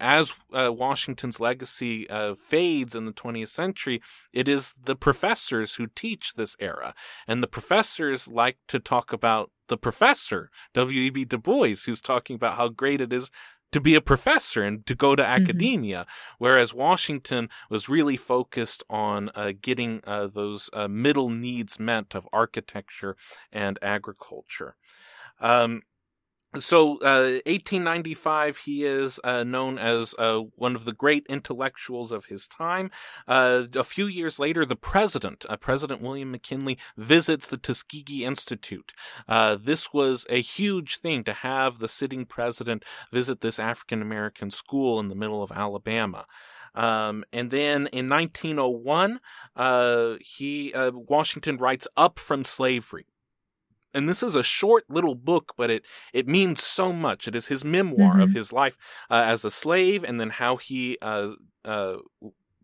as 0.00 0.34
uh, 0.52 0.72
Washington's 0.72 1.40
legacy 1.40 2.08
uh, 2.10 2.34
fades 2.34 2.94
in 2.94 3.06
the 3.06 3.12
20th 3.12 3.48
century, 3.48 4.02
it 4.32 4.48
is 4.48 4.74
the 4.82 4.96
professors 4.96 5.76
who 5.76 5.86
teach 5.86 6.34
this 6.34 6.56
era. 6.60 6.94
And 7.26 7.42
the 7.42 7.46
professors 7.48 8.28
like 8.28 8.58
to 8.68 8.78
talk 8.78 9.12
about 9.12 9.50
the 9.68 9.78
professor, 9.78 10.50
W.E.B. 10.74 11.24
Du 11.26 11.38
Bois, 11.38 11.74
who's 11.86 12.00
talking 12.00 12.36
about 12.36 12.56
how 12.56 12.68
great 12.68 13.00
it 13.00 13.12
is 13.12 13.30
to 13.70 13.80
be 13.82 13.94
a 13.94 14.00
professor 14.00 14.62
and 14.62 14.86
to 14.86 14.94
go 14.94 15.14
to 15.14 15.22
academia, 15.22 16.06
whereas 16.38 16.72
Washington 16.72 17.50
was 17.68 17.86
really 17.86 18.16
focused 18.16 18.82
on 18.88 19.30
uh, 19.34 19.52
getting 19.60 20.00
uh, 20.06 20.26
those 20.26 20.70
uh, 20.72 20.88
middle 20.88 21.28
needs 21.28 21.78
met 21.78 22.14
of 22.14 22.26
architecture 22.32 23.14
and 23.52 23.78
agriculture. 23.82 24.74
Um, 25.38 25.82
so, 26.56 26.92
uh, 27.02 27.40
1895, 27.44 28.56
he 28.58 28.84
is 28.84 29.20
uh, 29.22 29.44
known 29.44 29.76
as 29.76 30.14
uh, 30.18 30.40
one 30.56 30.74
of 30.74 30.86
the 30.86 30.94
great 30.94 31.26
intellectuals 31.28 32.10
of 32.10 32.26
his 32.26 32.48
time. 32.48 32.90
Uh, 33.26 33.64
a 33.74 33.84
few 33.84 34.06
years 34.06 34.38
later, 34.38 34.64
the 34.64 34.74
president, 34.74 35.44
uh, 35.50 35.58
President 35.58 36.00
William 36.00 36.30
McKinley, 36.30 36.78
visits 36.96 37.48
the 37.48 37.58
Tuskegee 37.58 38.24
Institute. 38.24 38.94
Uh, 39.28 39.58
this 39.60 39.92
was 39.92 40.26
a 40.30 40.40
huge 40.40 41.00
thing 41.00 41.22
to 41.24 41.34
have 41.34 41.80
the 41.80 41.88
sitting 41.88 42.24
president 42.24 42.82
visit 43.12 43.42
this 43.42 43.58
African 43.58 44.00
American 44.00 44.50
school 44.50 44.98
in 45.00 45.08
the 45.08 45.14
middle 45.14 45.42
of 45.42 45.52
Alabama. 45.52 46.24
Um, 46.74 47.24
and 47.30 47.50
then 47.50 47.88
in 47.88 48.08
1901, 48.08 49.20
uh, 49.54 50.14
he 50.20 50.72
Washington 50.74 51.58
writes 51.58 51.86
"Up 51.94 52.18
from 52.18 52.44
Slavery." 52.44 53.06
And 53.94 54.08
this 54.08 54.22
is 54.22 54.34
a 54.34 54.42
short 54.42 54.84
little 54.88 55.14
book, 55.14 55.54
but 55.56 55.70
it 55.70 55.84
it 56.12 56.28
means 56.28 56.62
so 56.62 56.92
much. 56.92 57.26
It 57.28 57.34
is 57.34 57.48
his 57.48 57.64
memoir 57.64 58.20
of 58.20 58.30
Mhm. 58.30 58.34
his 58.36 58.52
life 58.52 58.76
uh, 59.10 59.22
as 59.26 59.44
a 59.44 59.50
slave, 59.50 60.04
and 60.04 60.20
then 60.20 60.30
how 60.30 60.56
he 60.56 60.98
uh, 61.02 61.32
uh, 61.64 61.96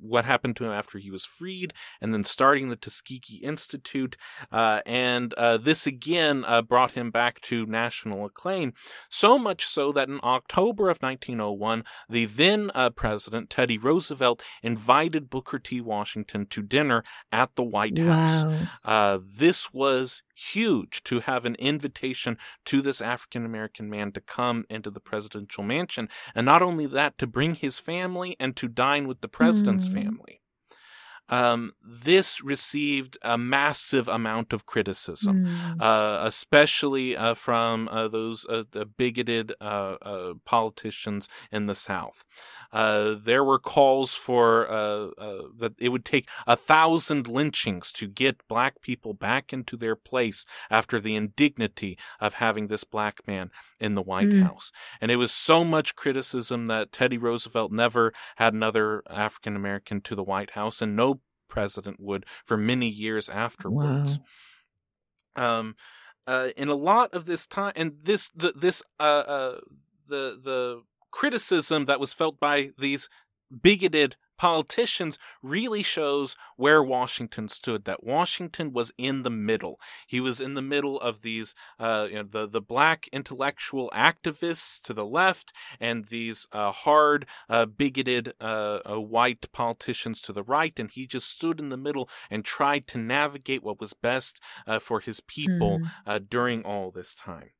what 0.01 0.25
happened 0.27 0.55
to 0.57 0.65
him 0.67 0.73
after 0.73 0.99
he 0.99 1.11
was 1.11 1.25
freed, 1.25 1.73
and 2.01 2.13
then 2.13 2.25
starting 2.25 2.69
the 2.69 2.77
Tuskegee 2.77 3.37
Institute, 3.43 4.17
uh, 4.53 4.81
and 4.85 5.33
uh, 5.35 5.57
this 5.57 5.87
again 5.87 6.45
uh, 6.47 6.61
brought 6.61 6.91
him 6.93 7.11
back 7.11 7.41
to 7.43 7.65
national 7.65 8.27
acclaim. 8.27 8.75
So 9.09 9.39
much 9.39 9.65
so 9.65 9.93
that 9.93 10.09
in 10.09 10.21
October 10.23 10.91
of 10.91 11.01
1901, 11.01 11.85
the 12.09 12.27
then 12.27 12.71
uh, 12.75 12.91
president 12.91 13.49
Teddy 13.49 13.79
Roosevelt 13.79 14.43
invited 14.63 15.31
Booker 15.31 15.59
T. 15.61 15.81
Washington 15.81 16.47
to 16.47 16.61
dinner 16.61 17.03
at 17.33 17.55
the 17.55 17.65
White 17.65 17.97
House. 17.97 18.45
Wow. 18.45 18.59
Uh, 18.85 19.19
this 19.25 19.73
was 19.73 20.23
huge 20.35 21.03
to 21.05 21.21
have 21.21 21.45
an 21.45 21.55
invitation 21.57 22.37
to 22.67 22.83
this 22.83 23.01
African 23.01 23.45
American 23.45 23.89
man 23.89 24.13
to 24.13 24.21
come 24.21 24.65
into 24.69 24.91
the 24.91 25.01
presidential 25.01 25.65
mansion. 25.65 26.09
And 26.35 26.45
not 26.45 26.63
only 26.63 26.87
that, 26.87 27.19
to 27.19 27.27
bring 27.27 27.55
his 27.55 27.79
family 27.79 28.37
and 28.39 28.57
to 28.57 28.69
dine 28.69 29.07
with 29.07 29.21
the 29.21 29.29
president's 29.29 29.89
Mm. 29.89 29.95
family. 29.95 30.41
Um, 31.29 31.73
this 31.83 32.43
received 32.45 33.17
a 33.23 33.39
massive 33.39 34.09
amount 34.09 34.53
of 34.53 34.67
criticism 34.67 35.47
Mm. 35.47 35.81
uh, 35.81 36.19
especially 36.27 37.17
uh, 37.17 37.35
from 37.35 37.89
uh, 37.89 38.09
those 38.09 38.45
uh, 38.47 38.65
bigoted 38.99 39.53
uh, 39.61 39.97
uh, 40.03 40.35
politicians 40.45 41.29
in 41.51 41.67
the 41.67 41.75
South. 41.75 42.25
Uh, 42.73 43.15
there 43.19 43.43
were 43.45 43.59
calls 43.59 44.15
for 44.15 44.69
uh, 44.71 45.09
uh, 45.19 45.43
that 45.57 45.73
it 45.79 45.91
would 45.91 46.05
take 46.05 46.29
a 46.47 46.57
thousand 46.57 47.27
lynchings 47.29 47.91
to 47.93 48.07
get 48.09 48.47
black 48.49 48.81
people 48.83 49.15
back 49.15 49.53
into 49.53 49.77
their 49.77 49.97
place 49.97 50.45
after 50.71 51.01
the 51.01 51.17
indignity 51.17 51.97
of 52.21 52.35
having 52.35 52.67
this 52.67 52.85
black 52.85 53.27
man 53.27 53.51
in 53.81 53.95
the 53.95 54.03
White 54.03 54.29
Mm. 54.29 54.43
House. 54.43 54.73
And 55.01 55.11
it 55.11 55.17
was 55.17 55.33
so 55.33 55.65
much 55.65 55.95
criticism 55.97 56.67
that 56.67 56.93
Teddy 56.93 57.19
Roosevelt 57.19 57.73
never 57.73 58.13
had 58.37 58.53
another 58.55 59.03
African 59.09 59.57
American 59.57 60.01
to 60.03 60.15
the 60.15 60.23
White 60.25 60.51
House, 60.53 60.83
and 60.83 60.97
no 60.97 61.14
president 61.57 61.97
would 62.09 62.23
for 62.49 62.57
many 62.71 62.89
years 63.05 63.27
afterwards 63.45 64.11
Wow. 65.37 65.59
um 65.59 65.67
uh 66.27 66.49
in 66.57 66.69
a 66.69 66.75
lot 66.91 67.09
of 67.15 67.23
this 67.31 67.47
time 67.47 67.73
and 67.77 67.89
this 68.03 68.23
the 68.43 68.51
this 68.65 68.79
uh 69.01 69.25
uh 69.37 69.61
the 70.13 70.23
the 70.49 70.83
criticism 71.11 71.81
that 71.87 72.01
was 72.01 72.13
felt 72.21 72.37
by 72.41 72.57
these 72.85 73.09
bigoted 73.67 74.17
politicians 74.37 75.19
really 75.43 75.83
shows 75.83 76.37
where 76.57 76.83
Washington 76.83 77.49
stood 77.49 77.85
that 77.85 78.05
Washington 78.05 78.73
was 78.73 78.93
in 78.99 79.23
the 79.23 79.31
middle 79.31 79.79
he 80.07 80.21
was 80.21 80.41
in 80.41 80.55
the 80.55 80.63
middle 80.63 81.01
of 81.01 81.23
these 81.23 81.55
uh 81.79 82.07
you 82.11 82.17
know 82.17 82.23
the 82.23 82.47
the 82.49 82.61
black 82.61 83.09
intellectual 83.13 83.91
activists 83.95 84.81
to 84.83 84.93
the 84.93 85.05
left 85.05 85.53
and 85.81 86.07
these 86.07 86.47
uh 86.53 86.73
hard 86.73 87.27
uh 87.49 87.67
bigoted 87.67 88.33
uh, 88.41 88.81
uh 88.89 89.01
white 89.01 89.51
politicians 89.53 90.21
to 90.21 90.33
the 90.33 90.43
right 90.43 90.79
and 90.79 90.91
he 90.93 91.07
just 91.07 91.29
stood 91.29 91.61
in 91.61 91.69
the 91.69 91.77
middle 91.77 92.09
and 92.31 92.45
tried 92.45 92.87
to 92.87 92.99
navigate 92.99 93.63
what 93.63 93.81
was 93.81 93.95
best 93.95 94.41
uh, 94.67 94.79
for 94.79 95.01
his 95.01 95.21
people 95.21 95.65
Mm. 95.65 95.91
uh, 96.07 96.19
during 96.29 96.63
all 96.65 96.91
this 96.91 97.15
time. 97.15 97.51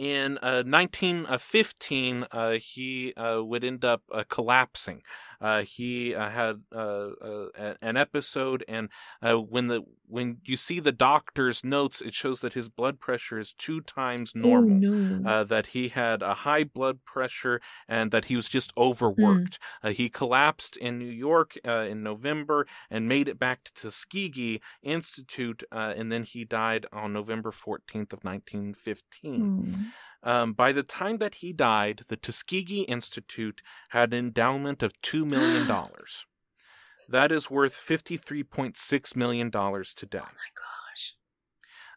Uh, 0.00 0.04
in 0.04 0.38
uh, 0.38 0.62
1915, 0.64 2.26
uh, 2.30 2.52
he 2.52 3.12
uh, 3.14 3.42
would 3.42 3.64
end 3.64 3.84
up 3.84 4.02
uh, 4.12 4.24
collapsing. 4.28 5.02
Uh, 5.40 5.62
he 5.62 6.14
uh, 6.14 6.28
had 6.28 6.62
an 6.72 7.96
episode, 7.96 8.64
and 8.68 8.88
when 9.22 9.68
the 9.68 9.82
when 10.06 10.38
you 10.44 10.56
see 10.56 10.80
the 10.80 10.92
doctor's 10.92 11.62
notes, 11.62 12.00
it 12.00 12.14
shows 12.14 12.40
that 12.40 12.54
his 12.54 12.68
blood 12.68 12.98
pressure 12.98 13.38
is 13.38 13.52
two 13.52 13.80
times 13.80 14.34
normal. 14.34 14.84
Oh, 14.84 14.96
no. 14.96 15.44
that 15.44 15.68
he 15.68 15.88
had 15.88 16.20
a 16.20 16.34
high 16.34 16.64
blood 16.64 17.04
pressure 17.04 17.60
and 17.88 18.10
that 18.10 18.24
he 18.24 18.34
was 18.34 18.48
just 18.48 18.72
overworked. 18.76 19.60
Hmm. 19.82 19.90
he 19.90 20.08
collapsed 20.08 20.76
in 20.76 20.98
New 20.98 21.04
York 21.04 21.56
in 21.64 22.02
November 22.02 22.66
and 22.90 23.08
made 23.08 23.28
it 23.28 23.38
back 23.38 23.62
to 23.64 23.72
Tuskegee 23.72 24.60
Institute, 24.82 25.62
and 25.70 26.10
then 26.10 26.24
he 26.24 26.44
died 26.44 26.86
on 26.92 27.12
November 27.12 27.52
14th 27.52 28.12
of 28.12 28.24
1915. 28.24 29.40
Hmm. 29.40 29.89
Um, 30.22 30.52
by 30.52 30.72
the 30.72 30.82
time 30.82 31.18
that 31.18 31.36
he 31.36 31.52
died, 31.52 32.02
the 32.08 32.16
Tuskegee 32.16 32.82
Institute 32.82 33.62
had 33.90 34.12
an 34.12 34.18
endowment 34.18 34.82
of 34.82 34.92
$2 35.02 35.24
million. 35.24 35.66
that 37.08 37.32
is 37.32 37.50
worth 37.50 37.74
$53.6 37.74 39.16
million 39.16 39.50
today. 39.50 40.20
Oh. 40.20 40.69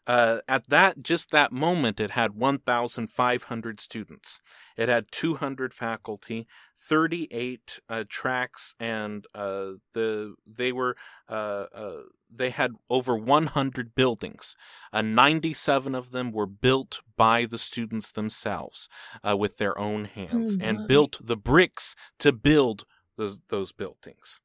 Uh, 0.06 0.38
at 0.46 0.68
that 0.68 1.02
just 1.02 1.30
that 1.30 1.52
moment, 1.52 1.98
it 1.98 2.10
had 2.10 2.34
1,500 2.34 3.80
students. 3.80 4.40
It 4.76 4.88
had 4.88 5.10
200 5.10 5.72
faculty, 5.72 6.46
38 6.78 7.80
uh, 7.88 8.04
tracks, 8.08 8.74
and 8.78 9.26
uh, 9.34 9.72
the 9.94 10.34
they 10.46 10.72
were 10.72 10.96
uh, 11.28 11.66
uh, 11.74 12.00
they 12.30 12.50
had 12.50 12.72
over 12.90 13.16
100 13.16 13.94
buildings. 13.94 14.56
Uh, 14.92 15.02
97 15.02 15.94
of 15.94 16.10
them 16.10 16.32
were 16.32 16.46
built 16.46 17.00
by 17.16 17.46
the 17.46 17.58
students 17.58 18.12
themselves 18.12 18.88
with 19.24 19.56
their 19.56 19.78
own 19.78 20.04
hands, 20.04 20.56
my. 20.56 20.64
and 20.64 20.88
built 20.88 21.18
the 21.22 21.36
bricks 21.36 21.94
to 22.18 22.32
build 22.32 22.84
those, 23.16 23.38
those 23.48 23.72
buildings 23.72 24.40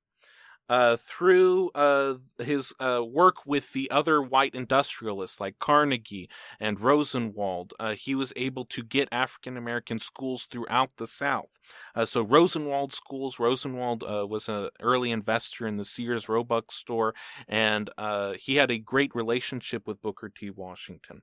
uh, 0.70 0.98
through 0.98 1.72
uh, 1.74 2.16
his 2.38 2.74
uh, 2.80 3.04
work 3.04 3.46
with 3.46 3.74
the 3.74 3.90
other 3.90 4.22
white 4.22 4.54
industrialists 4.54 5.40
like 5.40 5.58
Carnegie 5.60 6.30
and 6.60 6.80
Rosenwald, 6.80 7.74
uh, 7.80 7.96
he 7.96 8.14
was 8.14 8.32
able 8.36 8.66
to 8.66 8.84
get 8.84 9.10
African 9.12 9.58
American 9.58 10.00
schools 10.00 10.46
throughout 10.46 10.92
the 10.98 11.08
South. 11.08 11.60
Uh, 11.96 12.06
so 12.06 12.22
Rosenwald 12.22 12.94
schools, 12.94 13.40
Rosenwald 13.40 14.04
uh, 14.04 14.28
was 14.28 14.48
an 14.48 14.70
early 14.80 15.12
investor 15.12 15.68
in 15.68 15.78
the 15.78 15.84
Sears 15.84 16.30
Roebuck 16.30 16.72
store, 16.72 17.14
and 17.48 17.90
he 18.38 18.56
had 18.56 18.72
a 18.72 18.78
great 18.78 19.14
relationship 19.16 19.88
with 19.88 20.02
Booker 20.02 20.30
T. 20.30 20.50
Washington. 20.50 21.22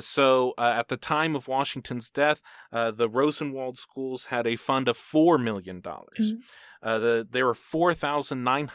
so 0.00 0.54
at 0.58 0.88
the 0.88 0.96
time 0.96 1.34
of 1.34 1.48
Washington's 1.48 2.08
death, 2.10 2.40
the 2.70 3.08
Rosenwald 3.08 3.78
schools 3.78 4.26
had 4.26 4.46
a 4.46 4.56
fund 4.56 4.88
of 4.88 4.96
four 4.96 5.38
million 5.38 5.80
dollars. 5.80 6.32
Mhm. 6.32 6.42
Uh, 6.82 6.98
the, 6.98 7.26
there 7.28 7.46
were 7.46 7.54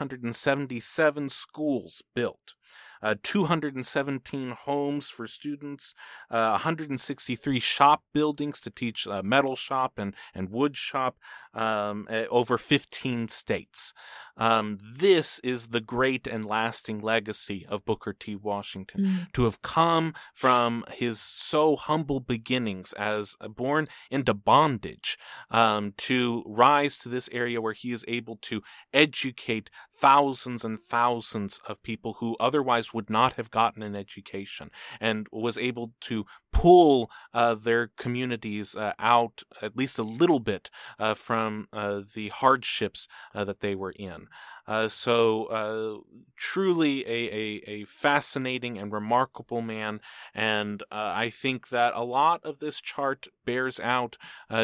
4,977 0.02 1.30
schools 1.30 2.02
built, 2.16 2.56
uh, 3.04 3.16
217 3.24 4.52
homes 4.52 5.10
for 5.10 5.28
students, 5.28 5.93
uh, 6.30 6.52
163 6.52 7.60
shop 7.60 8.04
buildings 8.14 8.60
to 8.60 8.70
teach 8.70 9.08
uh, 9.08 9.22
metal 9.24 9.56
shop 9.56 9.93
and, 9.97 10.16
and 10.34 10.49
wood 10.49 10.76
shop 10.76 11.18
um, 11.54 12.08
over 12.30 12.58
15 12.58 13.28
states. 13.28 13.93
Um, 14.38 14.80
this 14.82 15.39
is 15.39 15.68
the 15.68 15.82
great 15.82 16.26
and 16.26 16.45
lasting 16.45 17.02
legacy 17.02 17.66
of 17.68 17.86
Booker 17.86 18.14
T. 18.14 18.36
Washington 18.36 19.02
Mm. 19.02 19.32
to 19.34 19.43
have 19.45 19.62
come 19.62 20.14
from 20.34 20.84
his 20.91 21.20
so 21.20 21.76
humble 21.76 22.20
beginnings 22.20 22.93
as 22.93 23.36
born 23.56 23.88
into 24.10 24.34
bondage 24.34 25.18
um, 25.49 25.93
to 25.97 26.43
rise 26.45 26.97
to 26.99 27.10
this 27.10 27.30
area 27.32 27.62
where 27.62 27.74
he 27.74 27.91
is 27.91 28.04
able 28.08 28.38
to 28.38 28.62
educate 28.93 29.70
thousands 30.02 30.66
and 30.66 30.82
thousands 30.82 31.62
of 31.70 31.84
people 31.84 32.14
who 32.14 32.36
otherwise 32.39 32.93
would 32.93 33.10
not 33.10 33.36
have 33.36 33.52
gotten 33.52 33.84
an 33.84 33.95
education 33.95 34.72
and 34.99 35.28
was 35.32 35.60
able 35.60 35.93
to 36.02 36.26
pull 36.52 37.10
uh, 37.34 37.54
their 37.54 37.88
communities 37.97 38.76
uh, 38.76 38.93
out 38.99 39.43
at 39.62 39.78
least 39.78 39.99
a 39.99 40.04
little 40.04 40.39
bit 40.39 40.70
uh, 40.99 41.14
from 41.14 41.68
uh, 41.72 42.02
the 42.16 42.30
hardships 42.30 43.08
uh, 43.36 43.43
that 43.45 43.60
they 43.60 43.76
were 43.76 43.93
in. 43.95 44.28
Uh, 44.68 44.88
so, 44.88 46.04
truly 46.38 47.06
a, 47.06 47.10
a, 47.10 47.64
a 47.68 47.86
fascinating 47.86 48.78
and 48.78 48.91
remarkable 48.91 49.62
man. 49.62 49.99
And 50.34 50.84
I 50.91 51.30
think 51.30 51.70
that 51.70 51.93
a 51.95 52.04
lot 52.04 52.41
of 52.43 52.60
this 52.60 52.80
chart 52.80 53.28
bears 53.43 53.80
out 53.80 54.18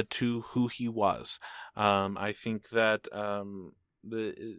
to 0.09 0.41
who 0.41 0.67
he 0.67 0.87
was. 0.87 1.39
Um, 1.75 2.17
I 2.17 2.31
think 2.31 2.69
that 2.69 3.07
um, 3.11 3.73
the 4.03 4.57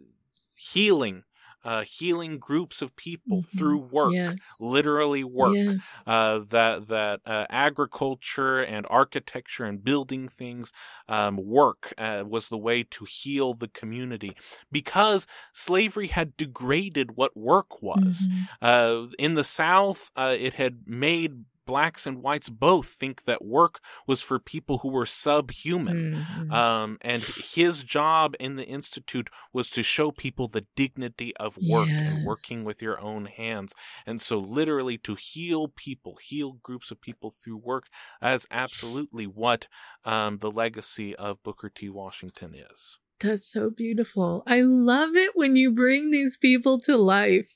healing, 0.59 1.23
uh, 1.63 1.83
healing 1.83 2.39
groups 2.39 2.81
of 2.81 2.95
people 2.95 3.41
Mhm. 3.43 3.43
through 3.43 3.79
work, 3.79 4.35
Yes. 4.35 4.61
literally 4.61 5.23
work 5.23 5.59
Yes. 5.59 6.03
uh, 6.07 6.39
that 6.49 6.87
that 6.87 7.21
uh, 7.25 7.45
agriculture 7.49 8.59
and 8.59 8.85
architecture 8.89 9.65
and 9.65 9.83
building 9.83 10.27
things 10.29 10.71
um, 11.07 11.37
work 11.37 11.93
uh, 11.97 12.23
was 12.27 12.49
the 12.49 12.57
way 12.57 12.83
to 12.83 13.05
heal 13.05 13.53
the 13.53 13.67
community 13.67 14.35
because 14.71 15.27
slavery 15.53 16.07
had 16.07 16.35
degraded 16.37 17.15
what 17.15 17.35
work 17.37 17.81
was. 17.81 18.27
Mhm. 18.27 18.49
Uh, 18.61 19.07
in 19.17 19.33
the 19.35 19.43
South, 19.43 20.11
uh, 20.15 20.35
it 20.37 20.53
had 20.55 20.83
made 20.87 21.45
blacks 21.69 22.05
and 22.07 22.21
whites 22.23 22.49
both 22.49 22.87
think 23.01 23.23
that 23.25 23.43
work 23.45 23.79
was 24.07 24.21
for 24.21 24.39
people 24.39 24.79
who 24.79 24.89
were 24.89 25.05
subhuman. 25.05 25.99
Mhm. 26.01 26.51
Um, 26.51 26.97
and 27.01 27.23
his 27.55 27.83
job 27.83 28.35
in 28.39 28.55
the 28.55 28.65
institute 28.67 29.29
was 29.53 29.69
to 29.71 29.83
show 29.83 30.11
people 30.11 30.47
the 30.47 30.65
dignity 30.75 31.35
of 31.37 31.57
work 31.57 31.89
and 32.05 32.17
working 32.23 32.65
with 32.65 32.81
your 32.81 32.99
own 32.99 33.25
hands. 33.25 33.73
And 34.05 34.21
so, 34.21 34.39
literally, 34.39 34.97
to 34.99 35.15
heal 35.15 35.67
people, 35.69 36.17
heal 36.21 36.53
groups 36.53 36.91
of 36.91 37.01
people 37.01 37.31
through 37.31 37.57
work, 37.57 37.85
that's 38.21 38.47
absolutely 38.51 39.27
what 39.27 39.67
um, 40.03 40.37
the 40.39 40.51
legacy 40.51 41.15
of 41.15 41.41
Booker 41.43 41.69
T. 41.69 41.89
Washington 41.89 42.53
is. 42.55 42.97
That's 43.21 43.51
so 43.51 43.69
beautiful. 43.69 44.43
I 44.47 44.61
love 44.61 45.15
it 45.15 45.31
when 45.35 45.57
you 45.57 45.71
bring 45.71 46.09
these 46.09 46.37
people 46.37 46.79
to 46.81 46.95
life. 46.95 47.53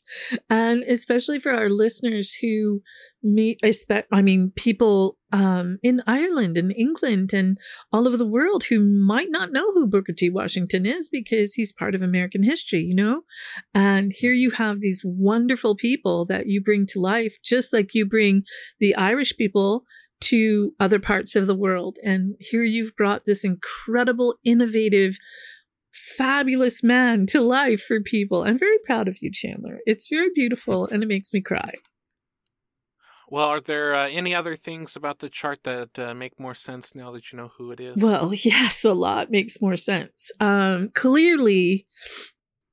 And 0.49 0.83
especially 0.83 1.39
for 1.39 1.51
our 1.53 1.69
listeners 1.69 2.33
who 2.41 2.81
meet, 3.21 3.61
I 4.11 4.21
mean, 4.21 4.51
people 4.57 5.15
um, 5.31 5.77
in 5.81 6.01
Ireland 6.05 6.57
and 6.57 6.73
England 6.75 7.31
and 7.31 7.57
all 7.93 8.07
over 8.07 8.17
the 8.17 8.27
world 8.27 8.65
who 8.65 8.81
might 8.81 9.29
not 9.29 9.53
know 9.53 9.71
who 9.71 9.87
Booker 9.87 10.11
T. 10.11 10.29
Washington 10.29 10.85
is 10.85 11.09
because 11.09 11.53
he's 11.53 11.71
part 11.71 11.95
of 11.95 12.01
American 12.01 12.43
history, 12.43 12.81
you 12.81 12.95
know? 12.95 13.21
And 13.73 14.11
here 14.11 14.33
you 14.33 14.51
have 14.51 14.81
these 14.81 15.01
wonderful 15.05 15.77
people 15.77 16.25
that 16.25 16.47
you 16.47 16.61
bring 16.61 16.85
to 16.87 16.99
life, 16.99 17.37
just 17.41 17.71
like 17.71 17.93
you 17.93 18.05
bring 18.05 18.43
the 18.81 18.95
Irish 18.95 19.37
people 19.37 19.85
to 20.23 20.73
other 20.79 20.99
parts 20.99 21.35
of 21.35 21.47
the 21.47 21.55
world. 21.55 21.97
And 22.03 22.35
here 22.39 22.63
you've 22.63 22.95
brought 22.95 23.25
this 23.25 23.43
incredible, 23.43 24.35
innovative, 24.45 25.17
fabulous 25.93 26.83
man 26.83 27.25
to 27.27 27.41
life 27.41 27.83
for 27.83 28.01
people. 28.01 28.43
I'm 28.43 28.57
very 28.57 28.79
proud 28.85 29.07
of 29.07 29.21
you, 29.21 29.31
Chandler. 29.31 29.79
It's 29.85 30.09
very 30.09 30.29
beautiful 30.33 30.87
and 30.87 31.03
it 31.03 31.07
makes 31.07 31.33
me 31.33 31.41
cry. 31.41 31.75
Well, 33.29 33.47
are 33.47 33.61
there 33.61 33.95
uh, 33.95 34.09
any 34.09 34.35
other 34.35 34.55
things 34.55 34.95
about 34.95 35.19
the 35.19 35.29
chart 35.29 35.63
that 35.63 35.97
uh, 35.97 36.13
make 36.13 36.39
more 36.39 36.53
sense 36.53 36.93
now 36.93 37.11
that 37.11 37.31
you 37.31 37.37
know 37.37 37.51
who 37.57 37.71
it 37.71 37.79
is? 37.79 37.97
Well, 37.97 38.33
yes, 38.43 38.83
a 38.83 38.93
lot 38.93 39.31
makes 39.31 39.61
more 39.61 39.75
sense. 39.75 40.31
Um, 40.39 40.89
clearly, 40.93 41.87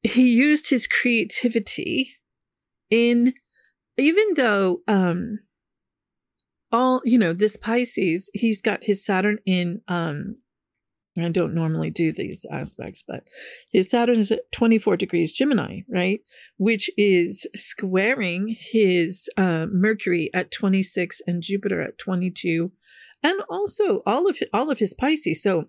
he 0.02 0.32
used 0.32 0.68
his 0.68 0.86
creativity 0.86 2.16
in, 2.90 3.34
even 3.96 4.34
though, 4.34 4.80
um, 4.88 5.38
all, 6.72 7.00
you 7.04 7.18
know, 7.18 7.32
this 7.32 7.56
Pisces, 7.56 8.30
he's 8.34 8.60
got 8.60 8.84
his 8.84 9.04
Saturn 9.04 9.38
in, 9.46 9.80
um, 9.88 10.36
I 11.24 11.30
don't 11.30 11.54
normally 11.54 11.90
do 11.90 12.12
these 12.12 12.46
aspects, 12.50 13.04
but 13.06 13.24
his 13.70 13.90
Saturn 13.90 14.18
is 14.18 14.30
at 14.30 14.50
24 14.52 14.96
degrees 14.96 15.32
Gemini, 15.32 15.80
right? 15.88 16.20
Which 16.56 16.90
is 16.96 17.46
squaring 17.54 18.56
his 18.58 19.28
uh, 19.36 19.66
Mercury 19.70 20.30
at 20.34 20.50
26 20.50 21.22
and 21.26 21.42
Jupiter 21.42 21.82
at 21.82 21.98
22 21.98 22.72
and 23.22 23.40
also 23.48 24.02
all 24.06 24.28
of 24.28 24.38
all 24.52 24.70
of 24.70 24.78
his 24.78 24.94
Pisces. 24.94 25.42
So 25.42 25.66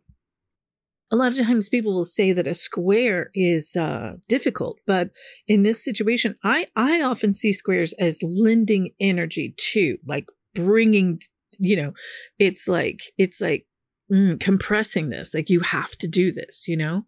a 1.11 1.15
lot 1.15 1.37
of 1.37 1.45
times 1.45 1.69
people 1.69 1.93
will 1.93 2.05
say 2.05 2.31
that 2.31 2.47
a 2.47 2.55
square 2.55 3.31
is 3.33 3.75
uh, 3.75 4.13
difficult, 4.29 4.79
but 4.87 5.09
in 5.47 5.63
this 5.63 5.83
situation, 5.83 6.35
I 6.43 6.67
I 6.75 7.01
often 7.01 7.33
see 7.33 7.51
squares 7.51 7.93
as 7.99 8.23
lending 8.23 8.91
energy 8.99 9.53
to, 9.73 9.97
like 10.05 10.27
bringing, 10.55 11.19
you 11.59 11.75
know, 11.75 11.93
it's 12.39 12.67
like 12.67 13.01
it's 13.17 13.41
like 13.41 13.65
mm, 14.11 14.39
compressing 14.39 15.09
this, 15.09 15.33
like 15.33 15.49
you 15.49 15.61
have 15.61 15.91
to 15.97 16.07
do 16.07 16.31
this, 16.31 16.67
you 16.67 16.77
know. 16.77 17.05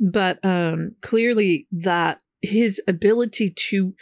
But 0.00 0.38
um 0.44 0.92
clearly 1.02 1.66
that 1.72 2.20
his 2.40 2.80
ability 2.86 3.50
to 3.50 3.94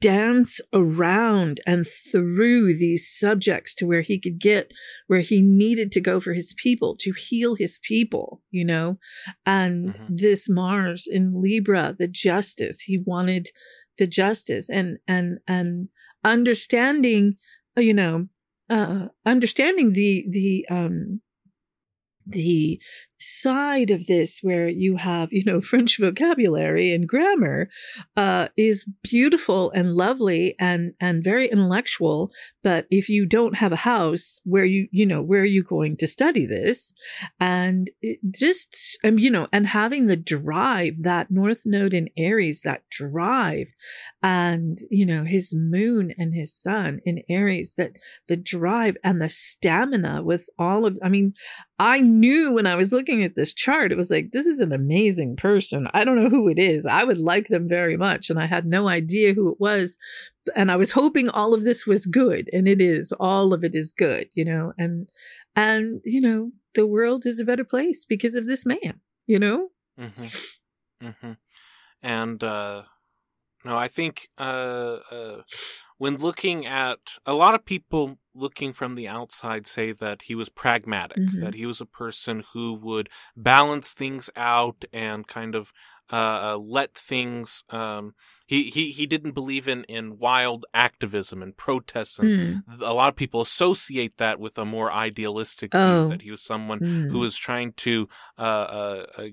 dance 0.00 0.60
around 0.72 1.60
and 1.66 1.86
through 2.10 2.74
these 2.76 3.08
subjects 3.08 3.74
to 3.74 3.86
where 3.86 4.00
he 4.00 4.18
could 4.18 4.38
get 4.40 4.72
where 5.06 5.20
he 5.20 5.40
needed 5.40 5.92
to 5.92 6.00
go 6.00 6.18
for 6.18 6.32
his 6.32 6.52
people 6.56 6.96
to 6.98 7.12
heal 7.12 7.54
his 7.54 7.78
people 7.82 8.42
you 8.50 8.64
know 8.64 8.98
and 9.44 9.94
Mhm. 9.94 10.06
this 10.08 10.48
mars 10.48 11.06
in 11.06 11.40
libra 11.40 11.94
the 11.96 12.08
justice 12.08 12.80
he 12.80 12.98
wanted 12.98 13.48
the 13.98 14.06
justice 14.06 14.68
and 14.68 14.98
and 15.06 15.38
and 15.46 15.88
understanding 16.24 17.36
uh, 17.76 17.80
you 17.80 17.94
know 17.94 18.26
uh 18.68 19.06
understanding 19.24 19.92
the 19.92 20.26
the 20.28 20.66
um 20.70 21.20
the 22.26 22.80
side 23.18 23.90
of 23.90 24.06
this 24.06 24.40
where 24.42 24.68
you 24.68 24.96
have 24.96 25.32
you 25.32 25.44
know 25.44 25.60
french 25.70 25.98
vocabulary 25.98 26.92
and 26.92 27.08
grammar 27.08 27.68
uh 28.16 28.48
is 28.56 28.84
beautiful 29.02 29.70
and 29.72 29.94
lovely 29.94 30.54
and 30.58 30.92
and 31.00 31.22
very 31.22 31.48
intellectual. 31.48 32.30
But 32.62 32.86
if 32.90 33.08
you 33.08 33.26
don't 33.26 33.56
have 33.56 33.72
a 33.72 33.76
house 33.76 34.40
where 34.44 34.64
you 34.64 34.88
you 34.90 35.06
know 35.06 35.22
where 35.22 35.40
are 35.40 35.44
you 35.44 35.62
going 35.62 35.96
to 35.98 36.06
study 36.06 36.46
this? 36.46 36.92
And 37.40 37.90
just 38.30 38.98
um, 39.04 39.18
you 39.18 39.30
know 39.30 39.48
and 39.52 39.66
having 39.66 40.06
the 40.06 40.16
drive 40.16 41.02
that 41.02 41.30
north 41.30 41.62
node 41.64 41.94
in 41.94 42.08
aries 42.16 42.62
that 42.62 42.82
drive 42.90 43.68
and 44.22 44.78
you 44.90 45.06
know 45.06 45.24
his 45.24 45.54
moon 45.54 46.12
and 46.18 46.34
his 46.34 46.54
sun 46.54 47.00
in 47.04 47.22
aries 47.28 47.74
that 47.76 47.92
the 48.28 48.36
drive 48.36 48.96
and 49.04 49.20
the 49.20 49.28
stamina 49.28 50.22
with 50.22 50.48
all 50.58 50.84
of 50.84 50.98
i 51.02 51.08
mean 51.08 51.34
I 51.78 52.00
knew 52.00 52.52
when 52.52 52.66
I 52.66 52.74
was 52.74 52.92
looking 52.92 53.05
at 53.22 53.34
this 53.34 53.54
chart, 53.54 53.92
it 53.92 53.96
was 53.96 54.10
like, 54.10 54.32
this 54.32 54.46
is 54.46 54.60
an 54.60 54.72
amazing 54.72 55.36
person. 55.36 55.88
I 55.92 56.04
don't 56.04 56.22
know 56.22 56.30
who 56.30 56.48
it 56.48 56.58
is. 56.58 56.86
I 56.86 57.04
would 57.04 57.18
like 57.18 57.48
them 57.48 57.68
very 57.68 57.96
much. 57.96 58.30
And 58.30 58.38
I 58.38 58.46
had 58.46 58.66
no 58.66 58.88
idea 58.88 59.34
who 59.34 59.50
it 59.50 59.60
was. 59.60 59.96
And 60.54 60.70
I 60.70 60.76
was 60.76 60.92
hoping 60.92 61.28
all 61.28 61.54
of 61.54 61.64
this 61.64 61.86
was 61.86 62.06
good. 62.06 62.48
And 62.52 62.68
it 62.68 62.80
is. 62.80 63.12
All 63.18 63.52
of 63.52 63.64
it 63.64 63.74
is 63.74 63.92
good, 63.92 64.28
you 64.34 64.44
know, 64.44 64.72
and, 64.78 65.08
and, 65.54 66.00
you 66.04 66.20
know, 66.20 66.50
the 66.74 66.86
world 66.86 67.24
is 67.26 67.40
a 67.40 67.44
better 67.44 67.64
place 67.64 68.04
because 68.04 68.34
of 68.34 68.46
this 68.46 68.66
man, 68.66 69.00
you 69.26 69.38
know? 69.38 69.68
Mm-hmm. 69.98 71.06
Mm-hmm. 71.06 71.32
And 72.02 72.44
uh, 72.44 72.82
no, 73.64 73.76
I 73.76 73.88
think 73.88 74.28
uh, 74.38 74.98
uh, 75.10 75.42
when 75.98 76.16
looking 76.16 76.66
at 76.66 76.98
a 77.24 77.32
lot 77.32 77.54
of 77.54 77.64
people 77.64 78.18
looking 78.34 78.72
from 78.72 78.94
the 78.96 79.08
outside 79.08 79.66
say 79.66 79.92
that 79.92 80.22
he 80.22 80.34
was 80.34 80.48
pragmatic, 80.50 81.18
Mhm. 81.18 81.40
that 81.40 81.54
he 81.54 81.64
was 81.66 81.80
a 81.80 81.86
person 81.86 82.44
who 82.52 82.74
would 82.74 83.08
balance 83.36 83.94
things 83.94 84.28
out 84.36 84.84
and 84.92 85.26
kind 85.26 85.54
of 85.54 85.72
uh, 86.12 86.56
let 86.56 86.94
things. 86.94 87.64
Um, 87.70 88.14
he, 88.46 88.70
he 88.70 88.92
he 88.92 89.06
didn't 89.06 89.32
believe 89.32 89.66
in 89.66 89.82
in 89.84 90.18
wild 90.18 90.64
activism 90.72 91.42
and 91.42 91.56
protests, 91.56 92.18
and 92.20 92.62
Hmm. 92.68 92.82
a 92.84 92.94
lot 92.94 93.08
of 93.08 93.16
people 93.16 93.40
associate 93.40 94.16
that 94.18 94.38
with 94.38 94.56
a 94.58 94.64
more 94.64 94.92
idealistic 94.92 95.72
Oh. 95.74 96.02
view 96.04 96.08
that 96.10 96.22
he 96.22 96.30
was 96.30 96.42
someone 96.42 96.78
Hmm. 96.78 97.10
who 97.10 97.18
was 97.20 97.36
trying 97.36 97.72
to 97.72 98.08
uh, 98.38 98.42
uh, 98.42 99.06
uh, 99.18 99.28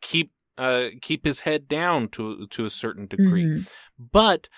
keep 0.00 0.32
uh, 0.58 0.88
keep 1.02 1.24
his 1.26 1.40
head 1.40 1.68
down 1.68 2.08
to 2.10 2.46
to 2.46 2.64
a 2.64 2.70
certain 2.70 3.06
degree. 3.06 3.44
Mhm. 3.44 3.66
But 3.98 4.48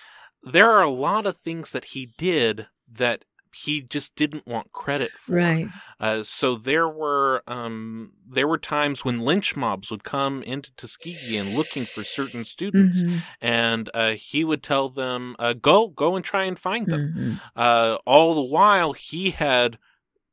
there 0.43 0.69
are 0.71 0.83
a 0.83 0.89
lot 0.89 1.25
of 1.25 1.37
things 1.37 1.71
that 1.71 1.85
he 1.85 2.07
did 2.17 2.67
that 2.91 3.25
he 3.51 3.81
just 3.81 4.15
didn't 4.15 4.45
want 4.45 4.71
credit 4.71 5.09
for. 5.17 5.35
Right. 5.35 5.67
Uh, 5.99 6.21
so 6.21 6.53
there 6.55 6.87
were 6.87 7.41
um, 7.47 8.11
there 8.27 8.47
were 8.47 8.59
times 8.59 9.03
when 9.03 9.19
lynch 9.21 9.55
mobs 9.55 9.89
would 9.89 10.03
come 10.03 10.43
into 10.43 10.71
Tuskegee 10.75 11.35
and 11.37 11.55
looking 11.55 11.85
for 11.85 12.03
certain 12.03 12.45
students, 12.45 13.01
Mhm. 13.03 13.21
and 13.41 13.89
uh, 13.95 14.11
he 14.11 14.43
would 14.43 14.61
tell 14.61 14.89
them, 14.89 15.35
uh, 15.39 15.53
"Go, 15.53 15.87
go 15.87 16.15
and 16.15 16.23
try 16.23 16.43
and 16.43 16.59
find 16.59 16.85
them." 16.87 17.13
Mhm. 17.17 17.41
Uh, 17.55 17.97
all 18.05 18.35
the 18.35 18.41
while, 18.43 18.93
he 18.93 19.31
had 19.31 19.79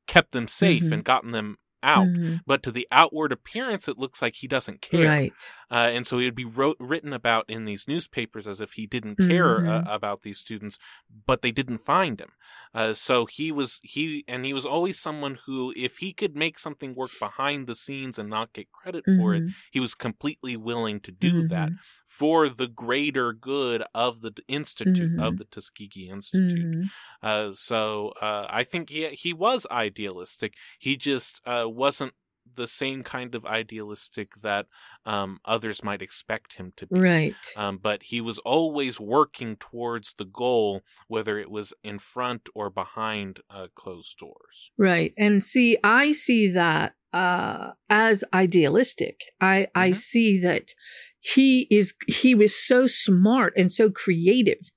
kept 0.06 0.32
them 0.32 0.46
safe 0.46 0.84
Mhm. 0.84 0.92
and 0.92 1.04
gotten 1.04 1.30
them 1.32 1.56
out. 1.82 2.06
Mhm. 2.06 2.40
But 2.46 2.62
to 2.64 2.70
the 2.70 2.86
outward 2.92 3.32
appearance, 3.32 3.88
it 3.88 3.96
looks 3.98 4.20
like 4.20 4.36
he 4.36 4.46
doesn't 4.48 4.82
care. 4.82 5.06
Right. 5.08 5.32
Uh, 5.70 5.90
and 5.92 6.06
so 6.06 6.18
he 6.18 6.24
would 6.26 6.34
be 6.34 6.44
wrote, 6.44 6.76
written 6.78 7.12
about 7.12 7.44
in 7.48 7.64
these 7.64 7.88
newspapers 7.88 8.46
as 8.46 8.60
if 8.60 8.72
he 8.74 8.86
didn't 8.86 9.18
care 9.18 9.66
uh, 9.66 9.82
Mhm. 9.82 9.86
about 9.86 10.22
these 10.22 10.38
students, 10.38 10.78
but 11.26 11.42
they 11.42 11.50
didn't 11.52 11.78
find 11.78 12.20
him. 12.20 12.30
Uh, 12.74 12.92
so 12.94 13.26
he 13.26 13.50
was 13.52 13.80
he 13.82 14.24
and 14.28 14.44
he 14.44 14.52
was 14.52 14.66
always 14.66 14.98
someone 15.00 15.38
who, 15.46 15.72
if 15.76 15.98
he 15.98 16.12
could 16.12 16.36
make 16.36 16.58
something 16.58 16.94
work 16.94 17.12
behind 17.18 17.66
the 17.66 17.74
scenes 17.74 18.18
and 18.18 18.28
not 18.30 18.52
get 18.52 18.70
credit 18.72 19.04
for 19.14 19.34
it, 19.34 19.44
Mhm. 19.44 19.54
he 19.72 19.80
was 19.80 19.94
completely 19.94 20.56
willing 20.56 21.00
to 21.00 21.12
do 21.12 21.42
that 21.44 21.72
Mhm. 21.72 21.78
for 22.06 22.48
the 22.48 22.68
greater 22.68 23.32
good 23.32 23.82
of 23.94 24.20
the 24.20 24.32
institute 24.48 25.12
of 25.18 25.36
Mhm. 25.36 25.38
the 25.38 25.44
Tuskegee 25.46 26.08
Institute. 26.08 26.68
Mhm. 26.68 26.90
Uh, 27.22 27.52
so 27.52 28.10
uh, 28.22 28.46
I 28.50 28.64
think 28.64 28.90
he 28.90 29.08
he 29.10 29.32
was 29.32 29.66
idealistic. 29.70 30.54
He 30.78 30.96
just 30.96 31.40
uh, 31.46 31.66
wasn't 31.68 32.14
the 32.54 32.68
same 32.68 33.02
kind 33.02 33.34
of 33.34 33.44
idealistic 33.44 34.34
that 34.42 34.66
um, 35.04 35.38
others 35.44 35.82
might 35.84 36.02
expect 36.02 36.54
him 36.54 36.72
to 36.76 36.86
be. 36.86 37.00
Right. 37.00 37.46
Um, 37.54 37.78
but 37.78 38.04
he 38.04 38.20
was 38.20 38.38
always 38.40 39.00
working 39.00 39.56
towards 39.56 40.14
the 40.14 40.24
goal, 40.24 40.82
whether 41.08 41.38
it 41.38 41.50
was 41.50 41.72
in 41.82 41.98
front 41.98 42.48
or 42.54 42.70
behind 42.70 43.40
uh, 43.50 43.68
closed 43.74 44.18
doors. 44.18 44.72
Right. 44.78 45.14
And 45.16 45.42
see, 45.42 45.78
I 45.82 46.12
see 46.12 46.48
that 46.48 46.94
uh 47.12 47.72
as 47.88 48.24
idealistic. 48.34 49.20
I 49.40 49.68
I 49.74 49.92
Mhm. 49.92 49.94
see 49.94 50.38
that 50.40 50.74
he 51.20 51.66
is 51.70 51.94
he 52.08 52.34
was 52.34 52.54
so 52.54 52.86
smart 52.86 53.54
and 53.56 53.72
so 53.72 53.90
creative 53.90 54.70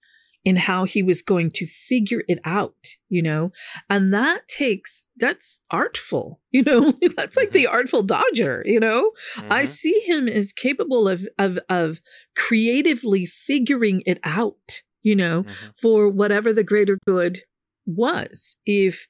in 0.46 0.56
how 0.56 0.86
he 0.86 1.04
was 1.04 1.22
going 1.22 1.52
to 1.52 1.66
figure 1.66 2.24
it 2.28 2.40
out, 2.46 2.96
you 3.10 3.22
know? 3.22 3.52
And 3.90 4.14
that 4.14 4.48
takes 4.48 5.10
that's 5.18 5.62
artful, 5.72 6.42
you 6.52 6.64
know? 6.64 6.94
that's 7.16 7.38
like 7.38 7.52
the 7.52 7.68
artful 7.68 8.04
dodger, 8.04 8.64
you 8.66 8.80
know? 8.80 9.12
I 9.50 9.64
Mhm. 9.64 9.68
see 9.68 10.00
him 10.02 10.28
as 10.28 10.54
capable 10.54 11.08
of 11.08 11.28
of 11.38 11.60
of 11.70 12.02
creatively 12.36 13.26
figuring 13.26 14.04
it 14.06 14.20
out, 14.24 14.82
you 15.04 15.16
know? 15.16 15.44
Mhm. 15.44 15.74
for 15.82 16.10
whatever 16.10 16.54
the 16.54 16.64
greater 16.64 16.98
good 17.06 17.42
was 17.86 18.56
if 18.66 19.08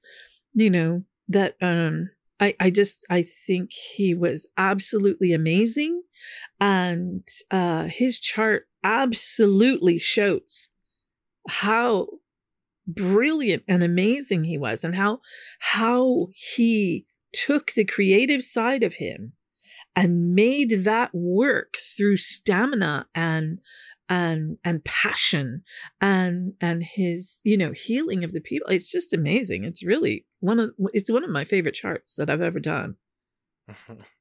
you 0.53 0.69
know 0.69 1.03
that 1.27 1.55
um 1.61 2.09
i 2.39 2.55
i 2.59 2.69
just 2.69 3.05
i 3.09 3.21
think 3.21 3.71
he 3.71 4.13
was 4.13 4.47
absolutely 4.57 5.33
amazing 5.33 6.01
and 6.59 7.27
uh 7.51 7.85
his 7.85 8.19
chart 8.19 8.67
absolutely 8.83 9.99
shows 9.99 10.69
how 11.47 12.07
brilliant 12.87 13.63
and 13.67 13.83
amazing 13.83 14.43
he 14.43 14.57
was 14.57 14.83
and 14.83 14.95
how 14.95 15.19
how 15.59 16.27
he 16.33 17.05
took 17.33 17.73
the 17.73 17.85
creative 17.85 18.41
side 18.41 18.83
of 18.83 18.95
him 18.95 19.33
and 19.95 20.33
made 20.33 20.83
that 20.83 21.13
work 21.13 21.75
through 21.95 22.17
stamina 22.17 23.07
and 23.13 23.59
and 24.07 24.57
and 24.63 24.83
passion 24.83 25.61
and 26.01 26.53
and 26.59 26.83
his 26.83 27.41
you 27.43 27.55
know 27.57 27.71
healing 27.71 28.23
of 28.23 28.31
the 28.31 28.41
people. 28.41 28.67
It's 28.69 28.91
just 28.91 29.13
amazing. 29.13 29.65
It's 29.65 29.83
really 29.83 30.25
one 30.39 30.59
of 30.59 30.71
it's 30.93 31.11
one 31.11 31.23
of 31.23 31.29
my 31.29 31.43
favorite 31.43 31.75
charts 31.75 32.15
that 32.15 32.29
i've 32.29 32.41
ever 32.41 32.59
done 32.59 32.95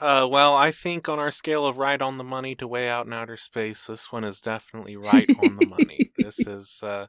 Uh, 0.00 0.26
well, 0.26 0.54
I 0.56 0.72
think 0.72 1.08
on 1.08 1.18
our 1.18 1.30
scale 1.30 1.66
of 1.66 1.76
right 1.76 2.00
on 2.00 2.16
the 2.16 2.24
money 2.24 2.54
to 2.56 2.66
way 2.66 2.88
out 2.88 3.06
in 3.06 3.12
outer 3.12 3.36
space, 3.36 3.86
this 3.86 4.10
one 4.10 4.24
is 4.24 4.40
definitely 4.40 4.96
right 5.12 5.28
on 5.38 5.56
the 5.56 5.68
money. 5.68 6.10
This 6.16 6.46
is 6.46 6.80
uh, 6.82 7.06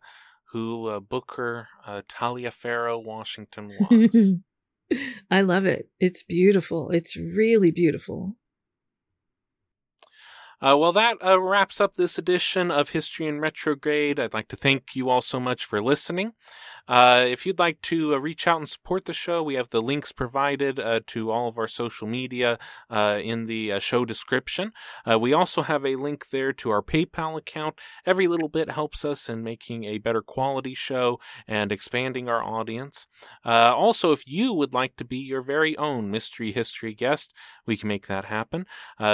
who 0.51 0.87
uh, 0.87 0.99
Booker 0.99 1.69
uh, 1.87 2.01
Taliaferro 2.09 3.03
Washington 3.03 3.69
was. 3.79 4.33
i 5.31 5.39
love 5.39 5.65
it 5.65 5.89
it's 6.01 6.21
beautiful 6.21 6.89
it's 6.89 7.15
really 7.15 7.71
beautiful 7.71 8.35
Uh, 10.61 10.77
well, 10.77 10.91
that 10.91 11.17
uh, 11.25 11.41
wraps 11.41 11.81
up 11.81 11.95
this 11.95 12.19
edition 12.19 12.69
of 12.69 12.89
History 12.89 13.25
in 13.25 13.39
Retrograde. 13.39 14.19
I'd 14.19 14.35
like 14.35 14.47
to 14.49 14.55
thank 14.55 14.95
you 14.95 15.09
all 15.09 15.21
so 15.21 15.39
much 15.39 15.65
for 15.65 15.81
listening. 15.81 16.33
Uh, 16.91 17.23
if 17.25 17.45
you'd 17.45 17.57
like 17.57 17.81
to 17.81 18.13
uh, 18.13 18.17
reach 18.17 18.45
out 18.45 18.57
and 18.57 18.67
support 18.67 19.05
the 19.05 19.13
show, 19.13 19.41
we 19.41 19.53
have 19.53 19.69
the 19.69 19.81
links 19.81 20.11
provided 20.11 20.77
uh, 20.77 20.99
to 21.07 21.31
all 21.31 21.47
of 21.47 21.57
our 21.57 21.67
social 21.67 22.05
media 22.05 22.59
uh, 22.89 23.17
in 23.23 23.45
the 23.45 23.71
uh, 23.71 23.79
show 23.79 24.03
description. 24.03 24.73
We 25.17 25.31
also 25.31 25.61
have 25.61 25.85
a 25.85 25.95
link 25.95 26.31
there 26.31 26.51
to 26.51 26.69
our 26.69 26.81
PayPal 26.81 27.37
account. 27.37 27.79
Every 28.05 28.27
little 28.27 28.49
bit 28.49 28.71
helps 28.71 29.05
us 29.05 29.29
in 29.29 29.41
making 29.41 29.85
a 29.85 29.99
better 29.99 30.21
quality 30.21 30.73
show 30.73 31.17
and 31.47 31.71
expanding 31.71 32.27
our 32.27 32.43
audience. 32.43 33.07
Also, 33.45 34.11
if 34.11 34.23
you 34.27 34.53
would 34.53 34.73
like 34.73 34.97
to 34.97 35.05
be 35.05 35.17
your 35.17 35.41
very 35.41 35.77
own 35.77 36.11
mystery 36.11 36.51
history 36.51 36.93
guest, 36.93 37.33
we 37.65 37.77
can 37.77 37.87
make 37.87 38.07
that 38.07 38.25
happen. 38.25 38.65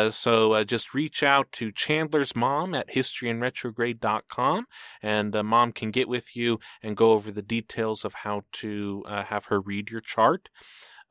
So 0.10 0.64
just 0.64 0.96
reach 0.96 1.22
out 1.22 1.52
to 1.54 1.72
Chandler's 1.72 2.36
mom 2.36 2.74
at 2.74 2.90
historyinretrograde.com, 2.90 4.66
and 5.04 5.44
mom 5.44 5.72
can 5.74 5.92
get 5.92 6.10
with 6.10 6.36
you 6.36 6.60
and 6.82 6.98
go 6.98 7.12
over 7.12 7.30
the 7.30 7.44
details 7.44 7.67
of 8.06 8.14
how 8.14 8.44
to 8.54 9.04
uh, 9.06 9.24
have 9.24 9.46
her 9.46 9.60
read 9.60 9.90
your 9.90 10.02
chart. 10.02 10.50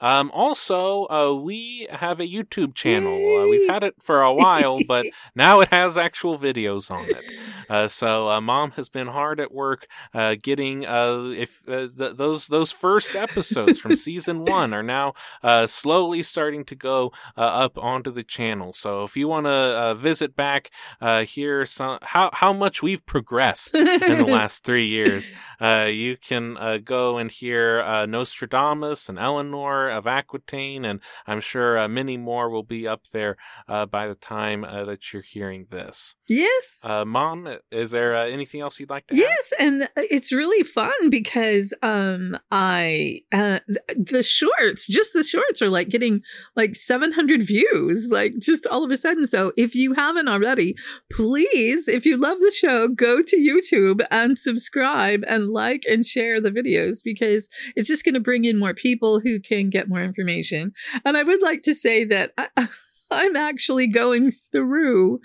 Um, 0.01 0.31
also, 0.35 1.07
uh, 1.09 1.35
we 1.35 1.87
have 1.91 2.21
a 2.21 2.27
YouTube 2.27 2.75
channel. 2.75 3.15
Uh, 3.15 3.49
we've 3.49 3.69
had 3.69 3.83
it 3.83 3.95
for 4.01 4.23
a 4.23 4.33
while, 4.33 4.79
but 4.87 5.07
now 5.35 5.61
it 5.61 5.69
has 5.69 5.97
actual 5.97 6.39
videos 6.39 6.91
on 6.91 7.09
it. 7.09 7.25
Uh, 7.71 7.89
so, 7.89 8.29
uh, 8.29 8.41
mom 8.41 8.73
has 8.73 8.89
been 8.89 9.07
hard 9.07 9.41
at 9.41 9.53
work 9.53 9.87
uh, 10.15 10.37
getting 10.41 10.87
uh, 10.87 11.33
if 11.37 11.65
th- 11.67 11.91
those 11.95 12.47
those 12.49 12.71
first 12.71 13.17
episodes 13.17 13.81
from 13.81 13.97
season 13.97 14.45
one 14.45 14.73
are 14.73 14.83
now 14.83 15.15
uh 15.43 15.67
slowly 15.67 16.23
starting 16.23 16.65
to 16.65 16.75
go 16.75 17.13
up 17.37 17.77
onto 17.79 18.11
the 18.13 18.23
channel. 18.23 18.73
So, 18.73 19.03
if 19.05 19.17
you 19.17 19.29
want 19.29 19.47
to 19.47 19.95
visit 19.97 20.37
back, 20.37 20.71
uh 21.01 21.25
hear 21.25 21.65
some 21.65 21.99
how 22.03 22.31
how 22.33 22.53
much 22.53 22.83
we've 22.83 23.05
progressed 23.07 23.75
in 23.75 23.85
the 24.01 24.27
last 24.29 24.63
three 24.65 24.87
years, 24.87 25.31
uh 25.61 25.89
you 25.91 26.17
can 26.17 26.83
go 26.85 27.19
and 27.19 27.31
hear 27.31 27.81
uh 27.81 28.07
Nostradamus 28.07 29.09
and 29.09 29.19
Eleanor 29.19 29.86
of 29.89 30.07
Aquitaine, 30.07 30.85
and 30.85 31.01
I'm 31.27 31.41
sure 31.41 31.79
uh, 31.79 31.89
many 31.89 32.17
more 32.17 32.49
will 32.51 32.63
be 32.63 32.87
up 32.87 33.03
there 33.13 33.37
uh, 33.69 33.87
by 33.87 34.07
the 34.09 34.15
time 34.15 34.65
uh, 34.65 34.85
that 34.85 35.13
you're 35.13 35.23
hearing 35.23 35.67
this. 35.71 36.15
Yes. 36.29 36.81
Uh, 36.85 37.05
Mom, 37.05 37.49
is 37.71 37.91
there 37.91 38.17
uh, 38.17 38.27
anything 38.27 38.61
else 38.61 38.79
you'd 38.81 38.91
like 38.91 39.07
to 39.09 39.17
Yes, 39.17 39.53
add? 39.59 39.67
and 39.67 39.89
it's 39.97 40.33
really 40.33 40.63
fun 40.63 41.11
because 41.11 41.73
um, 41.83 42.37
I 42.51 43.21
th- 43.33 43.63
the 43.97 44.23
shorts, 44.23 44.87
just 44.87 45.13
the 45.13 45.23
shorts, 45.23 45.63
are 45.63 45.71
like 45.71 45.89
getting 45.89 46.23
like 46.57 46.75
700 46.77 47.43
views, 47.43 48.09
like 48.11 48.35
just 48.39 48.67
all 48.67 48.85
of 48.85 48.91
a 48.91 48.97
sudden. 48.97 49.27
So 49.27 49.53
if 49.57 49.75
you 49.75 49.95
haven't 49.95 50.29
already, 50.29 50.75
please, 51.13 51.89
if 51.89 52.05
you 52.05 52.17
love 52.17 52.41
the 52.41 52.51
show, 52.51 52.89
go 52.89 53.23
to 53.23 53.37
YouTube 53.37 54.01
and 54.11 54.37
subscribe 54.37 55.23
and 55.29 55.49
like 55.49 55.85
and 55.89 56.05
share 56.05 56.41
the 56.41 56.51
videos 56.51 56.99
because 57.03 57.49
it's 57.75 57.89
just 57.89 58.05
going 58.05 58.15
to 58.15 58.21
bring 58.21 58.45
in 58.45 58.59
more 58.59 58.75
people 58.75 59.21
who 59.21 59.41
can 59.41 59.71
get 59.77 59.89
more 59.89 60.03
information. 60.03 60.73
And 61.05 61.17
I 61.17 61.23
would 61.23 61.43
like 61.43 61.63
to 61.65 61.75
say 61.75 62.05
that 62.05 62.33
I, 62.39 62.49
I'm 63.11 63.37
actually 63.37 63.87
going 63.87 64.31
through 64.31 65.21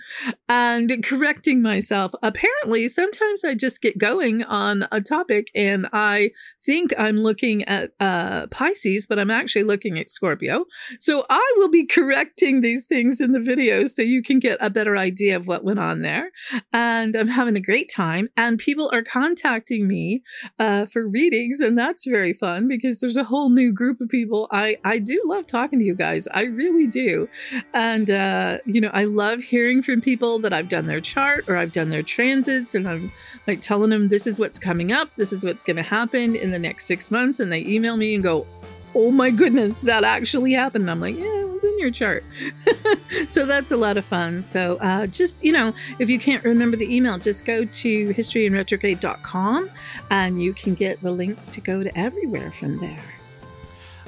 and 0.48 1.04
correcting 1.04 1.62
myself. 1.62 2.12
Apparently, 2.22 2.88
sometimes 2.88 3.44
I 3.44 3.54
just 3.54 3.82
get 3.82 3.98
going 3.98 4.44
on 4.44 4.86
a 4.92 5.00
topic 5.00 5.50
and 5.54 5.88
I 5.92 6.30
think 6.64 6.92
I'm 6.98 7.18
looking 7.18 7.64
at 7.64 7.92
uh, 8.00 8.46
Pisces, 8.48 9.06
but 9.06 9.18
I'm 9.18 9.30
actually 9.30 9.64
looking 9.64 9.98
at 9.98 10.10
Scorpio. 10.10 10.66
So 10.98 11.24
I 11.28 11.54
will 11.56 11.70
be 11.70 11.86
correcting 11.86 12.60
these 12.60 12.86
things 12.86 13.20
in 13.20 13.32
the 13.32 13.40
video 13.40 13.86
so 13.86 14.02
you 14.02 14.22
can 14.22 14.38
get 14.38 14.58
a 14.60 14.70
better 14.70 14.96
idea 14.96 15.36
of 15.36 15.46
what 15.46 15.64
went 15.64 15.78
on 15.78 16.02
there. 16.02 16.30
And 16.72 17.14
I'm 17.16 17.28
having 17.28 17.56
a 17.56 17.60
great 17.60 17.90
time. 17.92 18.28
And 18.36 18.58
people 18.58 18.90
are 18.92 19.02
contacting 19.02 19.88
me 19.88 20.22
uh, 20.58 20.86
for 20.86 21.08
readings, 21.08 21.60
and 21.60 21.76
that's 21.78 22.06
very 22.06 22.32
fun 22.32 22.68
because 22.68 23.00
there's 23.00 23.16
a 23.16 23.24
whole 23.24 23.50
new 23.50 23.72
group 23.72 24.00
of 24.00 24.08
people. 24.08 24.48
I 24.50 24.76
I 24.84 24.98
do 24.98 25.20
love 25.24 25.46
talking 25.46 25.78
to 25.78 25.84
you 25.84 25.94
guys. 25.94 26.28
I 26.32 26.42
really 26.44 26.86
do. 26.86 27.28
And, 27.74 28.10
uh, 28.10 28.58
you 28.66 28.80
know, 28.80 28.90
I 28.92 29.04
love 29.04 29.40
hearing 29.40 29.82
from 29.82 30.00
people 30.00 30.38
that 30.40 30.52
I've 30.52 30.68
done 30.68 30.86
their 30.86 31.00
chart 31.00 31.48
or 31.48 31.56
I've 31.56 31.72
done 31.72 31.88
their 31.88 32.02
transits 32.02 32.74
and 32.74 32.86
I'm 32.86 33.12
like 33.46 33.60
telling 33.60 33.90
them 33.90 34.08
this 34.08 34.26
is 34.26 34.38
what's 34.38 34.58
coming 34.58 34.92
up, 34.92 35.08
this 35.16 35.32
is 35.32 35.44
what's 35.44 35.62
going 35.62 35.76
to 35.76 35.82
happen 35.82 36.36
in 36.36 36.50
the 36.50 36.58
next 36.58 36.86
six 36.86 37.10
months. 37.10 37.40
And 37.40 37.50
they 37.50 37.64
email 37.64 37.96
me 37.96 38.14
and 38.14 38.22
go, 38.22 38.46
oh 38.94 39.10
my 39.10 39.30
goodness, 39.30 39.80
that 39.80 40.04
actually 40.04 40.52
happened. 40.52 40.82
And 40.82 40.90
I'm 40.90 41.00
like, 41.00 41.16
yeah, 41.16 41.40
it 41.40 41.48
was 41.48 41.64
in 41.64 41.78
your 41.78 41.90
chart. 41.90 42.24
so 43.28 43.46
that's 43.46 43.70
a 43.70 43.76
lot 43.76 43.96
of 43.96 44.04
fun. 44.04 44.44
So 44.44 44.76
uh, 44.76 45.06
just, 45.06 45.42
you 45.42 45.52
know, 45.52 45.72
if 45.98 46.10
you 46.10 46.18
can't 46.18 46.44
remember 46.44 46.76
the 46.76 46.94
email, 46.94 47.18
just 47.18 47.44
go 47.44 47.64
to 47.64 48.14
historyinretrograde.com 48.14 49.70
and 50.10 50.42
you 50.42 50.52
can 50.52 50.74
get 50.74 51.00
the 51.00 51.10
links 51.10 51.46
to 51.46 51.60
go 51.60 51.82
to 51.82 51.98
everywhere 51.98 52.50
from 52.50 52.76
there. 52.76 53.21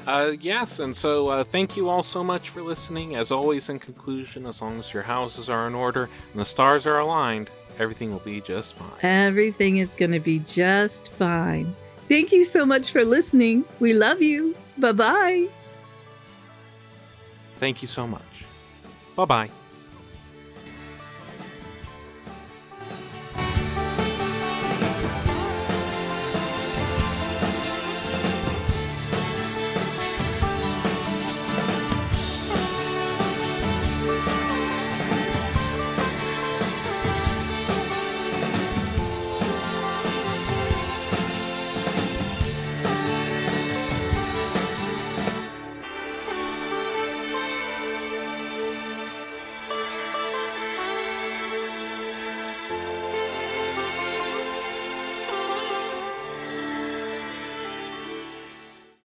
Uh, 0.06 0.32
yes, 0.40 0.81
and 0.81 0.94
so 0.94 1.28
uh, 1.28 1.44
thank 1.44 1.76
you 1.76 1.89
all 1.89 2.02
so 2.02 2.22
much 2.22 2.51
for 2.51 2.60
listening. 2.60 3.16
As 3.16 3.32
always, 3.32 3.68
in 3.68 3.78
conclusion, 3.78 4.47
as 4.47 4.60
long 4.60 4.78
as 4.78 4.93
your 4.93 5.02
houses 5.02 5.48
are 5.48 5.66
in 5.66 5.74
order 5.74 6.09
and 6.32 6.40
the 6.40 6.44
stars 6.44 6.86
are 6.86 6.98
aligned, 6.98 7.48
everything 7.78 8.12
will 8.12 8.18
be 8.20 8.40
just 8.40 8.74
fine. 8.74 8.90
Everything 9.02 9.78
is 9.78 9.94
going 9.94 10.12
to 10.12 10.20
be 10.20 10.40
just 10.40 11.12
fine. 11.12 11.74
Thank 12.09 12.32
you 12.32 12.44
so 12.44 12.66
much 12.66 12.93
for 12.93 13.05
listening. 13.05 13.64
We 13.81 13.94
love 13.94 14.20
you. 14.20 14.55
Bye 14.76 14.93
bye. 14.93 15.48
Thank 17.59 17.81
you 17.81 17.89
so 17.89 18.06
much. 18.06 18.44
Bye 19.16 19.24
bye. 19.24 19.64